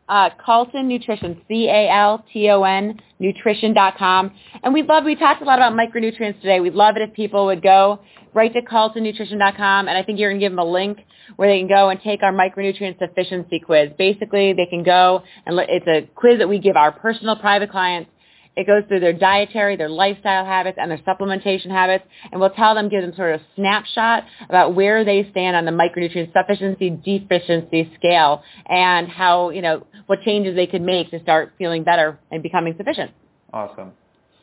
Uh, 0.08 0.28
Calton 0.44 0.88
Nutrition, 0.88 1.40
C-A-L-T-O-N, 1.48 3.00
nutrition.com. 3.18 4.32
And 4.62 4.74
we'd 4.74 4.86
love, 4.86 5.04
we 5.04 5.14
talked 5.16 5.40
a 5.40 5.44
lot 5.44 5.58
about 5.58 5.72
micronutrients 5.72 6.40
today. 6.42 6.60
We'd 6.60 6.74
love 6.74 6.96
it 6.96 7.02
if 7.02 7.14
people 7.14 7.46
would 7.46 7.62
go 7.62 8.00
right 8.34 8.52
to 8.52 8.60
caltonnutrition.com, 8.62 9.88
and 9.88 9.96
I 9.96 10.02
think 10.02 10.18
you're 10.18 10.30
going 10.30 10.40
to 10.40 10.44
give 10.44 10.52
them 10.52 10.58
a 10.58 10.70
link 10.70 10.98
where 11.36 11.48
they 11.48 11.58
can 11.58 11.68
go 11.68 11.88
and 11.88 12.00
take 12.00 12.22
our 12.22 12.32
micronutrient 12.32 12.98
sufficiency 12.98 13.60
quiz. 13.60 13.90
Basically, 13.96 14.52
they 14.52 14.66
can 14.66 14.82
go, 14.82 15.22
and 15.46 15.58
it's 15.68 15.86
a 15.86 16.10
quiz 16.14 16.38
that 16.38 16.48
we 16.48 16.58
give 16.58 16.76
our 16.76 16.92
personal 16.92 17.36
private 17.36 17.70
clients 17.70 18.10
it 18.56 18.66
goes 18.66 18.82
through 18.88 19.00
their 19.00 19.12
dietary, 19.12 19.76
their 19.76 19.88
lifestyle 19.88 20.44
habits, 20.44 20.78
and 20.80 20.90
their 20.90 20.98
supplementation 20.98 21.70
habits, 21.70 22.04
and 22.30 22.40
we'll 22.40 22.50
tell 22.50 22.74
them, 22.74 22.88
give 22.88 23.02
them 23.02 23.14
sort 23.16 23.34
of 23.34 23.40
a 23.40 23.44
snapshot 23.56 24.24
about 24.48 24.74
where 24.74 25.04
they 25.04 25.28
stand 25.30 25.56
on 25.56 25.64
the 25.64 25.70
micronutrient 25.70 26.32
sufficiency 26.32 26.90
deficiency 26.90 27.90
scale 27.94 28.42
and 28.66 29.08
how, 29.08 29.50
you 29.50 29.62
know, 29.62 29.86
what 30.06 30.20
changes 30.22 30.54
they 30.54 30.66
could 30.66 30.82
make 30.82 31.10
to 31.10 31.20
start 31.22 31.52
feeling 31.56 31.82
better 31.82 32.18
and 32.30 32.42
becoming 32.42 32.74
sufficient. 32.76 33.10
Awesome. 33.52 33.92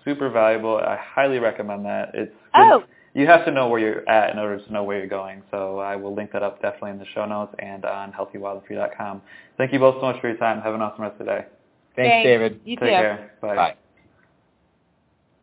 Super 0.05 0.29
valuable. 0.29 0.77
I 0.77 0.97
highly 0.97 1.39
recommend 1.39 1.85
that. 1.85 2.11
It's 2.13 2.33
good. 2.55 2.61
Oh. 2.61 2.83
You 3.15 3.25
have 3.27 3.43
to 3.45 3.51
know 3.51 3.67
where 3.69 3.79
you're 3.79 4.07
at 4.07 4.31
in 4.31 4.39
order 4.39 4.63
to 4.63 4.73
know 4.73 4.83
where 4.83 4.97
you're 4.99 5.07
going. 5.07 5.41
So 5.51 5.79
I 5.79 5.95
will 5.95 6.15
link 6.15 6.31
that 6.31 6.43
up 6.43 6.61
definitely 6.61 6.91
in 6.91 6.99
the 6.99 7.07
show 7.13 7.25
notes 7.25 7.53
and 7.59 7.83
on 7.83 8.11
healthywildandfree.com. 8.11 9.21
Thank 9.57 9.73
you 9.73 9.79
both 9.79 9.95
so 9.95 10.01
much 10.01 10.21
for 10.21 10.29
your 10.29 10.37
time. 10.37 10.61
Have 10.61 10.73
an 10.75 10.81
awesome 10.81 11.01
rest 11.01 11.13
of 11.19 11.25
the 11.25 11.25
day. 11.25 11.45
Thanks, 11.95 12.11
Thanks. 12.11 12.27
David. 12.27 12.61
You 12.65 12.75
Take 12.75 12.79
too. 12.79 12.91
care. 12.91 13.31
Bye. 13.41 13.55
Bye. 13.55 13.75